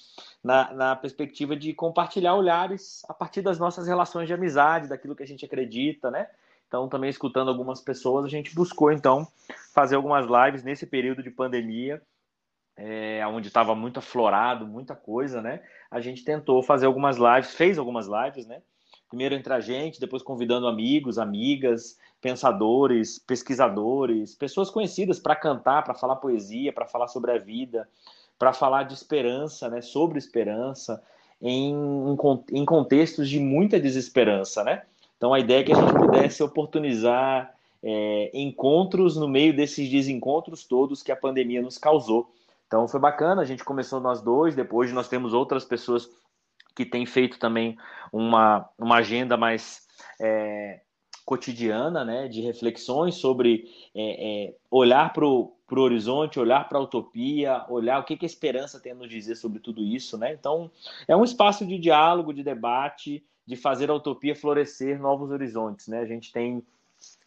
na, 0.42 0.74
na 0.74 0.96
perspectiva 0.96 1.54
de 1.56 1.74
compartilhar 1.74 2.36
olhares 2.36 3.04
a 3.08 3.14
partir 3.14 3.42
das 3.42 3.60
nossas 3.60 3.88
relações 3.88 4.28
de 4.28 4.34
amizade, 4.34 4.88
daquilo 4.88 5.16
que 5.16 5.24
a 5.24 5.28
gente 5.28 5.44
acredita, 5.46 6.10
né? 6.10 6.28
Então, 6.70 6.88
também 6.88 7.10
escutando 7.10 7.50
algumas 7.50 7.82
pessoas, 7.82 8.24
a 8.24 8.30
gente 8.30 8.54
buscou, 8.54 8.92
então, 8.92 9.28
fazer 9.74 9.96
algumas 9.96 10.28
lives 10.28 10.64
nesse 10.64 10.86
período 10.86 11.24
de 11.24 11.32
pandemia, 11.32 12.00
é, 12.78 13.26
onde 13.26 13.48
estava 13.48 13.74
muito 13.74 13.98
aflorado, 13.98 14.68
muita 14.68 14.96
coisa, 14.96 15.42
né? 15.42 15.64
A 15.90 16.00
gente 16.00 16.24
tentou 16.24 16.62
fazer 16.62 16.86
algumas 16.86 17.18
lives, 17.18 17.56
fez 17.56 17.80
algumas 17.80 18.08
lives, 18.08 18.46
né? 18.46 18.62
Primeiro 19.10 19.34
entre 19.34 19.52
a 19.52 19.60
gente, 19.60 20.00
depois 20.00 20.22
convidando 20.22 20.68
amigos, 20.68 21.18
amigas, 21.18 21.98
pensadores, 22.22 23.18
pesquisadores, 23.18 24.36
pessoas 24.36 24.70
conhecidas 24.70 25.20
para 25.20 25.36
cantar, 25.36 25.84
para 25.84 25.96
falar 25.96 26.18
poesia, 26.18 26.72
para 26.72 26.86
falar 26.86 27.08
sobre 27.08 27.32
a 27.32 27.40
vida, 27.40 27.90
para 28.38 28.54
falar 28.54 28.84
de 28.84 28.94
esperança, 28.94 29.68
né? 29.70 29.82
Sobre 29.82 30.20
esperança, 30.20 31.04
em, 31.42 31.74
em 32.52 32.64
contextos 32.64 33.28
de 33.28 33.40
muita 33.40 33.80
desesperança, 33.80 34.64
né? 34.64 34.84
Então 35.20 35.34
a 35.34 35.40
ideia 35.40 35.60
é 35.60 35.64
que 35.66 35.74
a 35.74 35.76
gente 35.76 35.94
pudesse 35.94 36.42
oportunizar 36.42 37.54
é, 37.84 38.32
encontros 38.34 39.18
no 39.18 39.28
meio 39.28 39.54
desses 39.54 39.90
desencontros 39.90 40.64
todos 40.64 41.04
que 41.04 41.12
a 41.12 41.16
pandemia 41.16 41.62
nos 41.62 41.78
causou. 41.78 42.32
Então 42.66 42.88
foi 42.88 43.02
bacana, 43.02 43.42
a 43.42 43.46
gente 43.46 43.66
começou 43.66 44.00
nós 44.00 44.22
dois, 44.22 44.56
depois 44.56 44.94
nós 44.94 45.10
temos 45.10 45.34
outras 45.34 45.66
pessoas 45.66 46.10
que 46.74 46.86
tem 46.86 47.06
feito 47.06 47.38
também 47.38 47.78
uma, 48.14 48.70
uma 48.78 48.96
agenda 48.96 49.36
mais 49.36 49.86
é, 50.22 50.80
cotidiana, 51.26 52.06
né, 52.06 52.30
de 52.30 52.40
reflexões 52.40 53.16
sobre 53.16 53.66
é, 53.94 54.46
é, 54.48 54.56
olhar 54.72 55.12
para 55.12 55.26
o 55.26 55.54
horizonte, 55.72 56.40
olhar 56.40 56.70
para 56.70 56.78
a 56.78 56.82
utopia, 56.82 57.66
olhar 57.68 58.00
o 58.00 58.06
que, 58.06 58.16
que 58.16 58.26
a 58.26 58.28
esperança 58.28 58.80
tem 58.80 58.94
a 58.94 58.96
nos 58.96 59.10
dizer 59.10 59.36
sobre 59.36 59.60
tudo 59.60 59.84
isso, 59.84 60.18
né? 60.18 60.34
Então, 60.34 60.72
é 61.08 61.16
um 61.16 61.24
espaço 61.24 61.66
de 61.68 61.78
diálogo, 61.78 62.34
de 62.34 62.42
debate, 62.42 63.24
de 63.50 63.56
fazer 63.56 63.90
a 63.90 63.96
utopia 63.96 64.36
florescer 64.36 65.02
novos 65.02 65.32
horizontes, 65.32 65.88
né? 65.88 66.02
A 66.02 66.06
gente 66.06 66.32
tem 66.32 66.64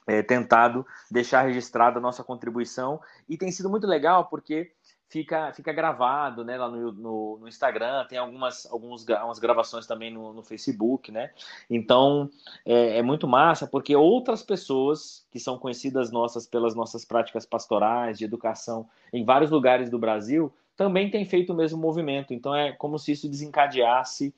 é, 0.06 0.22
tentado 0.22 0.86
deixar 1.10 1.42
registrada 1.42 1.98
a 1.98 2.00
nossa 2.00 2.22
contribuição 2.22 3.00
e 3.28 3.36
tem 3.36 3.50
sido 3.50 3.68
muito 3.68 3.88
legal 3.88 4.26
porque 4.26 4.70
fica, 5.08 5.52
fica 5.52 5.72
gravado 5.72 6.44
né, 6.44 6.56
lá 6.56 6.68
no, 6.68 6.92
no, 6.92 7.38
no, 7.38 7.48
Instagram, 7.48 8.04
tem 8.04 8.18
algumas, 8.18 8.66
algumas 8.66 9.40
gravações 9.40 9.84
também 9.84 10.12
no, 10.12 10.32
no 10.32 10.44
Facebook, 10.44 11.10
né? 11.10 11.32
Então 11.68 12.30
é, 12.64 12.98
é, 12.98 13.02
muito 13.02 13.26
massa 13.26 13.66
porque 13.66 13.96
outras 13.96 14.44
pessoas 14.44 15.26
que 15.28 15.40
são 15.40 15.58
conhecidas 15.58 16.12
nossas 16.12 16.46
pelas 16.46 16.72
nossas 16.76 17.04
práticas 17.04 17.44
pastorais 17.44 18.16
de 18.16 18.24
educação 18.24 18.88
em 19.12 19.24
vários 19.24 19.50
lugares 19.50 19.90
do 19.90 19.98
Brasil 19.98 20.52
também 20.76 21.10
têm 21.10 21.24
feito 21.24 21.52
o 21.52 21.56
mesmo 21.56 21.80
movimento. 21.80 22.32
Então 22.32 22.54
é 22.54 22.70
como 22.70 22.96
se 22.96 23.10
isso 23.10 23.28
desencadeasse 23.28 24.32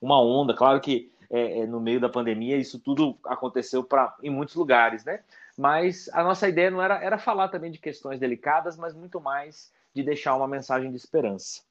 uma 0.00 0.20
onda. 0.20 0.54
Claro 0.54 0.80
que 0.80 1.10
é, 1.30 1.60
é 1.60 1.66
no 1.66 1.80
meio 1.80 2.00
da 2.00 2.08
pandemia 2.08 2.56
isso 2.56 2.78
tudo 2.78 3.16
aconteceu 3.24 3.84
para 3.84 4.16
em 4.22 4.30
muitos 4.30 4.54
lugares, 4.54 5.04
né? 5.04 5.22
Mas 5.56 6.08
a 6.12 6.22
nossa 6.22 6.48
ideia 6.48 6.70
não 6.70 6.82
era, 6.82 7.02
era 7.02 7.18
falar 7.18 7.48
também 7.48 7.70
de 7.70 7.78
questões 7.78 8.18
delicadas, 8.18 8.76
mas 8.76 8.94
muito 8.94 9.20
mais 9.20 9.72
de 9.94 10.02
deixar 10.02 10.34
uma 10.34 10.48
mensagem 10.48 10.90
de 10.90 10.96
esperança. 10.96 11.62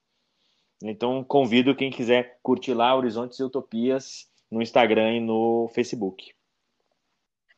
Então, 0.82 1.24
convido 1.24 1.76
quem 1.76 1.92
quiser 1.92 2.40
curtir 2.42 2.74
lá 2.74 2.96
Horizontes 2.96 3.38
e 3.40 3.44
Utopias 3.44 4.30
no 4.50 4.62
Instagram 4.62 5.14
e 5.14 5.20
no 5.20 5.70
Facebook. 5.74 6.34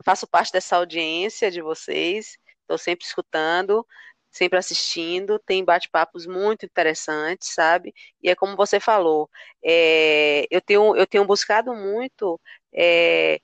Faço 0.04 0.28
parte 0.28 0.52
dessa 0.52 0.78
audiência 0.78 1.52
de 1.52 1.62
vocês, 1.62 2.38
estou 2.62 2.78
sempre 2.78 3.06
escutando, 3.06 3.86
sempre 4.32 4.58
assistindo, 4.58 5.40
tem 5.40 5.64
bate-papos 5.64 6.26
muito 6.26 6.66
interessantes, 6.66 7.54
sabe? 7.54 7.94
E 8.24 8.30
é 8.30 8.36
como 8.36 8.56
você 8.56 8.80
falou, 8.80 9.30
é, 9.64 10.48
eu, 10.50 10.62
tenho, 10.62 10.96
eu 10.96 11.06
tenho 11.06 11.26
buscado 11.26 11.74
muito 11.76 12.40
é, 12.74 13.40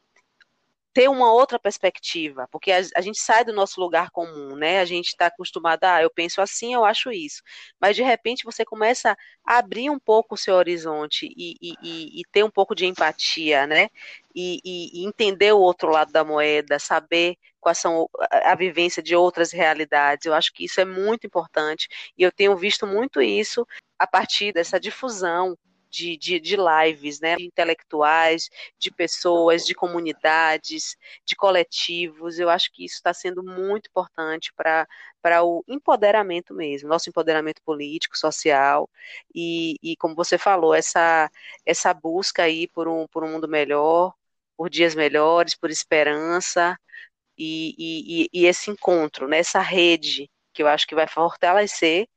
ter 0.98 1.10
uma 1.10 1.32
outra 1.32 1.60
perspectiva, 1.60 2.48
porque 2.52 2.72
a, 2.72 2.80
a, 2.96 3.02
gente 3.02 3.20
sai 3.20 3.46
do 3.46 3.54
nosso 3.54 3.80
lugar 3.80 4.10
comum, 4.10 4.56
né? 4.56 4.80
A 4.80 4.86
gente 4.86 5.10
está 5.10 5.28
acostumado, 5.28 5.84
ah, 5.84 6.02
eu 6.02 6.10
penso 6.10 6.42
assim, 6.42 6.74
eu 6.74 6.84
acho 6.84 7.12
isso. 7.12 7.44
Mas 7.80 7.96
de 7.96 8.02
repente 8.02 8.44
você 8.44 8.66
começa 8.66 9.16
a 9.46 9.60
abrir 9.60 9.92
um 9.92 10.00
pouco 10.00 10.34
o 10.34 10.38
seu 10.38 10.56
horizonte 10.56 11.28
e, 11.38 11.56
e, 11.62 12.20
e 12.20 12.24
ter 12.32 12.44
um 12.44 12.50
pouco 12.50 12.74
de 12.74 12.88
empatia, 12.88 13.68
né? 13.68 13.90
E, 14.34 14.60
e, 14.66 15.06
entender 15.06 15.52
o 15.54 15.60
outro 15.60 15.90
lado 15.92 16.12
da 16.12 16.24
moeda, 16.24 16.80
saber 16.80 17.38
a, 17.70 18.56
vivência 18.56 19.02
de 19.02 19.16
outras 19.16 19.52
realidades. 19.52 20.26
Eu 20.26 20.34
acho 20.34 20.54
que 20.54 20.66
isso 20.66 20.80
é 20.82 20.86
muito 20.86 21.26
importante 21.28 21.88
e 22.18 22.24
eu 22.24 22.32
tenho 22.32 22.56
visto 22.56 22.86
muito 22.88 23.22
isso 23.22 23.66
a 23.98 24.08
partir 24.08 24.54
dessa 24.54 24.80
difusão 24.80 25.58
de, 25.90 26.18
de, 26.18 26.40
de 26.40 26.56
lives, 26.58 27.20
né, 27.20 27.36
de 27.36 27.46
intelectuais, 27.46 28.50
de 28.78 28.92
pessoas, 28.92 29.66
de 29.66 29.74
comunidades, 29.74 30.96
de 31.26 31.36
coletivos. 31.36 32.40
Eu 32.40 32.50
acho 32.50 32.72
que 32.72 32.86
isso 32.86 32.96
está 32.96 33.14
sendo 33.14 33.44
muito 33.44 33.88
importante 33.90 34.54
para 34.56 34.88
para 35.22 35.44
o 35.44 35.64
empoderamento 35.68 36.54
mesmo, 36.54 36.88
nosso 36.88 37.10
empoderamento 37.10 37.62
político, 37.64 38.18
social 38.18 38.90
e, 39.36 39.76
e 39.84 39.98
como 39.98 40.16
você 40.16 40.38
falou, 40.38 40.74
essa 40.74 41.30
essa 41.66 41.94
busca 41.94 42.44
aí 42.44 42.68
por 42.68 42.88
um 42.88 43.08
por 43.08 43.24
um 43.24 43.32
mundo 43.32 43.48
melhor, 43.48 44.14
por 44.56 44.70
dias 44.70 44.96
melhores, 44.96 45.56
por 45.56 45.70
esperança 45.70 46.78
e, 47.38 47.76
e, 47.78 48.30
e 48.34 48.46
esse 48.46 48.72
encontro, 48.72 49.28
né, 49.28 49.40
essa 49.40 49.60
rede 49.60 50.30
que 50.54 50.64
eu 50.64 50.68
acho 50.68 50.88
que 50.88 50.96
vai 50.96 51.08
fortalecer 51.08 52.08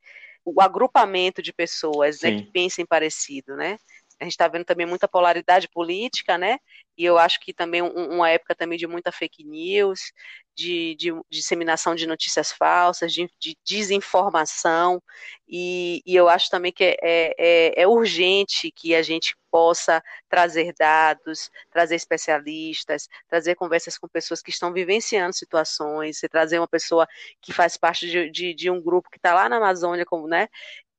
o 0.43 0.59
agrupamento 0.61 1.41
de 1.41 1.53
pessoas 1.53 2.21
né, 2.21 2.31
que 2.31 2.43
pensem 2.51 2.85
parecido, 2.85 3.55
né? 3.55 3.77
A 4.21 4.23
gente 4.23 4.33
está 4.33 4.47
vendo 4.47 4.63
também 4.63 4.85
muita 4.85 5.07
polaridade 5.07 5.67
política, 5.67 6.37
né? 6.37 6.59
E 6.95 7.03
eu 7.03 7.17
acho 7.17 7.39
que 7.39 7.51
também 7.51 7.81
um, 7.81 8.15
uma 8.15 8.29
época 8.29 8.53
também 8.53 8.77
de 8.77 8.85
muita 8.85 9.11
fake 9.11 9.43
news, 9.43 10.13
de, 10.55 10.95
de, 10.95 11.11
disseminação 11.27 11.95
de 11.95 12.05
notícias 12.05 12.51
falsas, 12.51 13.11
de, 13.11 13.27
de 13.39 13.57
desinformação, 13.65 15.01
e, 15.47 16.03
e, 16.05 16.15
eu 16.15 16.29
acho 16.29 16.49
também 16.51 16.71
que 16.71 16.83
é, 16.83 16.97
é, 17.01 17.81
é, 17.81 17.87
urgente 17.87 18.71
que 18.71 18.93
a 18.93 19.01
gente 19.01 19.35
possa 19.49 20.03
trazer 20.29 20.71
dados, 20.77 21.49
trazer 21.71 21.95
especialistas, 21.95 23.07
trazer 23.27 23.55
conversas 23.55 23.97
com 23.97 24.07
pessoas 24.07 24.41
que 24.41 24.51
estão 24.51 24.71
vivenciando 24.71 25.35
situações, 25.35 26.19
trazer 26.29 26.59
uma 26.59 26.67
pessoa 26.67 27.07
que 27.41 27.51
faz 27.51 27.75
parte 27.75 28.07
de, 28.07 28.53
de, 28.53 28.69
um 28.69 28.81
grupo 28.81 29.09
que 29.09 29.17
está 29.17 29.33
lá 29.33 29.49
na 29.49 29.57
Amazônia, 29.57 30.05
como, 30.05 30.27
né, 30.27 30.47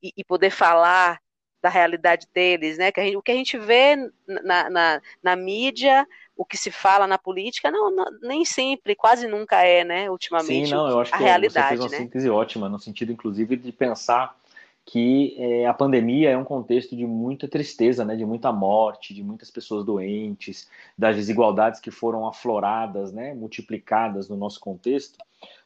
e 0.02 0.24
poder 0.24 0.50
falar 0.50 1.20
da 1.62 1.68
realidade 1.68 2.26
deles, 2.34 2.76
né? 2.76 2.90
Que 2.90 3.00
gente, 3.04 3.16
o 3.16 3.22
que 3.22 3.30
a 3.30 3.36
gente 3.36 3.56
vê 3.56 3.96
na, 4.26 4.68
na, 4.68 5.02
na, 5.22 5.36
mídia, 5.36 6.06
o 6.36 6.44
que 6.44 6.56
se 6.56 6.72
fala 6.72 7.06
na 7.06 7.16
política, 7.16 7.70
não, 7.70 7.88
não, 7.94 8.04
nem 8.20 8.44
sempre, 8.44 8.96
quase 8.96 9.28
nunca 9.28 9.64
é, 9.64 9.84
né? 9.84 10.10
Ultimamente, 10.10 10.68
Sim, 10.68 10.74
não, 10.74 10.88
eu 10.88 11.00
acho 11.00 11.14
a 11.14 11.18
que 11.18 11.22
realidade, 11.22 11.68
você 11.68 11.68
fez 11.68 11.80
uma 11.80 11.88
né? 11.88 11.96
síntese 11.98 12.28
ótima, 12.28 12.68
no 12.68 12.80
sentido, 12.80 13.12
inclusive, 13.12 13.56
de 13.56 13.70
pensar 13.70 14.36
que 14.84 15.36
é, 15.38 15.66
a 15.66 15.72
pandemia 15.72 16.30
é 16.30 16.36
um 16.36 16.42
contexto 16.42 16.96
de 16.96 17.06
muita 17.06 17.46
tristeza, 17.46 18.04
né? 18.04 18.16
De 18.16 18.26
muita 18.26 18.50
morte, 18.50 19.14
de 19.14 19.22
muitas 19.22 19.48
pessoas 19.48 19.84
doentes, 19.84 20.68
das 20.98 21.14
desigualdades 21.14 21.78
que 21.78 21.92
foram 21.92 22.26
afloradas, 22.26 23.12
né? 23.12 23.32
Multiplicadas 23.34 24.28
no 24.28 24.36
nosso 24.36 24.58
contexto, 24.58 25.16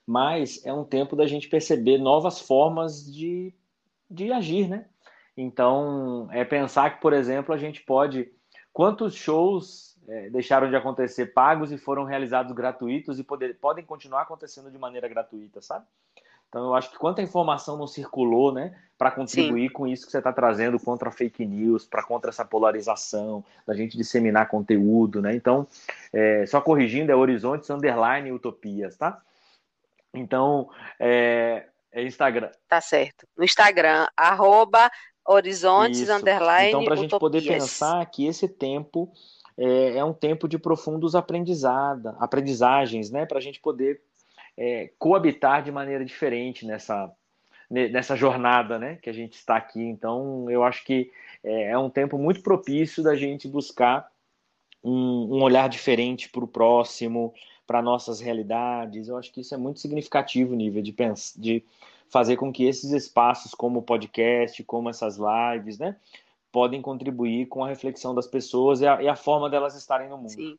mas 0.07 0.65
é 0.67 0.75
um 0.75 0.85
tempo 0.85 1.17
da 1.17 1.27
gente 1.27 1.49
perceber 1.49 1.97
novas 1.97 2.39
formas 2.39 3.11
de, 3.11 3.55
de 4.11 4.31
agir, 4.31 4.69
né? 4.69 4.85
Então, 5.37 6.29
é 6.33 6.45
pensar 6.45 6.95
que, 6.95 7.01
por 7.01 7.13
exemplo, 7.13 7.55
a 7.55 7.59
gente 7.59 7.83
pode. 7.83 8.33
Quantos 8.73 9.15
shows 9.15 9.97
é, 10.09 10.31
deixaram 10.31 10.71
de 10.71 10.77
acontecer 10.77 11.27
pagos 11.27 11.73
e 11.73 11.79
foram 11.79 12.05
realizados 12.05 12.53
gratuitos 12.53 13.19
e 13.19 13.25
poder, 13.25 13.59
podem 13.59 13.85
continuar 13.85 14.23
acontecendo 14.23 14.71
de 14.71 14.79
maneira 14.79 15.09
gratuita, 15.09 15.61
sabe? 15.61 15.85
Então 16.49 16.67
eu 16.67 16.75
acho 16.75 16.91
que 16.91 16.99
quanta 16.99 17.21
informação 17.21 17.77
não 17.77 17.87
circulou, 17.87 18.53
né, 18.53 18.75
para 18.97 19.11
contribuir 19.11 19.69
Sim. 19.69 19.73
com 19.73 19.87
isso 19.87 20.07
que 20.07 20.13
você 20.13 20.19
está 20.19 20.33
trazendo 20.33 20.79
contra 20.79 21.09
a 21.09 21.13
fake 21.13 21.45
news, 21.45 21.85
para 21.85 22.03
contra 22.03 22.31
essa 22.31 22.45
polarização, 22.45 23.45
da 23.67 23.75
gente 23.75 23.97
disseminar 23.97 24.49
conteúdo, 24.49 25.21
né? 25.21 25.35
Então, 25.35 25.67
é, 26.13 26.47
só 26.47 26.61
corrigindo, 26.61 27.13
é 27.13 27.17
horizontes 27.17 27.69
underline 27.69 28.33
utopias, 28.33 28.97
tá? 28.97 29.21
Então, 30.15 30.71
é, 30.99 31.67
é 31.93 32.03
Instagram. 32.05 32.51
Tá 32.69 32.81
certo. 32.81 33.27
No 33.37 33.45
Instagram, 33.45 34.07
arroba 34.17 34.91
horizontes 35.27 36.01
isso. 36.01 36.13
underline 36.13 36.69
Então, 36.69 36.85
para 36.85 36.95
a 36.95 36.97
gente 36.97 37.19
poder 37.19 37.43
pensar 37.43 38.05
que 38.07 38.27
esse 38.27 38.49
tempo 38.49 39.11
é, 39.57 39.99
é 39.99 40.05
um 40.05 40.13
tempo 40.13 40.49
de 40.49 40.59
profundos 40.59 41.15
aprendizada, 41.15 42.17
aprendizagens, 42.19 43.11
né? 43.11 43.27
Para 43.27 43.39
a 43.39 43.43
gente 43.43 43.61
poder 43.61 44.01
é, 44.57 44.91
coabitar 44.99 45.63
de 45.63 45.71
maneira 45.71 46.05
diferente 46.05 46.67
nessa, 46.67 47.13
nessa 47.69 48.17
jornada 48.17 48.79
né, 48.79 48.99
que 49.03 49.11
a 49.11 49.13
gente 49.13 49.35
está 49.35 49.57
aqui. 49.57 49.83
Então, 49.83 50.51
eu 50.51 50.65
acho 50.65 50.85
que 50.85 51.11
é, 51.45 51.71
é 51.71 51.79
um 51.79 51.91
tempo 51.91 52.17
muito 52.17 52.43
propício 52.43 53.03
da 53.03 53.15
gente 53.15 53.47
buscar 53.47 54.11
um, 54.83 55.37
um 55.37 55.43
olhar 55.43 55.69
diferente 55.69 56.29
para 56.29 56.45
o 56.45 56.49
próximo, 56.49 57.35
para 57.67 57.83
nossas 57.83 58.21
realidades. 58.21 59.09
Eu 59.09 59.17
acho 59.17 59.33
que 59.33 59.41
isso 59.41 59.55
é 59.55 59.59
muito 59.59 59.81
significativo, 59.81 60.55
nível 60.55 60.83
de, 60.83 60.95
de 61.37 61.65
fazer 62.09 62.37
com 62.37 62.53
que 62.53 62.65
esses 62.65 62.91
espaços, 62.91 63.53
como 63.53 63.81
o 63.81 63.83
podcast, 63.83 64.63
como 64.65 64.89
essas 64.89 65.17
lives, 65.17 65.79
né, 65.79 65.97
podem 66.53 66.81
contribuir 66.81 67.47
com 67.47 67.65
a 67.65 67.69
reflexão 67.69 68.15
das 68.15 68.27
pessoas 68.27 68.81
e 68.81 68.87
a, 68.87 69.03
e 69.03 69.09
a 69.09 69.17
forma 69.17 69.51
delas 69.51 69.75
estarem 69.75 70.09
no 70.09 70.17
mundo. 70.17 70.31
Sim. 70.31 70.59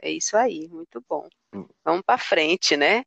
É 0.00 0.10
isso 0.10 0.36
aí, 0.36 0.68
muito 0.68 1.02
bom. 1.08 1.28
Vamos 1.84 2.02
para 2.04 2.18
frente, 2.18 2.76
né? 2.76 3.04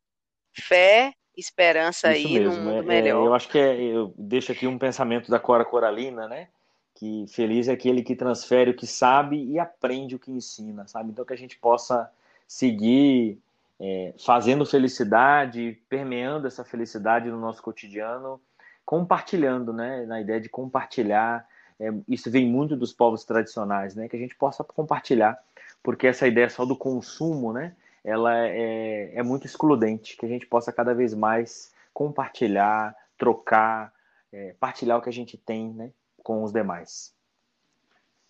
Fé, 0.54 1.14
esperança 1.36 2.16
isso 2.16 2.28
aí 2.28 2.40
mesmo, 2.40 2.56
no 2.56 2.62
mundo 2.62 2.78
é, 2.78 2.82
melhor. 2.82 3.24
É, 3.24 3.28
eu 3.28 3.34
acho 3.34 3.50
que 3.50 3.60
é, 3.60 3.82
eu 3.82 4.14
deixo 4.18 4.52
aqui 4.52 4.66
um 4.66 4.78
pensamento 4.78 5.30
da 5.30 5.40
Cora 5.40 5.66
Coralina, 5.66 6.28
né? 6.28 6.48
Que 6.94 7.26
feliz 7.28 7.68
é 7.68 7.74
aquele 7.74 8.02
que 8.02 8.16
transfere 8.16 8.72
o 8.72 8.76
que 8.76 8.88
sabe 8.88 9.44
e 9.44 9.60
aprende 9.60 10.16
o 10.16 10.20
que 10.20 10.32
ensina, 10.32 10.88
sabe? 10.88 11.12
Então 11.12 11.26
que 11.26 11.34
a 11.34 11.38
gente 11.38 11.58
possa 11.58 12.10
seguir 12.48 13.38
é, 13.80 14.14
fazendo 14.26 14.66
felicidade, 14.66 15.82
permeando 15.90 16.48
essa 16.48 16.64
felicidade 16.64 17.30
no 17.30 17.40
nosso 17.40 17.62
cotidiano, 17.62 18.42
compartilhando, 18.86 19.74
né? 19.74 20.06
Na 20.06 20.22
ideia 20.22 20.40
de 20.40 20.50
compartilhar. 20.50 21.48
É, 21.80 21.92
isso 22.08 22.32
vem 22.32 22.48
muito 22.48 22.76
dos 22.76 22.94
povos 22.94 23.26
tradicionais, 23.26 23.96
né? 23.96 24.08
Que 24.08 24.16
a 24.16 24.20
gente 24.20 24.36
possa 24.36 24.64
compartilhar 24.64 25.38
porque 25.86 26.08
essa 26.08 26.28
ideia 26.28 26.50
só 26.50 26.66
do 26.66 26.76
consumo, 26.76 27.54
né, 27.54 27.76
ela 28.04 28.36
é, 28.48 29.14
é 29.14 29.22
muito 29.22 29.46
excludente, 29.46 30.18
que 30.18 30.26
a 30.26 30.30
gente 30.30 30.48
possa 30.48 30.74
cada 30.74 30.96
vez 30.96 31.14
mais 31.14 31.72
compartilhar, 31.94 32.96
trocar, 33.16 33.94
é, 34.34 34.56
partilhar 34.60 34.98
o 34.98 35.02
que 35.02 35.10
a 35.10 35.14
gente 35.14 35.38
tem, 35.38 35.72
né, 35.72 35.92
com 36.24 36.44
os 36.44 36.52
demais. 36.52 37.14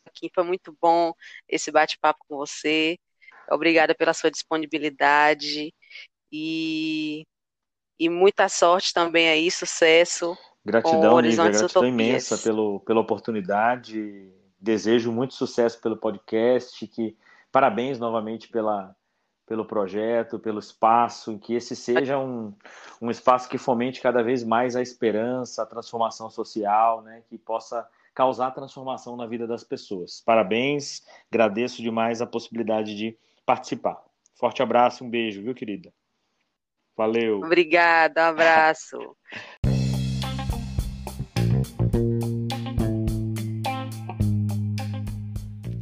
Aqui 0.05 0.29
foi 0.35 0.43
muito 0.43 0.77
bom 0.81 1.13
esse 1.47 1.71
bate-papo 1.71 2.25
com 2.27 2.35
você. 2.35 2.99
Obrigada 3.49 3.93
pela 3.95 4.13
sua 4.13 4.31
disponibilidade 4.31 5.73
e, 6.31 7.25
e 7.99 8.09
muita 8.09 8.49
sorte 8.49 8.93
também 8.93 9.29
aí, 9.29 9.51
sucesso. 9.51 10.37
Gratidão, 10.65 11.19
Nívia, 11.19 11.35
gratidão 11.43 11.65
Utopias. 11.65 11.93
imensa 11.93 12.37
pelo, 12.37 12.79
pela 12.81 13.01
oportunidade. 13.01 14.31
Desejo 14.59 15.11
muito 15.11 15.35
sucesso 15.35 15.79
pelo 15.79 15.97
podcast, 15.97 16.87
que 16.87 17.15
Parabéns 17.55 17.97
novamente 17.97 18.49
pela, 18.49 18.93
pelo 19.47 19.63
projeto, 19.63 20.37
pelo 20.37 20.59
espaço, 20.59 21.39
que 21.39 21.53
esse 21.53 21.73
seja 21.73 22.19
um, 22.19 22.53
um 23.01 23.09
espaço 23.09 23.47
que 23.47 23.57
fomente 23.57 24.01
cada 24.01 24.21
vez 24.21 24.43
mais 24.43 24.75
a 24.75 24.81
esperança, 24.81 25.63
a 25.63 25.65
transformação 25.65 26.29
social, 26.29 27.01
né, 27.01 27.23
que 27.29 27.37
possa 27.37 27.87
causar 28.13 28.51
transformação 28.51 29.15
na 29.15 29.25
vida 29.25 29.47
das 29.47 29.63
pessoas. 29.63 30.21
Parabéns, 30.25 31.01
agradeço 31.31 31.81
demais 31.81 32.21
a 32.21 32.27
possibilidade 32.27 32.93
de 32.93 33.17
participar. 33.45 34.01
Forte 34.37 34.61
abraço, 34.61 35.03
um 35.03 35.09
beijo, 35.09 35.41
viu, 35.41 35.53
querida? 35.53 35.93
Valeu. 36.97 37.39
Obrigada, 37.39 38.25
um 38.25 38.29
abraço. 38.29 38.97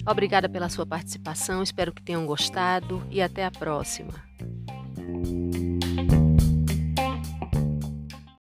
Obrigada 0.06 0.50
pela 0.50 0.68
sua 0.68 0.86
participação, 0.86 1.64
espero 1.64 1.94
que 1.94 2.04
tenham 2.04 2.26
gostado 2.26 3.02
e 3.10 3.22
até 3.22 3.46
a 3.46 3.52
próxima. 3.52 4.14